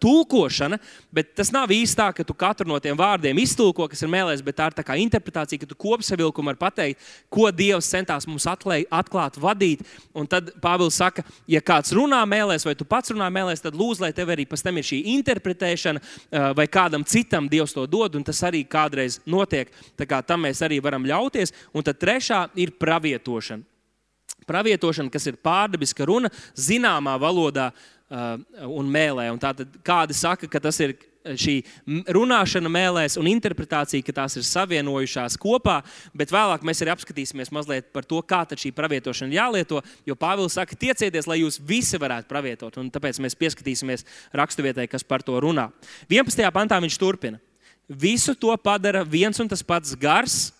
tulkošana, 0.00 0.78
bet 1.14 1.32
tas 1.38 1.50
nav 1.54 1.72
īsti 1.72 1.98
tā, 1.98 2.08
ka 2.16 2.24
tu 2.26 2.34
katru 2.36 2.68
no 2.68 2.78
tiem 2.82 2.96
vārdiem 2.98 3.38
iztulko, 3.40 3.86
kas 3.90 4.02
ir 4.04 4.10
mēlēs, 4.12 4.42
bet 4.44 4.58
tā 4.58 4.68
ir 4.68 4.76
tā 4.76 4.84
kā 4.86 4.96
interpretācija, 5.00 5.62
ka 5.62 5.68
tu 5.70 5.78
kopsavilkumu 5.80 6.52
var 6.52 6.58
pateikt, 6.66 7.00
ko 7.32 7.48
Dievs 7.54 7.88
centās 7.90 8.28
mums 8.28 8.46
atklāt, 8.50 8.86
atklāt 8.92 9.38
vadīt. 9.40 9.84
Un 10.14 10.28
tad 10.30 10.52
Pāvils 10.62 10.98
saka, 11.00 11.24
ja 11.50 11.62
kāds 11.64 11.94
runā 11.96 12.20
mēlēs, 12.28 12.66
vai 12.68 12.76
tu 12.78 12.86
pats 12.88 13.14
runā 13.14 13.30
mēlēs, 13.32 13.64
tad 13.64 13.78
lūdzu, 13.78 14.04
lai 14.04 14.12
tev 14.16 14.32
arī 14.34 14.46
pēc 14.48 14.64
tam 14.66 14.80
ir 14.80 14.88
šī 14.88 15.00
interpretēšana, 15.16 16.02
uh, 16.02 16.48
vai 16.58 16.68
kādam 16.68 17.06
citam 17.08 17.48
Dievs 17.50 17.76
to 17.76 17.86
dod, 17.90 18.18
un 18.18 18.26
tas 18.26 18.42
arī 18.46 18.64
kādreiz 18.68 19.20
notiek. 19.26 19.72
Tā 19.98 20.08
kā 20.08 20.20
tam 20.26 20.44
mēs 20.44 20.62
arī 20.64 20.80
varam 20.84 21.06
ļauties. 21.08 21.54
Un 21.74 21.86
tad 21.86 22.00
trešā 22.02 22.46
ir 22.60 22.76
pravietošana. 22.80 23.64
Pravietošana, 24.44 25.08
kas 25.08 25.24
ir 25.30 25.38
pārdabiska 25.40 26.04
runa, 26.04 26.28
zināmā 26.52 27.14
valodā, 27.20 27.70
Uh, 27.72 27.93
un 28.10 28.92
mēlē. 28.92 29.30
Un 29.32 29.40
tātad 29.42 29.80
kādi 29.84 30.16
saka, 30.16 30.48
ka 30.50 30.60
tas 30.62 30.78
ir 30.84 30.96
šī 31.24 31.54
runāšana 32.12 32.68
mēlēs 32.68 33.16
un 33.16 33.28
interpretācija, 33.30 34.04
ka 34.04 34.12
tās 34.20 34.36
ir 34.36 34.44
savienojušās 34.44 35.38
kopā, 35.40 35.78
bet 36.16 36.32
vēlāk 36.34 36.66
mēs 36.66 36.82
arī 36.84 36.92
apskatīsimies 36.92 37.52
mazliet 37.54 37.88
par 37.94 38.04
to, 38.08 38.20
kā 38.20 38.42
šī 38.44 38.74
pravietošana 38.76 39.32
jālieto. 39.32 39.80
Jo 40.04 40.18
Pāvils 40.20 40.58
saka, 40.58 40.76
tiecieties, 40.76 41.28
lai 41.30 41.40
jūs 41.40 41.60
visi 41.64 42.00
varētu 42.00 42.28
pravietot. 42.28 42.76
Un 42.80 42.90
tāpēc 42.92 43.22
mēs 43.24 43.38
pieskatīsimies 43.40 44.04
raksturvietai, 44.36 44.88
kas 44.90 45.06
par 45.06 45.24
to 45.24 45.40
runā. 45.40 45.70
11. 46.12 46.44
pantā 46.52 46.80
viņš 46.84 47.00
turpina. 47.00 47.40
Visu 47.88 48.36
to 48.36 48.52
padara 48.60 49.04
viens 49.04 49.40
un 49.40 49.48
tas 49.48 49.64
pats 49.64 49.96
gars, 50.00 50.52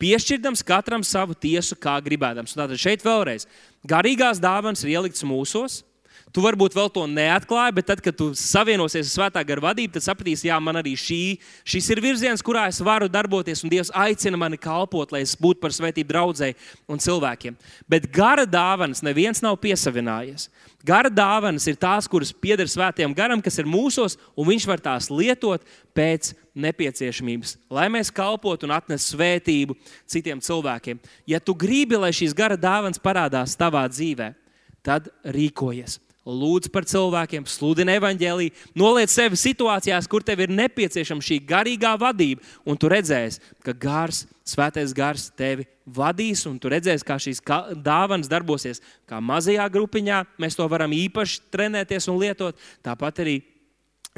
piešķirdams 0.00 0.64
katram 0.64 1.04
savu 1.04 1.36
tiesu, 1.36 1.76
kā 1.76 1.98
gribēdams. 2.04 2.56
Un 2.56 2.64
tātad 2.64 2.80
šeit 2.80 3.04
vēlreiz 3.04 3.46
garīgās 3.88 4.40
dāvanas 4.40 4.84
ir 4.84 4.96
ieliktas 4.96 5.24
mūsos 5.28 5.82
Tu 6.30 6.42
varbūt 6.44 6.76
vēl 6.78 6.90
to 6.94 7.02
neatklāji, 7.10 7.74
bet 7.74 7.88
tad, 7.90 8.00
kad 8.04 8.14
tu 8.14 8.28
savienosies 8.38 9.08
ar 9.08 9.10
svētā 9.10 9.42
gara 9.46 9.64
vadību, 9.64 9.96
tad 9.96 10.04
sapratīsi, 10.04 10.46
jā, 10.46 10.58
man 10.62 10.78
arī 10.78 10.92
šī, 10.94 11.22
šis 11.66 11.88
ir 11.90 12.00
virziens, 12.04 12.42
kurā 12.46 12.68
es 12.70 12.78
varu 12.86 13.08
darboties, 13.10 13.64
un 13.66 13.72
Dievs 13.72 13.90
aicina 13.98 14.38
mani 14.38 14.58
kalpot, 14.60 15.10
lai 15.10 15.24
es 15.24 15.32
būtu 15.34 15.58
par 15.58 15.74
svētību 15.74 16.12
draudzēji 16.12 16.54
un 16.86 17.02
cilvēkiem. 17.02 17.56
Bet 17.90 18.06
gara 18.14 18.44
dāvanas 18.46 19.02
neviens 19.02 19.42
nav 19.42 19.58
piesavinājies. 19.62 20.46
Gara 20.86 21.10
dāvanas 21.10 21.66
ir 21.66 21.78
tās, 21.80 22.06
kuras 22.08 22.30
pieder 22.30 22.70
svētajam 22.70 23.16
garam, 23.16 23.42
kas 23.42 23.58
ir 23.58 23.66
mūsos, 23.68 24.14
un 24.38 24.46
viņš 24.52 24.66
var 24.70 24.82
tās 24.84 25.10
lietot 25.10 25.64
pēc 25.98 26.30
nepieciešamības, 26.54 27.56
lai 27.74 27.88
mēs 27.90 28.12
kalpotu 28.14 28.68
un 28.68 28.76
atnestu 28.76 29.16
svētību 29.16 29.74
citiem 30.10 30.38
cilvēkiem. 30.46 31.02
Ja 31.26 31.42
tu 31.42 31.56
gribi, 31.58 31.98
lai 31.98 32.12
šīs 32.14 32.36
gara 32.38 32.58
dāvanas 32.60 33.02
parādās 33.02 33.58
tavā 33.58 33.82
dzīvēm, 33.90 34.38
tad 34.86 35.10
rīkojies. 35.26 35.98
Lūdz 36.28 36.68
par 36.68 36.84
cilvēkiem, 36.84 37.46
sludini 37.48 37.94
evaņģēlīju, 37.96 38.52
noliec 38.76 39.08
sevi 39.08 39.38
situācijās, 39.40 40.08
kur 40.10 40.20
tev 40.20 40.42
ir 40.44 40.52
nepieciešama 40.52 41.24
šī 41.24 41.38
garīgā 41.48 41.94
vadība, 42.00 42.44
un 42.68 42.76
tu 42.76 42.90
redzēsi, 42.92 43.40
ka 43.64 43.72
gars, 43.72 44.26
svētais 44.44 44.92
gars 44.96 45.30
tevi 45.32 45.64
vadīs, 45.88 46.44
un 46.50 46.58
tu 46.60 46.68
redzēsi, 46.68 47.06
kā 47.08 47.16
šīs 47.16 47.40
dāvanas 47.80 48.28
darbosies. 48.28 48.82
Kā 49.08 49.16
mazajā 49.24 49.64
grupiņā 49.72 50.20
mēs 50.40 50.58
to 50.58 50.68
varam 50.68 50.92
īpaši 50.92 51.40
trenēties 51.54 52.10
un 52.12 52.20
lietot, 52.20 52.58
tāpat 52.84 53.24
arī 53.24 53.40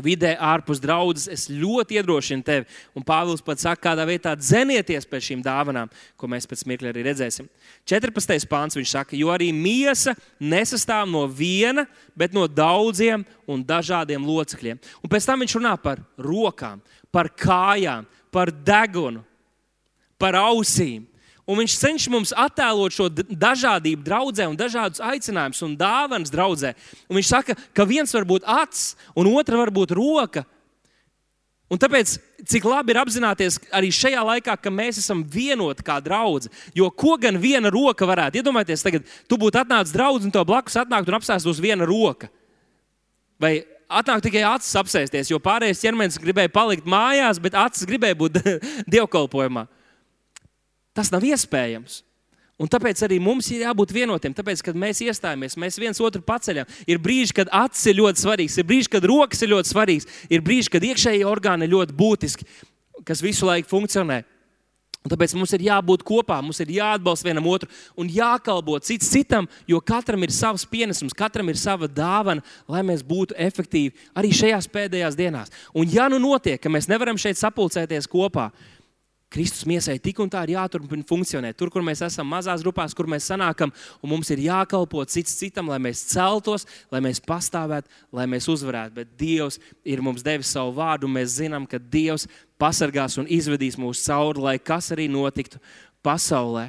vidē 0.03 0.33
ārpus 0.37 0.81
draudzes, 0.83 1.29
es 1.31 1.47
ļoti 1.51 1.99
iedrošinu 1.99 2.45
tevi. 2.47 2.67
Un 2.99 3.05
Pāvils 3.07 3.45
pat 3.45 3.63
saka, 3.63 3.81
kādā 3.89 4.07
veidā 4.09 4.35
dzenieties 4.39 5.07
pēc 5.09 5.29
šīm 5.29 5.45
dāvanām, 5.45 5.91
ko 6.19 6.31
mēs 6.31 6.49
pēc 6.51 6.65
mirkļa 6.69 6.93
arī 6.93 7.05
redzēsim. 7.09 7.49
14. 7.89 8.49
pāns 8.51 8.79
viņš 8.79 8.95
saka, 8.97 9.19
jo 9.19 9.31
arī 9.35 9.51
miesa 9.55 10.17
nesastāv 10.41 11.07
no 11.11 11.25
viena, 11.27 11.87
bet 12.19 12.35
no 12.35 12.49
daudziem 12.51 13.27
un 13.47 13.63
dažādiem 13.67 14.25
locekļiem. 14.27 14.81
Un 15.03 15.13
pēc 15.13 15.29
tam 15.29 15.45
viņš 15.45 15.57
runā 15.61 15.77
par 15.83 16.03
rokām, 16.19 16.83
par 17.13 17.31
kājām, 17.31 18.09
par 18.33 18.51
degunu, 18.51 19.23
par 20.19 20.39
ausīm. 20.41 21.07
Un 21.43 21.59
viņš 21.59 21.75
cenšas 21.81 22.11
mums 22.13 22.33
attēlot 22.39 22.95
šo 22.95 23.09
dažādību 23.11 24.05
draudzē 24.07 24.47
un 24.47 24.59
dažādus 24.59 25.03
aicinājumus 25.03 25.63
un 25.67 25.75
dāvanas 25.79 26.31
draudzē. 26.31 26.71
Un 27.11 27.19
viņš 27.19 27.31
saka, 27.33 27.57
ka 27.75 27.87
viens 27.89 28.15
var 28.15 28.27
būt 28.29 28.47
acs, 28.47 28.93
un 29.19 29.31
otra 29.33 29.59
var 29.59 29.73
būt 29.75 29.95
roka. 29.99 30.45
Un 31.73 31.81
tāpēc, 31.81 32.15
cik 32.47 32.67
labi 32.69 32.93
ir 32.93 33.01
apzināties 33.01 33.57
arī 33.75 33.89
šajā 33.97 34.23
laikā, 34.29 34.55
ka 34.61 34.71
mēs 34.71 35.01
esam 35.01 35.25
vienoti 35.25 35.83
kā 35.87 35.97
draugi. 36.05 36.53
Jo 36.77 36.91
ko 36.93 37.17
gan 37.19 37.41
viena 37.41 37.73
roka 37.73 38.07
varētu 38.07 38.39
iedomāties, 38.39 38.85
tagad 38.85 39.09
tu 39.27 39.39
būtu 39.41 39.63
atnācis 39.65 39.95
draugs 39.97 40.29
un 40.29 40.35
to 40.35 40.43
blakus 40.47 40.77
atnākt 40.79 41.09
un 41.09 41.17
apsēst 41.17 41.49
uz 41.49 41.63
viena 41.65 41.89
roka. 41.89 42.29
Vai 43.41 43.65
atnāk 43.89 44.23
tikai 44.23 44.45
acis 44.47 44.77
apsēsties, 44.79 45.33
jo 45.33 45.41
pārējais 45.43 45.81
ķermenis 45.83 46.21
gribēja 46.23 46.53
palikt 46.53 46.87
mājās, 46.87 47.41
bet 47.43 47.57
acis 47.59 47.89
gribēja 47.89 48.21
būt 48.21 48.39
dievkalpojumā. 48.95 49.67
Tas 50.97 51.13
nav 51.13 51.25
iespējams. 51.25 52.03
Un 52.61 52.69
tāpēc 52.71 53.01
arī 53.03 53.17
mums 53.23 53.49
ir 53.51 53.65
jābūt 53.65 53.95
vienotiem. 53.97 54.35
Tāpēc, 54.37 54.61
kad 54.63 54.77
mēs 54.79 55.01
iestājamies, 55.03 55.57
mēs 55.59 55.79
viens 55.83 55.99
otru 56.05 56.23
paceļam. 56.23 56.69
Ir 56.87 57.01
brīži, 57.03 57.35
kad 57.41 57.51
acis 57.63 57.89
ir 57.91 57.99
ļoti 57.99 58.23
svarīgs, 58.23 58.59
ir 58.61 58.69
brīži, 58.69 58.93
kad 58.93 59.07
rokas 59.09 59.43
ir 59.43 59.51
ļoti 59.55 59.73
svarīgas, 59.73 60.07
ir 60.31 60.45
brīži, 60.45 60.71
kad 60.71 60.87
iekšējie 60.87 61.27
orgāni 61.27 61.67
ir 61.67 61.75
ļoti 61.75 61.97
būtiski, 61.99 62.47
kas 63.09 63.25
visu 63.25 63.49
laiku 63.49 63.73
funkcionē. 63.73 64.21
Un 65.03 65.11
tāpēc 65.11 65.33
mums 65.35 65.51
ir 65.57 65.65
jābūt 65.67 66.05
kopā, 66.07 66.37
mums 66.45 66.61
ir 66.63 66.71
jāatbalsta 66.77 67.27
vienam 67.27 67.49
otru 67.51 67.67
un 67.99 68.11
jākalpo 68.13 68.77
cits 68.87 69.09
citam, 69.11 69.49
jo 69.67 69.81
katram 69.83 70.23
ir 70.23 70.31
savs 70.31 70.63
pienesums, 70.71 71.17
katram 71.19 71.51
ir 71.51 71.59
sava 71.59 71.89
dāvana, 71.91 72.45
lai 72.71 72.85
mēs 72.87 73.03
būtu 73.03 73.35
efektīvi 73.35 73.91
arī 74.15 74.31
šajās 74.39 74.71
pēdējās 74.71 75.19
dienās. 75.19 75.51
Un, 75.75 75.91
ja 75.91 76.07
nu 76.13 76.23
notiek, 76.23 76.61
ka 76.63 76.71
mēs 76.71 76.87
nevaram 76.87 77.19
šeit 77.19 77.41
sapulcēties 77.41 78.07
kopā, 78.13 78.53
Kristus 79.33 79.65
miesai 79.69 79.97
tik 80.03 80.21
un 80.21 80.31
tā 80.31 80.43
ir 80.45 80.55
jāturpina 80.55 81.07
funkcionēt. 81.09 81.57
Tur, 81.57 81.71
kur 81.73 81.85
mēs 81.85 82.03
esam 82.05 82.29
mazās 82.29 82.61
grupās, 82.65 82.93
kur 82.97 83.09
mēs 83.09 83.31
sanākam, 83.31 83.73
un 84.05 84.13
mums 84.13 84.29
ir 84.35 84.43
jākalpo 84.45 85.05
cits 85.09 85.39
citam, 85.41 85.71
lai 85.73 85.79
mēs 85.81 86.05
celtos, 86.11 86.67
lai 86.93 87.01
mēs 87.05 87.23
pastāvētu, 87.25 87.89
lai 88.13 88.29
mēs 88.29 88.51
uzvarētu. 88.53 88.97
Bet 89.01 89.17
Dievs 89.21 89.57
ir 89.89 90.05
mums 90.05 90.25
devis 90.27 90.53
savu 90.53 90.75
vārdu, 90.77 91.09
un 91.09 91.17
mēs 91.17 91.39
zinām, 91.41 91.65
ka 91.67 91.81
Dievs 91.81 92.29
pasargās 92.61 93.17
un 93.23 93.31
izvedīs 93.33 93.81
mūs 93.81 94.05
cauri, 94.05 94.45
lai 94.45 94.57
kas 94.61 94.93
arī 94.93 95.09
notiktu 95.09 95.63
pasaulē. 96.05 96.69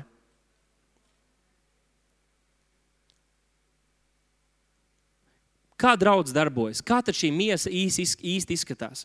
Kā 5.84 5.98
draudz 6.00 6.32
darbojas? 6.32 6.80
Kā 6.80 7.02
šī 7.04 7.28
miesa 7.36 7.68
īsti, 7.68 8.06
īsti 8.24 8.56
izskatās? 8.56 9.04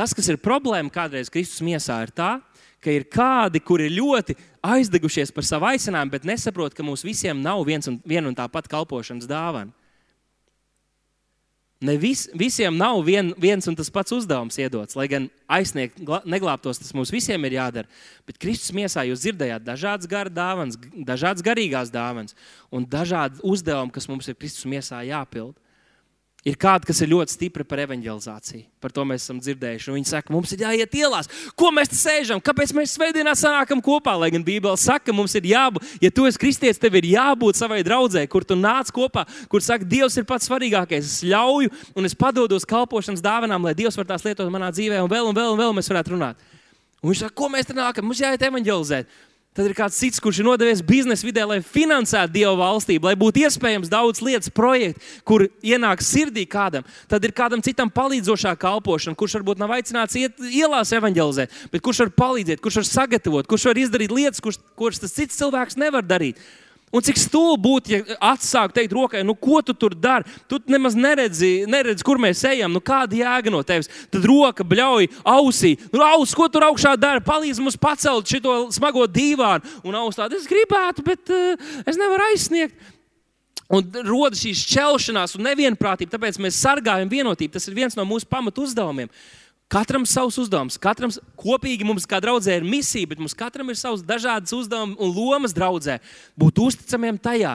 Tas, 0.00 0.14
kas 0.16 0.30
ir 0.32 0.38
problēma 0.40 0.88
kādreiz 0.88 1.28
Kristus 1.28 1.60
miesā, 1.60 1.98
ir 2.06 2.12
tā, 2.16 2.38
ka 2.80 2.88
ir 2.88 3.04
kādi, 3.12 3.60
kuri 3.60 3.90
ir 3.90 3.98
ļoti 3.98 4.32
aizdegušies 4.64 5.28
par 5.36 5.44
savu 5.44 5.68
aicinājumu, 5.68 6.14
bet 6.14 6.24
nesaprot, 6.24 6.72
ka 6.72 6.86
mums 6.86 7.04
visiem 7.04 7.42
nav 7.44 7.60
viens 7.68 7.84
un, 7.90 7.98
viena 8.08 8.30
un 8.30 8.36
tā 8.38 8.46
pati 8.48 8.72
kalpošanas 8.72 9.28
dāvana. 9.28 9.74
Ne 11.84 11.98
vis, 12.00 12.26
visiem 12.32 12.72
nav 12.80 13.02
vien, 13.04 13.34
viens 13.40 13.68
un 13.68 13.76
tas 13.76 13.92
pats 13.92 14.16
uzdevums 14.16 14.56
iedots, 14.60 14.96
lai 14.96 15.04
gan 15.08 15.28
aizsniegt 15.52 16.00
neglābtos, 16.28 16.80
tas 16.80 16.96
mums 16.96 17.12
visiem 17.12 17.44
ir 17.44 17.58
jādara. 17.58 18.00
Bet 18.28 18.40
Kristus 18.40 18.72
miesā 18.76 19.04
jūs 19.08 19.20
dzirdējāt 19.26 19.68
dažādas 19.68 20.08
gara 20.08 20.32
dāvanas, 20.32 20.80
dažādas 20.96 21.44
garīgās 21.44 21.92
dāvanas 21.92 22.36
un 22.72 22.88
dažādi 22.88 23.44
uzdevumi, 23.44 23.92
kas 23.92 24.08
mums 24.08 24.32
ir 24.32 24.40
Kristus 24.40 24.68
miesā 24.68 25.04
jāpild. 25.08 25.52
Ir 26.40 26.54
kādi, 26.56 26.86
kas 26.88 27.02
ir 27.04 27.10
ļoti 27.10 27.34
stipri 27.34 27.64
par 27.68 27.82
evanģelizāciju. 27.82 28.62
Par 28.80 28.92
to 28.96 29.02
mēs 29.04 29.26
esam 29.26 29.42
dzirdējuši. 29.44 29.90
Un 29.90 29.98
viņi 29.98 30.08
saka, 30.08 30.32
mums 30.32 30.54
ir 30.54 30.62
jāiet 30.64 30.94
ielās. 30.96 31.28
Ko 31.52 31.68
mēs 31.76 31.90
te 31.92 31.98
sēžam? 32.00 32.40
Kāpēc 32.40 32.72
mēs 32.78 32.94
svētdienā 32.96 33.34
sanākam 33.36 33.82
kopā? 33.84 34.14
Lai 34.16 34.30
gan 34.32 34.46
Bībele 34.46 34.80
saka, 34.80 35.12
mums 35.12 35.36
ir 35.36 35.50
jābūt, 35.50 35.84
ja 36.00 36.08
tu 36.08 36.24
esi 36.24 36.40
kristietis, 36.40 36.80
tev 36.80 36.96
ir 36.96 37.10
jābūt 37.12 37.60
savai 37.60 37.82
draudzē, 37.84 38.24
kur 38.32 38.46
tu 38.48 38.56
nāc 38.56 38.88
kopā, 38.88 39.26
kur 39.52 39.60
saka, 39.60 39.84
Dievs 39.84 40.16
ir 40.16 40.24
pats 40.24 40.48
svarīgākais. 40.48 41.12
Es 41.12 41.20
ļauju 41.28 41.74
un 41.92 42.08
es 42.08 42.16
padodos 42.16 42.64
kalpošanas 42.64 43.20
dāvanām, 43.20 43.68
lai 43.68 43.76
Dievs 43.76 44.00
var 44.00 44.08
tās 44.08 44.24
lietot 44.24 44.48
manā 44.48 44.72
dzīvē, 44.72 45.02
un 45.04 45.12
vēl 45.12 45.28
un 45.28 45.36
vēl 45.36 45.52
un 45.52 45.60
vēl 45.60 45.76
mēs 45.76 45.92
varētu 45.92 46.16
runāt. 46.16 46.40
Un 47.02 47.12
viņš 47.12 47.26
saka, 47.26 47.36
ko 47.36 47.52
mēs 47.52 47.68
te 47.68 47.76
nākam? 47.76 48.08
Mums 48.08 48.24
jāiet 48.24 48.48
evanģelizēt. 48.48 49.12
Tad 49.50 49.66
ir 49.66 49.72
kāds 49.74 49.96
cits, 49.98 50.20
kurš 50.22 50.38
ir 50.40 50.46
nodevies 50.46 50.80
biznesa 50.86 51.26
vidē, 51.26 51.42
lai 51.42 51.56
finansētu 51.66 52.30
Dieva 52.36 52.52
valstību, 52.60 53.08
lai 53.08 53.16
būtu 53.18 53.42
iespējams 53.42 53.90
daudz 53.90 54.20
lietas, 54.22 54.52
projekti, 54.54 55.02
kur 55.26 55.48
ienāk 55.66 56.04
sirdī 56.06 56.44
kādam. 56.46 56.86
Tad 57.10 57.26
ir 57.26 57.34
kādam 57.34 57.64
citam 57.66 57.90
palīdzošā 57.90 58.54
kalpošana, 58.62 59.18
kurš 59.18 59.40
varbūt 59.40 59.58
nav 59.58 59.74
aicināts 59.74 60.14
iet 60.20 60.38
ielās 60.38 60.94
evanģelizēt, 60.94 61.58
bet 61.74 61.82
kurš 61.82 62.04
var 62.04 62.14
palīdzēt, 62.22 62.62
kurš 62.62 62.78
var 62.78 62.88
sagatavot, 62.92 63.50
kurš 63.50 63.66
var 63.72 63.82
izdarīt 63.82 64.14
lietas, 64.14 64.44
kuras, 64.44 64.62
kuras 64.78 65.02
tas 65.02 65.18
cits 65.18 65.42
cilvēks 65.42 65.80
nevar 65.82 66.06
darīt. 66.06 66.38
Un 66.90 67.04
cik 67.06 67.20
stulbi 67.22 67.62
būtu, 67.62 67.92
ja 67.92 68.16
atsāktu 68.32 68.74
teikt, 68.80 68.94
rokai, 68.96 69.20
nu, 69.22 69.36
ko 69.38 69.60
tu 69.62 69.74
tur 69.78 69.94
dari? 69.94 70.26
Tu 70.50 70.58
nemaz 70.66 70.96
neredzi, 70.98 71.62
neredzi, 71.70 72.02
kur 72.06 72.18
mēs 72.18 72.42
ejam. 72.50 72.72
Nu, 72.74 72.82
kāda 72.82 73.14
jēga 73.14 73.52
no 73.54 73.60
tevis? 73.66 73.86
Tad 74.10 74.26
roka 74.26 74.66
bļauj 74.66 75.06
ausī. 75.22 75.76
Nu, 75.94 76.02
aus, 76.02 76.34
ko 76.34 76.48
tur 76.50 76.66
augšā 76.66 76.96
dara? 76.98 77.22
Palīdz 77.22 77.62
mums 77.62 77.78
pacelt 77.78 78.26
šo 78.26 78.56
smago 78.74 79.06
dīvānu. 79.06 79.76
Un 79.86 80.00
aus 80.02 80.18
tādu 80.18 80.40
es 80.40 80.48
gribētu, 80.50 81.06
bet 81.06 81.30
uh, 81.30 81.70
es 81.86 82.00
nevaru 82.00 82.26
aizsniegt. 82.32 82.74
Un 83.70 83.86
rodas 84.02 84.42
šīs 84.42 84.64
šķelšanās 84.66 85.36
un 85.38 85.46
nevienprātība, 85.46 86.16
tāpēc 86.16 86.40
mēs 86.42 86.58
sargājam 86.58 87.12
vienotību. 87.12 87.54
Tas 87.54 87.70
ir 87.70 87.78
viens 87.78 87.94
no 87.94 88.02
mūsu 88.08 88.26
pamatu 88.26 88.66
uzdevumiem. 88.66 89.12
Katram 89.70 90.02
savs 90.02 90.34
uzdevums, 90.42 90.74
katram 90.82 91.12
kopīgi 91.38 91.86
mums 91.86 92.02
kā 92.10 92.18
draudzē 92.18 92.56
ir 92.58 92.64
misija, 92.66 93.06
bet 93.06 93.20
mums 93.22 93.36
katram 93.38 93.68
ir 93.70 93.76
savs 93.78 94.00
dažādas 94.02 94.50
uzdevumi 94.56 94.96
un 94.98 95.12
lomas 95.14 95.52
draudzē. 95.54 96.00
Būt 96.34 96.58
uzticamiem 96.64 97.20
tajā, 97.22 97.52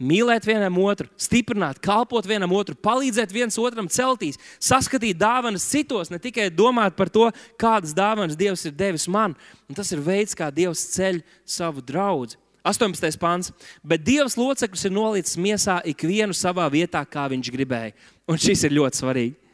mīlēt 0.00 0.46
vienam 0.48 0.78
otru, 0.80 1.10
stiprināt, 1.20 1.76
kalpot 1.84 2.24
vienam 2.24 2.54
otru, 2.56 2.72
palīdzēt 2.72 3.34
viens 3.36 3.58
otram 3.60 3.90
celtīs, 3.92 4.40
saskatīt 4.56 5.18
dāvanas 5.20 5.66
citos, 5.68 6.08
ne 6.08 6.16
tikai 6.22 6.46
domāt 6.48 6.96
par 6.96 7.10
to, 7.12 7.26
kādas 7.60 7.92
dāvanas 7.92 8.38
Dievs 8.38 8.64
ir 8.64 8.72
devis 8.72 9.04
man. 9.04 9.34
Un 9.68 9.76
tas 9.76 9.92
ir 9.92 10.00
veids, 10.00 10.32
kā 10.38 10.48
Dievs 10.54 10.86
ceļ 10.94 11.20
savu 11.44 11.84
draugu. 11.84 12.38
18. 12.64 13.20
pāns. 13.20 13.52
Bet 13.84 14.06
Dievs 14.08 14.38
locekļus 14.40 14.88
ir 14.88 14.96
nolicis 14.96 15.36
miesā 15.40 15.78
ikvienu 15.88 16.32
savā 16.36 16.64
vietā, 16.72 17.04
kā 17.04 17.28
viņš 17.28 17.52
gribēja. 17.52 17.92
Un 18.28 18.40
šis 18.40 18.64
ir 18.64 18.76
ļoti 18.80 19.02
svarīgi. 19.02 19.47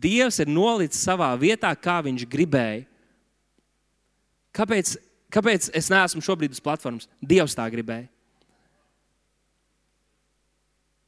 Dievs 0.00 0.40
ir 0.40 0.48
nolicis 0.48 1.02
savā 1.04 1.28
vietā, 1.38 1.72
kā 1.76 1.98
viņš 2.04 2.24
gribēja. 2.30 2.86
Kāpēc, 4.56 4.94
kāpēc 5.32 5.68
es 5.76 5.90
neesmu 5.92 6.22
šobrīd 6.24 6.54
uz 6.54 6.62
platformas? 6.62 7.08
Dievs 7.20 7.56
tā 7.56 7.66
gribēja. 7.72 8.08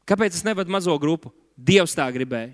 Kāpēc 0.09 0.37
es 0.37 0.45
nevadu 0.45 0.73
mazo 0.73 0.95
grupu? 1.01 1.33
Dievs 1.57 1.97
tā 1.97 2.07
gribēja. 2.13 2.53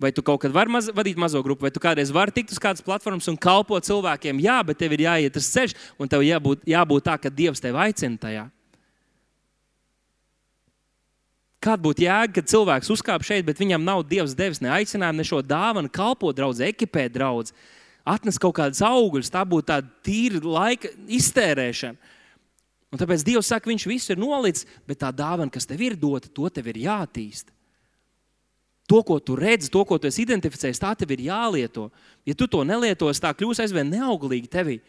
Vai 0.00 0.08
tu 0.16 0.22
kaut 0.24 0.40
kad 0.40 0.52
vari 0.54 0.72
maz, 0.72 0.88
vadīt 0.96 1.18
mazo 1.20 1.42
grupu, 1.44 1.66
vai 1.66 1.70
tu 1.74 1.82
kādreiz 1.82 2.08
vari 2.14 2.32
tikt 2.32 2.54
uz 2.54 2.60
kādas 2.62 2.80
platformas 2.80 3.28
un 3.28 3.36
kalpot 3.36 3.84
cilvēkiem? 3.84 4.40
Jā, 4.40 4.56
bet 4.64 4.80
tev 4.80 4.94
ir 4.96 5.04
jāiet 5.04 5.34
tas 5.36 5.50
ceļš, 5.52 5.74
un 6.00 6.08
tev 6.08 6.24
jābūt, 6.24 6.64
jābūt 6.72 7.04
tā, 7.04 7.18
ka 7.20 7.28
Dievs 7.28 7.60
tevi 7.60 7.76
aicina 7.84 8.16
tajā. 8.22 8.46
Kāda 11.60 11.84
būtu 11.84 12.06
jēga, 12.06 12.32
kad 12.38 12.48
cilvēks 12.48 12.88
uzkāpa 12.94 13.26
šeit, 13.26 13.44
bet 13.44 13.58
viņam 13.60 13.84
nav 13.84 14.06
Dievs 14.08 14.32
devis 14.36 14.62
ne 14.64 14.70
aicinājumu, 14.72 15.20
ne 15.20 15.26
šo 15.28 15.42
dāvanu, 15.44 15.90
kalpot 15.92 16.36
draugu, 16.36 16.62
ekipēt 16.64 17.12
draugu, 17.12 17.52
atnest 18.08 18.40
kaut 18.40 18.56
kādus 18.56 18.80
augļus. 18.86 19.28
Tā 19.32 19.44
būtu 19.44 19.68
tāda 19.68 19.90
tīra 20.06 20.40
laika 20.40 20.88
iztērēšana. 21.20 22.16
Un 22.90 22.98
tāpēc 22.98 23.22
Dievs 23.26 23.52
saka, 23.52 23.68
Viņš 23.70 23.86
visu 23.86 24.14
ir 24.14 24.18
nolicis, 24.18 24.64
bet 24.88 25.02
tā 25.04 25.12
dāvana, 25.14 25.52
kas 25.52 25.68
tev 25.68 25.84
ir 25.84 25.98
dota, 26.00 26.32
to 26.32 26.48
tev 26.48 26.72
ir 26.72 26.80
jāattīst. 26.88 27.52
To, 28.90 29.04
ko 29.06 29.20
tu 29.22 29.36
redzi, 29.38 29.68
to, 29.70 29.84
ko 29.86 30.00
tu 30.00 30.08
esi 30.08 30.24
identificējis, 30.24 30.80
tā 30.82 30.96
tev 30.98 31.12
ir 31.14 31.28
jālieto. 31.28 31.90
Ja 32.26 32.34
tu 32.34 32.48
to 32.50 32.64
nelietos, 32.66 33.20
tā 33.22 33.30
kļūs 33.36 33.60
aizvien 33.62 33.92
neauglīgi 33.92 34.50
tevī. 34.50 34.80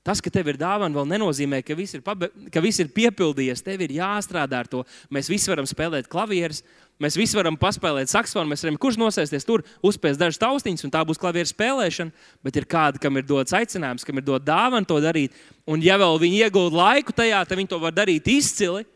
Tas, 0.00 0.22
ka 0.24 0.30
tev 0.32 0.48
ir 0.48 0.56
dāvana, 0.56 0.96
vēl 0.96 1.08
nenozīmē, 1.10 1.58
ka 1.60 1.74
viss 1.76 1.98
ir, 1.98 2.00
pabe... 2.00 2.30
ka 2.48 2.62
viss 2.64 2.80
ir 2.80 2.88
piepildījies. 2.94 3.60
Tev 3.60 3.82
ir 3.84 3.92
jāstrādā 3.98 4.62
ar 4.62 4.68
to. 4.70 4.80
Mēs 5.12 5.28
visi 5.28 5.50
varam 5.52 5.66
spēlēt 5.68 6.08
klavierus, 6.08 6.62
mēs 7.04 7.18
visi 7.20 7.36
varam 7.36 7.58
paspēlēt 7.60 8.08
saksofonu, 8.08 8.48
mēs 8.48 8.64
varam 8.64 8.78
kurš 8.80 8.96
nosēsties 9.02 9.44
tur, 9.44 9.60
uzspēst 9.84 10.22
dažas 10.22 10.40
taustiņas, 10.40 10.86
un 10.88 10.94
tā 10.94 11.02
būs 11.04 11.20
klavieru 11.20 11.50
spēlēšana. 11.52 12.16
Bet 12.46 12.56
ir 12.56 12.68
kādi, 12.72 13.02
kam 13.02 13.20
ir 13.20 13.28
dots 13.28 13.52
aicinājums, 13.60 14.08
kam 14.08 14.22
ir 14.22 14.24
dots 14.30 14.48
dāvana 14.48 14.88
to 14.88 14.96
darīt. 15.04 15.36
Un, 15.68 15.84
ja 15.84 16.00
vēl 16.00 16.16
viņi 16.24 16.46
iegūda 16.46 16.80
laiku 16.80 17.18
tajā, 17.20 17.44
tad 17.44 17.60
viņi 17.60 17.74
to 17.74 17.82
var 17.84 17.92
darīt 17.92 18.32
izcili. 18.32 18.88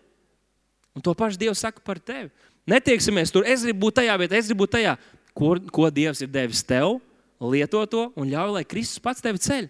Un 0.97 1.05
to 1.05 1.13
pašu 1.13 1.43
Dievs 1.45 1.61
saka 1.67 1.85
par 1.85 2.01
tevi. 2.01 2.31
Netieksimies 2.71 3.35
tur, 3.35 3.45
es 3.45 3.67
gribu 3.67 3.91
būt 3.91 4.01
tajā 4.01 4.17
vietā, 4.25 4.41
es 4.41 4.49
gribu 4.49 4.65
būt 4.65 4.79
tajā. 4.79 4.97
Ko, 5.37 5.53
ko 5.69 5.93
Dievs 5.93 6.25
ir 6.25 6.33
devis 6.33 6.65
tev, 6.65 6.97
lieto 7.45 7.85
to 7.93 8.09
un 8.17 8.31
ļauj, 8.33 8.57
lai 8.57 8.65
Kristus 8.65 9.05
pats 9.05 9.21
tevi 9.21 9.43
ceļ 9.45 9.69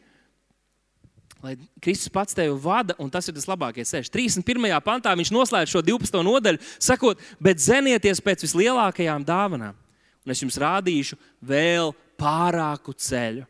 lai 1.44 1.56
Kristus 1.82 2.08
pats 2.08 2.36
tevi 2.36 2.54
vada, 2.56 2.94
un 2.98 3.10
tas 3.12 3.26
ir 3.28 3.34
tas 3.36 3.46
labākais 3.50 3.90
ceļš. 3.92 4.10
31. 4.14 4.70
pantā 4.84 5.12
viņš 5.12 5.32
noslēdz 5.34 5.74
šo 5.74 5.82
12. 5.84 6.22
nodaļu, 6.24 6.60
sakot, 6.80 7.20
bet 7.42 7.60
zenieties 7.60 8.22
pēc 8.24 8.46
vislielākajām 8.46 9.26
dāvanām, 9.28 9.74
un 10.24 10.32
es 10.32 10.40
jums 10.40 10.56
rādīšu 10.60 11.18
vēl 11.44 11.92
pārāku 12.20 12.96
ceļu. 12.96 13.44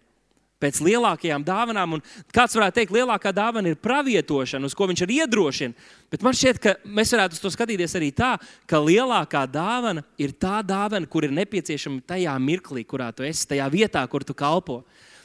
Pēc 0.62 0.78
lielākajām 0.80 1.42
dāvanām, 1.44 1.98
un 1.98 2.02
kāds 2.32 2.54
varētu 2.56 2.78
teikt, 2.78 2.94
lielākā 2.94 3.34
dāvana 3.36 3.68
ir 3.68 3.78
pravietošana, 3.84 4.64
uz 4.64 4.74
ko 4.74 4.88
viņš 4.88 5.02
ir 5.04 5.12
iedrošina. 5.18 5.88
Bet 6.10 6.24
man 6.24 6.34
šķiet, 6.34 6.60
ka 6.62 6.74
mēs 6.88 7.12
varētu 7.12 7.36
uz 7.36 7.42
to 7.42 7.52
skatīties 7.52 7.94
arī 7.98 8.08
tā, 8.16 8.32
ka 8.70 8.80
lielākā 8.80 9.44
dāvana 9.50 10.02
ir 10.18 10.32
tā 10.40 10.62
dāvana, 10.64 11.10
kur 11.10 11.26
ir 11.26 11.34
nepieciešama 11.36 12.06
tajā 12.08 12.34
mirklī, 12.40 12.86
kurā 12.88 13.10
tu 13.12 13.26
esi, 13.26 13.44
tajā 13.50 13.68
vietā, 13.74 14.06
kur 14.08 14.24
tu 14.24 14.34
kalpo. 14.34 14.80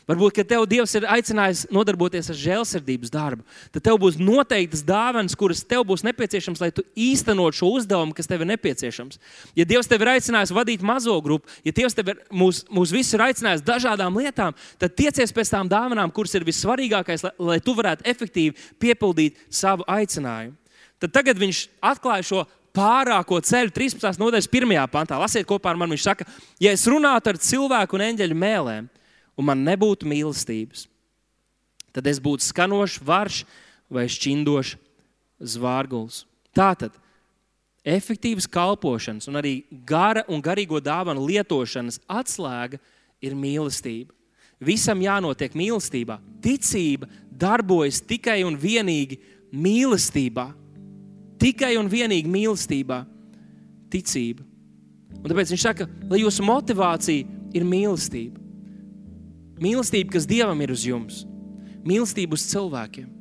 Varbūt, 0.10 0.34
ka 0.40 0.44
tev 0.48 0.64
Dievs 0.66 0.96
ir 0.98 1.06
aicinājis 1.06 1.68
nodarboties 1.70 2.32
ar 2.34 2.38
žēlsirdības 2.40 3.12
darbu. 3.14 3.44
Tad 3.76 3.84
tev 3.86 4.00
būs 4.02 4.16
noteiktas 4.18 4.82
dāvanas, 4.86 5.36
kuras 5.38 5.62
tev 5.62 5.84
būs 5.86 6.02
nepieciešamas, 6.08 6.64
lai 6.64 6.72
tu 6.74 6.82
īstenot 6.98 7.54
šo 7.60 7.70
uzdevumu, 7.78 8.16
kas 8.18 8.30
tev 8.30 8.42
ir 8.42 8.50
nepieciešams. 8.50 9.22
Ja 9.60 9.68
Dievs 9.70 9.92
tev 9.92 10.02
ir 10.02 10.16
aicinājis 10.16 10.56
vadīt 10.56 10.86
mazo 10.86 11.14
grupu, 11.22 11.46
ja 11.62 11.76
Dievs 11.78 11.94
tev 11.94 12.10
ir 12.16 12.24
mūs, 12.34 12.64
mūs 12.74 12.96
visus 12.96 13.14
ir 13.14 13.26
aicinājis 13.28 13.66
dažādām 13.70 14.18
lietām, 14.18 14.58
tad 14.82 14.98
tiecies 14.98 15.36
pēc 15.36 15.54
tām 15.54 15.70
dāvanām, 15.70 16.10
kuras 16.10 16.34
ir 16.34 16.48
vissvarīgākais, 16.48 17.30
lai, 17.30 17.36
lai 17.54 17.62
tu 17.62 17.78
varētu 17.78 18.10
efektīvi 18.10 18.58
piepildīt 18.82 19.38
savu 19.54 19.86
aicinājumu. 19.86 20.58
Tad 21.00 21.14
tagad 21.22 21.38
viņš 21.40 21.68
atklāja 21.86 22.26
šo 22.26 22.48
pārāko 22.76 23.38
ceļu 23.46 23.78
13. 23.78 24.18
nodaļas 24.18 24.50
1. 24.50 24.74
pantā. 24.90 25.22
Lasiet 25.22 25.48
kopā 25.48 25.72
ar 25.72 25.80
mani. 25.80 25.96
Viņš 25.96 26.06
saka, 26.06 26.26
ja 26.62 26.74
es 26.74 26.86
runātu 26.90 27.32
ar 27.32 27.40
cilvēku 27.42 27.98
un 27.98 28.10
eņģeļu 28.10 28.38
mēlēm, 28.38 28.90
un 29.40 29.48
man 29.48 29.64
nebūtu 29.64 30.08
mīlestības, 30.10 30.88
tad 31.96 32.08
es 32.12 32.20
būtu 32.20 32.44
skanošs 32.44 33.00
varš 33.08 33.44
vai 33.90 34.06
šķindošs 34.12 34.76
zvārguls. 35.56 36.26
Tātad 36.56 36.96
efektīvas 37.88 38.50
kalpošanas 38.52 39.30
un 39.32 39.40
arī 39.40 39.62
gara 39.88 40.26
un 40.28 40.44
garīgo 40.44 40.82
dāvanu 40.84 41.24
lietošanas 41.30 42.02
atslēga 42.12 42.82
ir 43.24 43.36
mīlestība. 43.36 44.12
Visam 44.60 45.00
jānotiek 45.00 45.56
mīlestībā. 45.56 46.18
Ticība 46.44 47.08
darbojas 47.32 48.02
tikai 48.04 48.42
un 48.44 48.58
vienīgi 48.60 49.22
mīlestībā. 49.56 50.50
Tikai 51.40 51.78
un 51.80 51.88
vienīgi 51.88 52.28
mīlestībā. 52.28 53.00
Ticība. 53.90 54.44
Un 55.20 55.32
tāpēc 55.32 55.56
viņš 55.56 55.64
saka, 55.64 55.88
lai 56.12 56.20
jūsu 56.26 56.44
motivācija 56.46 57.40
ir 57.56 57.66
mīlestība. 57.66 58.49
Mīlestība, 59.60 60.14
kas 60.16 60.28
Dievam 60.30 60.60
ir 60.64 60.72
uz 60.72 60.86
jums, 60.88 61.24
mīlestība 61.88 62.38
uz 62.38 62.46
cilvēkiem. 62.52 63.16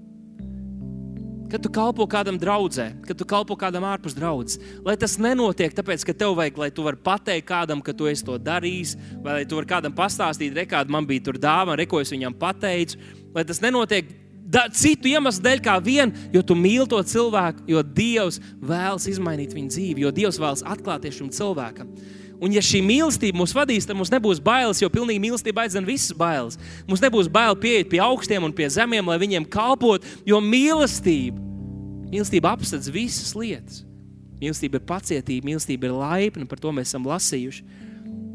Kad 1.48 1.62
tu 1.64 1.70
kalpo 1.72 2.04
kādam 2.04 2.36
draudzē, 2.36 2.90
kad 3.06 3.16
tu 3.16 3.24
kalpo 3.24 3.56
kādam 3.56 3.86
ārpus 3.88 4.12
draudzes, 4.12 4.58
lai 4.84 4.98
tas 5.00 5.16
nenotiek 5.16 5.72
tāpēc, 5.72 6.04
ka 6.04 6.12
tev 6.12 6.34
vajag, 6.36 6.60
lai 6.60 6.68
tu 6.76 6.84
vari 6.84 7.00
pateikt 7.00 7.48
kādam, 7.48 7.80
ka 7.80 7.94
tu 7.96 8.06
esi 8.10 8.26
to 8.26 8.36
darījis, 8.36 8.98
vai 9.24 9.38
lai 9.38 9.46
tu 9.48 9.56
vari 9.56 9.70
kādam 9.70 9.94
pastāstīt, 9.96 10.52
re, 10.52 10.66
kāda 10.68 10.92
man 10.92 11.08
bija 11.08 11.24
tur 11.30 11.40
dāvana, 11.40 11.78
re, 11.80 11.88
ko 11.88 12.02
es 12.04 12.12
viņam 12.12 12.36
pateicu. 12.36 13.00
Lai 13.32 13.46
tas 13.48 13.62
nenotiek 13.64 14.12
da, 14.44 14.66
citu 14.72 15.08
iemeslu 15.08 15.44
dēļ, 15.44 15.64
kā 15.64 15.78
vien, 15.84 16.12
jo 16.32 16.44
tu 16.44 16.56
mīli 16.58 16.88
to 16.92 17.00
cilvēku, 17.14 17.64
jo 17.68 17.82
Dievs 17.82 18.42
vēlas 18.60 19.08
izmainīt 19.08 19.56
viņa 19.56 19.74
dzīvi, 19.74 20.04
jo 20.04 20.12
Dievs 20.20 20.40
vēlas 20.40 20.64
atklāties 20.68 21.16
šim 21.16 21.32
cilvēkam. 21.32 21.90
Un, 22.38 22.52
ja 22.54 22.62
šī 22.62 22.80
mīlestība 22.86 23.40
mūs 23.40 23.54
vadīs, 23.56 23.86
tad 23.88 23.98
mums 23.98 24.12
nebūs 24.14 24.38
bailes, 24.42 24.78
jo 24.78 24.90
pilnīgi 24.92 25.22
mīlestība 25.24 25.64
aizdzen 25.64 25.86
visas 25.86 26.14
bailes. 26.14 26.58
Mums 26.86 27.02
nebūs 27.02 27.30
bail 27.32 27.58
pieiet 27.58 27.90
pie 27.90 27.98
augstiem 28.04 28.46
un 28.46 28.54
pie 28.54 28.68
zemiem, 28.70 29.10
lai 29.10 29.18
viņiem 29.18 29.48
kalpot, 29.50 30.06
jo 30.26 30.38
mīlestība, 30.44 31.42
mīlestība 32.12 32.54
apsedz 32.54 32.86
visas 32.94 33.34
lietas. 33.34 33.82
Mīlestība 34.38 34.78
ir 34.78 34.86
pacietība, 34.86 35.50
mīlestība 35.50 35.88
ir 35.88 35.98
laipna, 35.98 36.46
par 36.46 36.62
to 36.62 36.70
mēs 36.74 36.92
esam 36.92 37.10
lasījuši. 37.10 37.66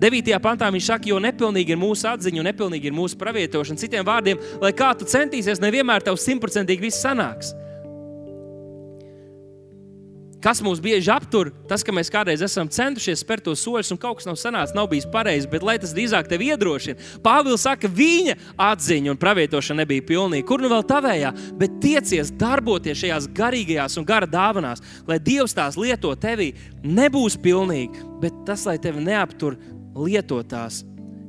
9. 0.04 0.36
pantā 0.44 0.68
viņš 0.74 0.88
saka, 0.90 1.08
jo 1.08 1.20
nepilnīgi 1.24 1.72
ir 1.72 1.80
mūsu 1.80 2.10
atziņa 2.10 2.42
un 2.42 2.50
nepilnīgi 2.50 2.90
ir 2.90 2.96
mūsu 2.96 3.16
pravietošana. 3.22 3.80
Citiem 3.80 4.04
vārdiem, 4.04 4.42
lai 4.60 4.74
kā 4.76 4.90
tu 5.00 5.08
centīsies, 5.08 5.64
nevienmēr 5.64 6.04
tev 6.04 6.20
simtprocentīgi 6.20 6.90
viss 6.90 7.06
sanāks. 7.06 7.54
Kas 10.44 10.60
mūs 10.60 10.82
bieži 10.84 11.08
aptur, 11.14 11.54
tas, 11.70 11.86
ka 11.88 11.94
mēs 11.96 12.12
kādreiz 12.12 12.42
esam 12.44 12.68
centušies 12.68 13.22
spērt 13.24 13.46
tos 13.48 13.62
soļus, 13.64 13.94
un 13.96 14.00
kaut 14.02 14.20
kas 14.20 14.28
nav 14.28 14.36
sanācis, 14.40 14.76
nav 14.76 14.90
bijis 14.92 15.08
pareizi, 15.12 15.48
bet 15.48 15.64
lai 15.64 15.78
tas 15.80 15.94
drīzāk 15.96 16.28
tevi 16.28 16.50
iedrošina. 16.52 17.00
Pāvils 17.24 17.64
saka, 17.64 17.88
viņa 17.88 18.36
atziņa 18.60 19.14
un 19.14 19.22
pravietošana 19.22 19.86
nebija 19.86 20.04
pilnīga. 20.12 20.48
Kur 20.50 20.64
nu 20.64 20.72
vēl 20.74 20.84
tavējā, 20.90 21.32
bet 21.62 21.80
tiecies 21.84 22.34
darboties 22.40 23.00
šajās 23.06 23.30
garīgajās 23.38 23.96
un 24.02 24.08
gara 24.10 24.28
dāvanās, 24.28 24.84
lai 25.08 25.22
Dievs 25.24 25.56
tās 25.56 25.80
lieto 25.80 26.12
tevī, 26.20 26.52
nebūs 26.84 27.40
pilnīgi, 27.40 28.04
bet 28.20 28.44
tas, 28.48 28.68
lai 28.68 28.76
tevi 28.84 29.06
neaptur 29.08 29.56
lietot 29.96 30.52
tās 30.52 30.84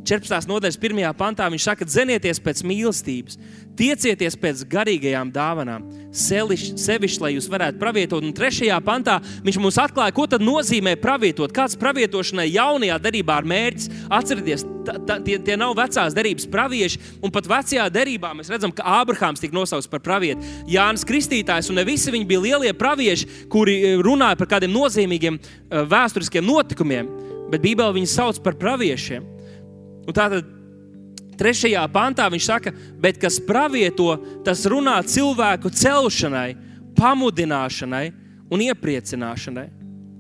14. 0.05 0.49
nodaļas 0.51 0.77
1. 0.77 1.01
pantā 1.17 1.47
viņš 1.49 1.65
saka, 1.65 1.87
dzenieties 1.89 2.41
pēc 2.45 2.61
mīlestības, 2.69 3.39
tiecieties 3.79 4.37
pēc 4.37 4.65
garīgajām 4.69 5.31
dāvanām, 5.33 5.87
sevišķi, 6.15 7.23
lai 7.25 7.33
jūs 7.35 7.49
varētu 7.51 7.81
pravietot. 7.81 8.25
Un 8.25 8.35
3. 8.37 8.69
pantā 8.85 9.17
viņš 9.47 9.59
mums 9.63 9.81
atklāja, 9.81 10.15
ko 10.15 10.29
nozīmē 10.39 10.95
pravietot. 11.01 11.55
Kāds 11.57 11.79
pravietošanai 11.81 12.51
jaunajā 12.53 13.01
derībā 13.01 13.41
ir 13.41 13.51
mērķis? 13.55 13.91
Atcerieties, 14.13 14.67
tie, 15.25 15.39
tie 15.41 15.57
nav 15.57 15.75
vecās 15.79 16.15
derības 16.17 16.49
pravieši, 16.53 17.01
un 17.25 17.33
pat 17.33 17.49
vecajā 17.49 17.89
derībā 17.93 18.35
mēs 18.37 18.53
redzam, 18.53 18.75
ka 18.77 18.85
Ābrahāms 19.01 19.41
tika 19.41 19.57
nosaukts 19.57 19.89
par 19.91 20.05
pravietu. 20.05 20.45
Jānis 20.71 21.07
Kristītājs, 21.09 21.73
un 21.73 21.81
ne 21.81 21.89
visi 21.89 22.13
viņi 22.13 22.29
bija 22.29 22.45
lielie 22.45 22.75
pravieši, 22.77 23.49
kuri 23.49 23.81
eh, 23.81 24.01
runāja 24.05 24.37
par 24.37 24.53
kādiem 24.57 24.75
nozīmīgiem 24.77 25.41
eh, 25.41 25.87
vēsturiskiem 25.89 26.45
notikumiem, 26.45 27.09
bet 27.49 27.65
Bībelē 27.65 27.95
viņus 27.97 28.19
sauc 28.21 28.45
par 28.45 28.61
praviešiem. 28.61 29.34
Un 30.05 30.17
tātad 30.17 30.49
trešajā 31.39 31.85
pantā 31.93 32.27
viņš 32.31 32.49
saka, 32.49 32.73
bet 33.01 33.19
kas 33.23 33.41
pravieto, 33.43 34.15
tas 34.47 34.65
runā 34.71 34.99
cilvēku 35.07 35.73
celšanai, 35.75 36.51
pamudināšanai 36.99 38.07
un 38.53 38.69
iepriecināšanai. 38.69 39.71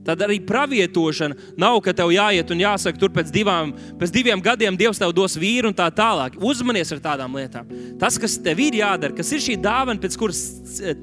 Tad 0.05 0.20
arī 0.20 0.37
pravietošana 0.45 1.55
nav, 1.57 1.78
ka 1.85 1.95
tev 1.97 2.11
jāiet 2.12 2.51
un 2.53 2.61
jāsaka, 2.61 3.01
tur 3.01 3.12
pēc, 3.14 3.30
divām, 3.32 3.72
pēc 3.97 4.12
diviem 4.12 4.43
gadiem 4.45 4.76
Dievs 4.76 5.01
tev 5.01 5.14
dos 5.16 5.39
vīru 5.41 5.70
un 5.70 5.76
tā 5.76 5.87
tālāk. 5.97 6.37
Uzmanies 6.45 6.93
ar 6.93 7.01
tādām 7.07 7.39
lietām. 7.41 7.72
Tas, 8.01 8.20
kas 8.20 8.37
tev 8.45 8.61
ir 8.66 8.76
jādara, 8.82 9.16
kas 9.16 9.32
ir 9.32 9.41
šī 9.47 9.57
dāvana, 9.64 9.97
pēc 10.03 10.20
kuras 10.20 10.45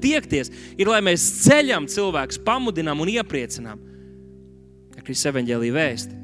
tiekties, 0.04 0.54
ir, 0.78 0.86
lai 0.86 1.02
mēs 1.02 1.26
ceļam 1.42 1.90
cilvēkus, 1.90 2.44
pamudinām 2.46 3.02
un 3.02 3.14
iepriecinām. 3.18 3.88
Kristus 5.02 5.32
evanģēlīja 5.32 5.74
vēstuli. 5.74 6.21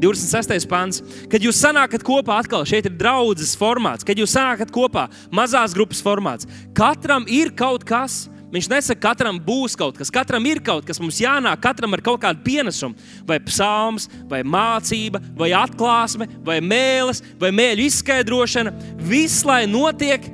26. 0.00 0.66
pāns. 0.70 1.00
Kad 1.30 1.44
jūs 1.44 1.60
sanākat 1.60 2.04
kopā, 2.06 2.40
atkal 2.40 2.64
šeit 2.68 2.88
ir 2.88 2.96
draudzes 2.98 3.52
formāts, 3.58 4.06
kad 4.06 4.18
jūs 4.18 4.32
sanākat 4.34 4.72
kopā, 4.74 5.08
mazās 5.34 5.76
grupas 5.76 6.00
formāts. 6.04 6.48
Katram 6.76 7.28
ir 7.28 7.52
kaut 7.56 7.84
kas. 7.88 8.24
Viņš 8.50 8.66
nesaka, 8.66 8.98
ka 8.98 9.12
katram 9.12 9.36
būs 9.38 9.76
kaut 9.78 9.94
kas, 9.94 10.08
katram 10.10 10.42
ir 10.50 10.58
kaut 10.66 10.82
kas, 10.82 10.98
mums 10.98 11.20
jānāk, 11.22 11.60
katram 11.62 11.92
ar 11.94 12.00
kaut 12.02 12.18
kādu 12.24 12.42
pienesumu. 12.42 12.98
Vai 13.28 13.36
psalms, 13.46 14.08
vai 14.26 14.40
mācība, 14.42 15.20
vai 15.38 15.52
atklāsme, 15.54 16.26
vai 16.42 16.58
mēlis, 16.58 17.22
vai 17.38 17.52
mēļu 17.54 17.86
izskaidrošana. 17.86 18.72
Viss, 19.06 19.44
lai 19.46 19.62
notiek 19.70 20.26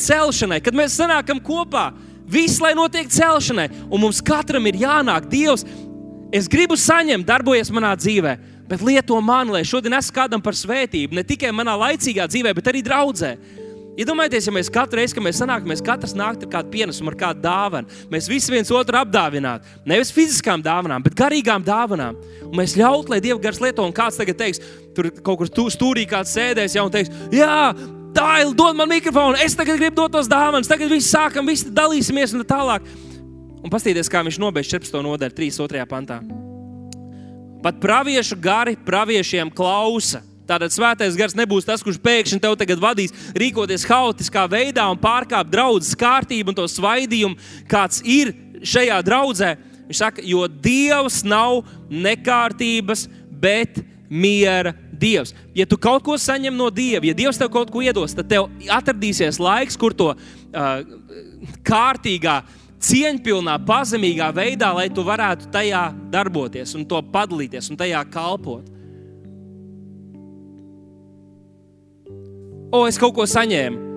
celšanai, 0.00 0.62
kad 0.64 0.78
mēs 0.80 0.96
sanākam 0.96 1.42
kopā, 1.44 1.90
viss, 2.24 2.56
lai 2.64 2.72
notiek 2.78 3.12
celšanai, 3.12 3.68
un 3.90 4.00
mums 4.00 4.22
katram 4.24 4.70
ir 4.70 4.80
jānāk 4.80 5.28
Dievs. 5.28 5.66
Es 6.32 6.48
gribu 6.48 6.78
saņemt, 6.78 7.28
darbojies 7.28 7.68
manā 7.74 7.92
dzīvēm 8.00 8.48
bet 8.70 8.84
lieto 8.86 9.18
mani, 9.20 9.56
lai 9.58 9.64
šodien 9.66 9.98
es 9.98 10.12
kādam 10.14 10.42
par 10.42 10.56
svētību, 10.56 11.18
ne 11.18 11.26
tikai 11.26 11.50
manā 11.54 11.74
laicīgā 11.80 12.28
dzīvē, 12.30 12.54
bet 12.56 12.70
arī 12.70 12.84
draudzē. 12.86 13.34
Iedomājieties, 14.00 14.46
ja 14.46 14.52
mēs 14.54 14.70
katru 14.72 15.00
reizi, 15.00 15.12
kad 15.16 15.24
mēs 15.26 15.40
sanākam, 15.42 15.68
mēs 15.68 15.82
katrs 15.84 16.14
nāktu 16.16 16.46
ar 16.46 16.52
kādu 16.54 16.70
pienesumu, 16.72 17.10
ar 17.12 17.18
kādu 17.20 17.42
dāvanu. 17.44 17.98
Mēs 18.12 18.30
visi 18.30 18.52
viens 18.54 18.70
otru 18.72 18.96
apdāvinātu. 18.96 19.66
Nevis 19.84 20.12
fiziskām 20.14 20.62
dāvanām, 20.64 21.04
bet 21.04 21.18
garīgām 21.18 21.66
dāvanām. 21.66 22.16
Un 22.46 22.54
mēs 22.56 22.78
ļautu, 22.80 23.12
lai 23.12 23.20
Dieva 23.20 23.42
gars 23.42 23.60
lieto, 23.60 23.84
un 23.84 23.92
kāds 23.92 24.16
tagad 24.16 24.38
teiks, 24.40 24.62
tur 24.96 25.10
kaut 25.20 25.42
kur 25.42 25.50
stūrī 25.50 26.06
kāds 26.08 26.32
sēdēs 26.38 26.78
jau 26.78 26.86
un 26.86 26.94
teiks, 26.94 27.12
jā, 27.34 27.74
Daila, 28.14 28.54
dod 28.58 28.74
man 28.78 28.90
mikrofonu, 28.90 29.38
es 29.38 29.54
tagad 29.54 29.78
gribu 29.78 30.00
dot 30.00 30.16
tos 30.16 30.30
dāvanas, 30.30 30.70
tagad 30.70 30.90
viss 30.90 31.12
sākam, 31.12 31.46
visi 31.46 31.70
dalīsimies 31.70 32.34
un 32.34 32.42
tā 32.42 32.56
tālāk. 32.56 32.86
Un 33.60 33.70
paskatieties, 33.70 34.10
kā 34.10 34.24
viņš 34.26 34.40
nobeidz 34.42 34.72
14. 34.72 35.02
nodaļu, 35.06 35.36
3.2. 35.36 35.86
pantā. 35.90 36.22
Pat 37.60 37.76
praviešu 37.80 38.38
gari 38.40 38.76
praviešiem 38.86 39.50
klausa. 39.52 40.22
Tātad 40.48 40.72
svētais 40.74 41.14
gars 41.14 41.36
nebūs 41.38 41.66
tas, 41.68 41.82
kurš 41.84 42.00
pēkšņi 42.02 42.40
tev 42.42 42.56
tagad 42.58 42.80
vadīs, 42.82 43.12
rīkoties 43.38 43.84
haotiskā 43.86 44.46
veidā 44.50 44.88
un 44.90 44.98
pārkāpt 44.98 45.52
draudzes 45.52 45.94
kārtību 45.98 46.50
un 46.50 46.56
to 46.58 46.64
svaidījumu, 46.66 47.38
kāds 47.70 48.00
ir 48.02 48.32
šajā 48.66 48.96
draudzē. 49.06 49.52
Viņš 49.90 50.00
saka, 50.00 50.24
jo 50.26 50.46
Dievs 50.48 51.20
nav 51.26 51.60
nekārtības, 51.90 53.06
bet 53.30 53.78
miera 54.10 54.72
Dievs. 54.90 55.34
Ja 55.54 55.68
tu 55.68 55.78
kaut 55.80 56.02
ko 56.06 56.16
saņem 56.18 56.56
no 56.56 56.68
Dieva, 56.74 57.04
ja 57.06 57.14
Dievs 57.16 57.38
tev 57.38 57.52
kaut 57.54 57.70
ko 57.70 57.84
iedos, 57.84 58.16
tad 58.16 58.28
tev 58.32 58.48
atradīsies 58.66 59.38
laiks, 59.40 59.78
kur 59.78 59.94
to 59.94 60.10
uh, 60.12 60.82
kārtīgā, 61.66 62.40
cieņpilnā, 62.80 63.58
pazemīgā 63.68 64.30
veidā, 64.36 64.72
lai 64.76 64.88
tu 64.92 65.04
varētu 65.06 65.50
tajā 65.52 65.84
darboties 66.12 66.74
un 66.78 66.86
to 66.88 67.00
padalīties 67.12 67.70
un 67.72 67.78
tajā 67.80 68.02
kalpot. 68.12 68.66
O, 72.70 72.84
es 72.86 72.98
kaut 73.00 73.16
ko 73.16 73.26
saņēmu. 73.26 73.88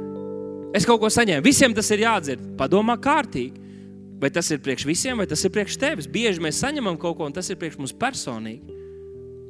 Es 0.73 0.87
kaut 0.89 0.97
ko 1.03 1.09
saņēmu. 1.13 1.45
Visiem 1.45 1.75
tas 1.77 1.91
ir 1.93 2.01
jādzird. 2.07 2.55
Padomā 2.57 2.97
kārtīgi. 2.97 3.61
Vai 4.23 4.31
tas 4.33 4.47
ir 4.55 4.61
priekš 4.63 4.85
visiem, 4.87 5.19
vai 5.19 5.27
tas 5.29 5.41
ir 5.43 5.51
priekš 5.53 5.75
tevis? 5.77 6.07
Bieži 6.09 6.41
mēs 6.41 6.61
saņemam 6.63 6.95
kaut 6.97 7.17
ko, 7.19 7.27
un 7.27 7.35
tas 7.35 7.49
ir 7.51 7.59
priekš 7.59 7.77
mums 7.81 7.93
personīgi. 7.93 8.79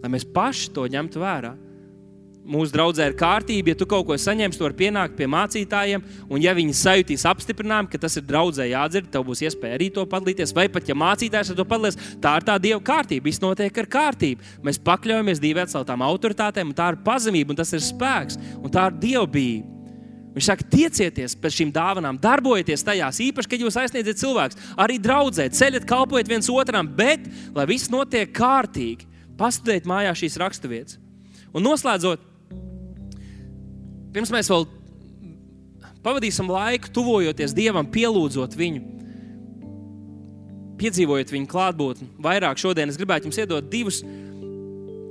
Lai 0.04 0.10
mēs 0.12 0.26
paši 0.28 0.72
to 0.76 0.88
ņemtu 0.92 1.22
vērā. 1.22 1.54
Mūsu 2.44 2.74
draudzē 2.76 3.06
ir 3.08 3.14
kārtība, 3.16 3.72
ja 3.72 3.78
tu 3.80 3.86
kaut 3.88 4.04
ko 4.10 4.18
saņemsi, 4.20 4.58
tu 4.60 4.66
vari 4.66 4.76
pienākt 4.82 5.14
pie 5.16 5.30
mācītājiem, 5.32 6.02
un 6.28 6.42
ja 6.44 6.52
viņi 6.58 6.74
sajutīs 6.76 7.24
apstiprinājumu, 7.30 7.88
ka 7.94 8.02
tas 8.04 8.18
ir 8.20 8.26
draudzē 8.28 8.66
jādzird, 8.68 9.08
tev 9.14 9.24
būs 9.30 9.46
iespēja 9.48 9.78
arī 9.78 9.88
to 9.96 10.04
padalīties. 10.12 10.52
Vai 10.56 10.66
pat 10.72 10.92
ja 10.92 10.96
mācītājs 11.00 11.54
ar 11.54 11.60
to 11.60 11.66
padalās, 11.70 11.96
tā 12.20 12.34
ir 12.36 12.48
tā 12.50 12.58
dieva 12.60 12.82
kārtība. 12.84 13.30
Viss 13.30 13.40
notiek 13.40 13.80
ar 13.80 13.88
kārtību. 13.96 14.50
Mēs 14.68 14.82
pakļaujamies 14.84 15.40
divu 15.44 15.64
atceltām 15.64 16.04
autoritātēm, 16.04 16.74
un 16.74 16.76
tā 16.76 16.90
ir 16.92 17.00
pazemība, 17.06 17.56
un 17.56 17.62
tas 17.62 17.72
ir 17.72 17.86
spēks, 17.86 18.36
un 18.60 18.76
tā 18.76 18.90
ir 18.92 19.00
dievbijība. 19.06 19.72
Viņš 20.34 20.50
saka, 20.50 20.68
tiecieties 20.68 21.38
pēc 21.38 21.56
šīm 21.60 21.72
dāvanām, 21.72 22.18
darbojieties 22.20 22.84
tajās, 22.84 23.22
īpaši, 23.22 23.50
kad 23.52 23.64
jūs 23.64 23.78
aizsniedziet 23.78 24.20
cilvēkus, 24.20 24.60
arī 24.82 24.98
draudzē, 25.00 25.46
ceļat, 25.54 25.86
kalpojiet 25.88 26.32
viens 26.32 26.50
otram, 26.50 26.90
bet 26.90 27.28
lai 27.54 27.68
viss 27.70 27.92
notiek 27.94 28.34
kārtīgi, 28.34 29.06
pastudiet 29.38 29.86
mājās 29.90 30.24
šīs 30.24 30.40
raksturvietas. 30.42 30.98
Un 31.54 31.62
noslēdzot, 31.68 32.33
pirms 34.14 34.32
mēs 34.34 34.50
vēl 34.52 34.68
pavadīsim 36.04 36.50
laiku, 36.52 36.92
tuvojoties 36.94 37.56
Dievam, 37.56 37.88
pielūdzot 37.90 38.58
viņu, 38.60 38.84
piedzīvojot 40.82 41.32
viņa 41.34 41.50
klātbūtni. 41.50 42.10
Vairāk 42.24 42.62
šodien 42.62 42.92
es 42.92 43.00
gribētu 43.00 43.30
jums 43.30 43.40
iedot 43.40 43.70
divus 43.72 44.02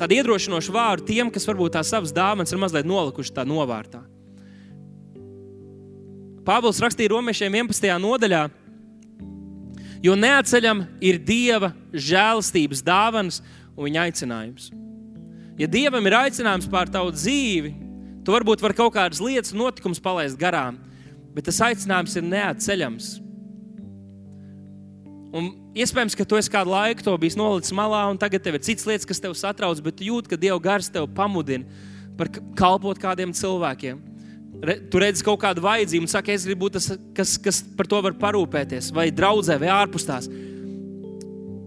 tādu 0.00 0.18
iedrošinošu 0.18 0.74
vārdu 0.74 1.07
tiem, 1.09 1.30
kas 1.32 1.46
varbūt 1.48 1.76
tās 1.76 1.92
savas 1.92 2.14
dāvanas 2.14 2.53
ir 2.53 2.61
mazliet 2.61 2.88
nolikuši 2.88 3.34
tā 3.36 3.46
novārtā. 3.48 4.03
Pāvils 6.42 6.80
rakstīja 6.82 7.12
romiešiem 7.12 7.55
11. 7.55 7.86
nodaļā, 8.03 8.42
jo 10.03 10.14
neatceļam 10.18 10.82
ir 11.05 11.20
Dieva 11.22 11.70
žēlastības 11.94 12.82
dāvanas 12.82 13.38
un 13.76 13.86
viņa 13.86 14.09
aicinājums. 14.09 14.72
Ja 15.61 15.68
Dievam 15.70 16.09
ir 16.09 16.16
aicinājums 16.18 16.66
pār 16.72 16.90
tavu 16.90 17.12
dzīvi, 17.14 17.70
Tu 18.23 18.31
varbūt 18.31 18.62
vari 18.62 18.79
kaut 18.79 18.95
kādas 18.95 19.20
lietas, 19.23 19.55
notikumus 19.57 20.01
palaist 20.03 20.39
garām, 20.39 20.79
bet 21.35 21.49
tas 21.49 21.59
aicinājums 21.66 22.14
ir 22.18 22.27
neatceļams. 22.29 23.09
Un 25.33 25.49
iespējams, 25.81 26.14
ka 26.14 26.27
tu 26.29 26.37
esi 26.37 26.53
kādu 26.53 26.75
laiku 26.75 27.07
to 27.07 27.14
bijis 27.18 27.39
nolicis 27.41 27.75
malā, 27.75 28.05
un 28.12 28.20
tagad 28.20 28.45
tev 28.45 28.59
ir 28.59 28.64
citas 28.66 28.85
lietas, 28.89 29.09
kas 29.09 29.23
tev 29.23 29.35
satrauc, 29.39 29.81
bet 29.83 29.97
tu 29.99 30.07
jūti, 30.07 30.29
ka 30.31 30.39
Dieva 30.39 30.61
gars 30.62 30.91
tev 30.93 31.09
pamudina 31.16 31.64
par 32.18 32.29
kalpot 32.59 33.01
kādiem 33.01 33.33
cilvēkiem. 33.35 34.03
Tu 34.93 35.01
redzi 35.01 35.25
kaut 35.27 35.41
kādu 35.43 35.64
vajadzību, 35.64 36.07
un 36.07 36.12
saki, 36.12 36.37
es 36.37 36.45
gribu 36.47 36.68
būt 36.68 36.77
tas, 36.77 36.91
kas, 37.16 37.35
kas 37.43 37.62
par 37.75 37.89
to 37.91 37.99
var 38.05 38.14
parūpēties, 38.20 38.93
vai 38.95 39.09
draudzē, 39.11 39.57
vai 39.59 39.73
ārpus 39.75 40.07
tās. 40.07 40.29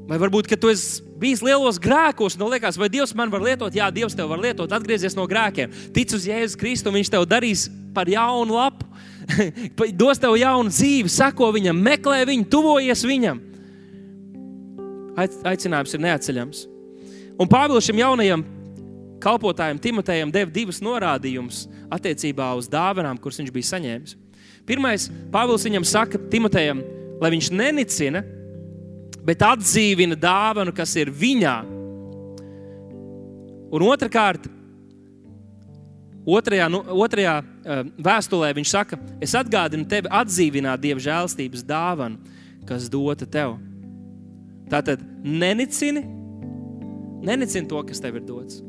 Vai 0.06 0.22
varbūt, 0.22 0.48
ka 0.48 0.60
tu 0.62 0.70
esi 0.72 1.02
bijis 1.20 1.44
lielos 1.46 1.80
grēkos, 1.82 2.36
un 2.38 2.50
liekas, 2.52 2.78
vai 2.80 2.90
Dievs 2.92 3.16
man 3.18 3.32
var 3.32 3.44
lietot? 3.44 3.76
Jā, 3.76 3.88
Dievs 3.94 4.16
tev 4.18 4.30
var 4.32 4.42
lietot, 4.44 4.72
atgriezies 4.76 5.16
no 5.18 5.28
grēkiem. 5.30 5.74
Tic 5.96 6.14
uz 6.16 6.28
Jēzus 6.28 6.60
Kristu, 6.60 6.94
Viņš 6.96 7.12
tev 7.14 7.26
darīs 7.30 7.68
par 7.96 8.10
jaunu 8.12 8.58
lapu, 8.58 8.88
dos 10.02 10.20
tev 10.22 10.36
jaunu 10.40 10.72
dzīvi, 10.74 11.12
sako 11.12 11.52
viņam, 11.56 11.80
meklē 11.88 12.24
viņu, 12.28 12.50
tuvojies 12.52 13.06
viņam. 13.08 13.42
Aicinājums 15.16 15.96
ir 15.96 16.04
neatceļams. 16.04 16.66
Un 17.40 17.50
Pāvils 17.52 17.88
šim 17.88 18.00
jaunajam 18.00 18.44
kalpotājam, 19.24 19.80
Timotejam, 19.82 20.32
deva 20.32 20.52
divus 20.52 20.82
norādījumus 20.84 21.66
attiecībā 21.94 22.52
uz 22.60 22.68
dāvanām, 22.72 23.18
kuras 23.22 23.40
viņš 23.42 23.52
bija 23.56 23.72
saņēmis. 23.72 24.16
Pirmais, 24.68 25.08
Pāvils 25.34 25.66
viņam 25.68 25.88
saka, 25.88 26.20
Timotejam, 26.32 26.82
lai 27.22 27.32
viņš 27.34 27.52
nenicina 27.56 28.24
bet 29.26 29.42
atdzīvina 29.46 30.18
dāvanu, 30.20 30.74
kas 30.76 30.94
ir 31.00 31.12
viņā. 31.14 31.56
Un 33.76 33.86
otrkārt, 33.90 34.46
otrajā, 36.26 36.68
nu, 36.72 36.82
otrajā 37.04 37.40
uh, 37.42 37.82
vēstulē 38.06 38.52
viņš 38.56 38.72
saka, 38.72 39.00
es 39.24 39.34
atgādinu 39.38 39.88
tevi 39.90 40.12
atdzīvināt 40.14 40.84
dieva 40.84 41.02
žēlstības 41.02 41.66
dāvanu, 41.66 42.38
kas 42.70 42.88
dota 42.92 43.28
tev. 43.30 43.58
Tātad 44.70 45.02
nenicini, 45.26 46.02
nenicini 47.26 47.70
to, 47.70 47.82
kas 47.86 48.02
tev 48.02 48.18
ir 48.18 48.26
dots. 48.26 48.62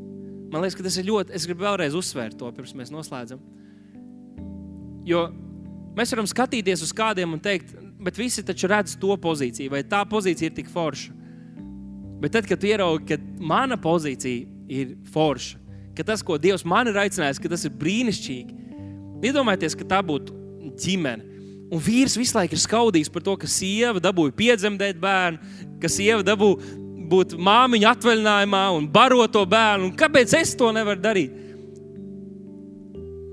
Man 0.53 0.63
liekas, 0.63 0.77
ka 0.79 0.85
tas 0.87 0.99
ir 1.01 1.09
ļoti. 1.09 1.35
Es 1.37 1.47
gribu 1.49 1.65
vēlreiz 1.65 1.97
uzsvērt 1.97 2.37
to, 2.39 2.51
pirms 2.55 2.75
mēs 2.77 2.93
noslēdzam. 2.95 3.41
Jo 5.07 5.27
mēs 5.97 6.13
varam 6.13 6.29
skatīties 6.29 6.85
uz 6.85 6.93
kādiem 6.97 7.35
un 7.35 7.43
teikt, 7.43 7.73
bet 8.07 8.19
visi 8.21 8.45
taču 8.47 8.71
redz 8.71 8.97
to 9.03 9.17
pozīciju, 9.21 9.73
vai 9.75 9.83
tā 9.87 10.05
pozīcija 10.09 10.51
ir 10.51 10.57
tik 10.57 10.71
forša. 10.73 11.15
Bet 12.23 12.33
tad, 12.33 12.49
kad 12.49 12.65
ieraugi, 12.65 13.11
ka 13.11 13.45
mana 13.45 13.77
pozīcija 13.77 14.47
ir 14.73 14.95
forša, 15.13 15.59
ka 15.97 16.07
tas, 16.07 16.23
ko 16.25 16.39
Dievs 16.41 16.65
man 16.65 16.89
ir 16.89 16.97
aicinājis, 17.03 17.41
ka 17.43 17.51
tas 17.53 17.67
ir 17.67 17.75
brīnišķīgi, 17.77 18.57
iedomājieties, 19.27 19.77
ka 19.77 19.89
tā 19.97 20.01
būtu 20.07 20.35
ģimene. 20.81 21.35
Un 21.73 21.83
vīrs 21.83 22.15
visu 22.15 22.37
laiku 22.37 22.55
ir 22.55 22.63
skaudīgs 22.63 23.11
par 23.11 23.25
to, 23.27 23.35
ka 23.43 23.49
sieva 23.51 24.01
dabūja 24.03 24.35
piedzemdēt 24.39 25.01
bērnu, 25.03 25.57
ka 25.83 25.91
sieva 25.91 26.23
dabūja 26.25 26.85
būt 27.11 27.35
māmiņa 27.39 27.95
atvaļinājumā 27.97 28.63
un 28.77 28.87
barot 28.91 29.33
to 29.35 29.43
bērnu. 29.51 29.91
Un 29.91 29.99
kāpēc 29.99 30.35
es 30.39 30.55
to 30.59 30.71
nevaru 30.75 31.03
darīt? 31.03 31.35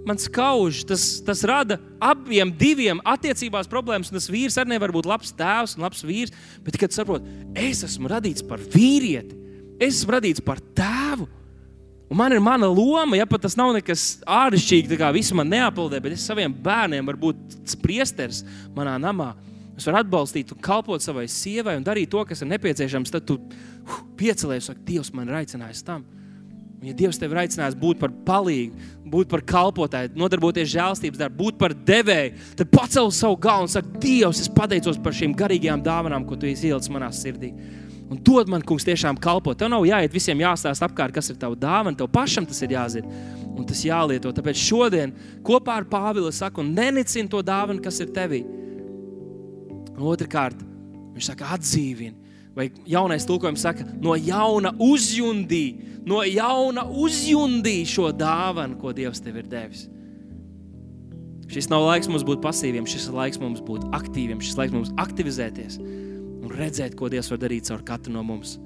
Man 0.07 0.19
skauž, 0.19 0.83
tas, 0.87 1.05
tas 1.25 1.43
rada 1.47 1.79
abiem 2.03 2.51
diviem 2.51 3.01
attiecībās 3.07 3.69
problēmas. 3.71 4.11
Tas 4.13 4.29
vīrs 4.31 4.57
arī 4.59 4.75
nevar 4.75 4.93
būt 4.95 5.07
labs 5.09 5.33
tēvs 5.37 5.77
un 5.77 5.85
labs 5.85 6.03
vīrs. 6.07 6.33
Bet, 6.65 6.79
kad 6.81 6.95
saprot, 6.95 7.25
es 7.55 7.83
esmu 7.87 8.11
radīts 8.11 8.45
par 8.47 8.61
vīrieti, 8.61 9.37
es 9.79 10.01
esmu 10.01 10.17
radīts 10.17 10.43
par 10.43 10.61
tēvu. 10.75 11.29
Un 12.13 12.19
man 12.19 12.35
ir 12.35 12.43
mana 12.43 12.67
loma, 12.69 13.17
ja 13.17 13.25
pat 13.25 13.41
tas 13.41 13.55
nav 13.57 13.71
nekas 13.73 14.19
āršķirīgs, 14.29 14.99
kā 14.99 15.07
visi 15.15 15.33
man 15.33 15.49
neapaldē, 15.49 15.97
bet 16.03 16.13
es 16.13 16.27
saviem 16.27 16.53
bērniem 16.53 17.07
varu 17.09 17.29
būt 17.29 17.77
priesteris 17.81 18.43
manā 18.75 18.99
namā. 19.01 19.31
Es 19.73 19.87
varu 19.89 20.03
atbalstīt, 20.03 20.51
un 20.53 20.61
kalpot 20.61 21.01
savai 21.01 21.25
sievai 21.31 21.73
un 21.79 21.85
darīt 21.85 22.11
to, 22.13 22.21
kas 22.29 22.43
ir 22.43 22.51
nepieciešams. 22.51 23.09
Tad 23.15 23.25
tu 23.25 23.39
uh, 23.39 23.95
piecelies 24.19 24.67
un 24.67 24.75
saki, 24.75 24.85
Dievs 24.91 25.09
man 25.15 25.31
ir 25.31 25.39
aicinājis 25.41 25.81
tam. 25.87 26.05
Un, 26.83 26.89
ja 26.89 26.97
Dievs 26.99 27.15
tev 27.15 27.31
ir 27.31 27.37
aicinājis 27.45 27.77
būt 27.79 27.95
par 28.01 28.11
palīgu, 28.27 28.75
būt 29.07 29.29
par 29.31 29.39
kalpotāju, 29.47 30.09
nodarboties 30.19 30.67
žēlstības 30.73 31.21
darbu, 31.21 31.37
būt 31.39 31.59
par 31.61 31.71
devēju, 31.71 32.33
tad 32.59 32.71
pacel 32.73 33.07
savu 33.15 33.37
galvu 33.39 33.69
un 33.69 33.71
saka, 33.71 34.01
Dievs, 34.03 34.41
es 34.43 34.49
pateicos 34.51 34.99
par 34.99 35.15
šīm 35.15 35.31
garīgajām 35.39 35.79
dāvanām, 35.85 36.25
ko 36.27 36.35
tu 36.35 36.49
ieliec 36.49 36.89
manā 36.91 37.07
sirdī. 37.15 37.53
Un 38.11 38.19
dod 38.19 38.51
man, 38.51 38.65
kungs, 38.67 38.83
tiešām 38.83 39.15
kalpot. 39.15 39.55
Tev 39.57 39.71
nav 39.71 39.85
jāiet 39.87 40.11
visiem 40.11 40.43
jāstāsta 40.43 40.89
apkārt, 40.89 41.15
kas 41.15 41.31
ir 41.31 41.37
tava 41.39 41.55
dāvana. 41.55 41.95
Tev 41.97 42.11
pašam 42.11 42.43
tas 42.45 42.59
ir 42.65 42.75
jāzina 42.75 43.07
un 43.55 43.63
tas 43.69 43.79
jālieto. 43.87 44.33
Tāpēc 44.35 44.59
šodien 44.59 45.15
kopā 45.45 45.79
ar 45.79 45.87
Pāvilu 45.87 46.33
saku, 46.35 46.67
nenicini 46.67 47.31
to 47.31 47.39
dāvanu, 47.45 47.79
kas 47.81 48.01
ir 48.03 48.11
tevī. 48.11 48.43
Un 49.93 50.03
otrkārt, 50.11 50.59
viņš 51.15 51.31
saka, 51.31 51.53
atdzīvini. 51.55 52.22
Vai 52.53 52.67
jaunais 52.85 53.25
tulkojums 53.25 53.63
saka, 53.65 53.85
no 54.01 54.13
jauna 54.13 54.73
uzjundī, 54.77 55.65
no 56.05 56.21
jauna 56.27 56.85
uzjundī 56.85 57.79
šo 57.89 58.11
dāvanu, 58.13 58.77
ko 58.81 58.93
Dievs 58.93 59.23
tev 59.25 59.39
ir 59.41 59.49
devis. 59.49 59.87
Šis 61.53 61.67
nav 61.69 61.85
laiks 61.85 62.09
mums 62.09 62.25
būt 62.25 62.41
pasīviem, 62.45 62.85
šis 62.89 63.09
ir 63.09 63.17
laiks 63.17 63.41
mums 63.41 63.61
būt 63.65 63.89
aktīviem, 63.93 64.41
šis 64.41 64.57
laiks 64.57 64.73
mums 64.73 64.93
aktivizēties 65.01 65.79
un 65.81 66.53
redzēt, 66.53 66.95
ko 66.99 67.09
Dievs 67.11 67.31
var 67.33 67.41
darīt 67.41 67.69
caur 67.69 67.83
katru 67.87 68.13
no 68.13 68.23
mums. 68.25 68.57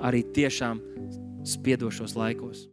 Arī 0.00 0.22
tiešām 0.36 0.80
spiedošos 1.48 2.16
laikos. 2.16 2.66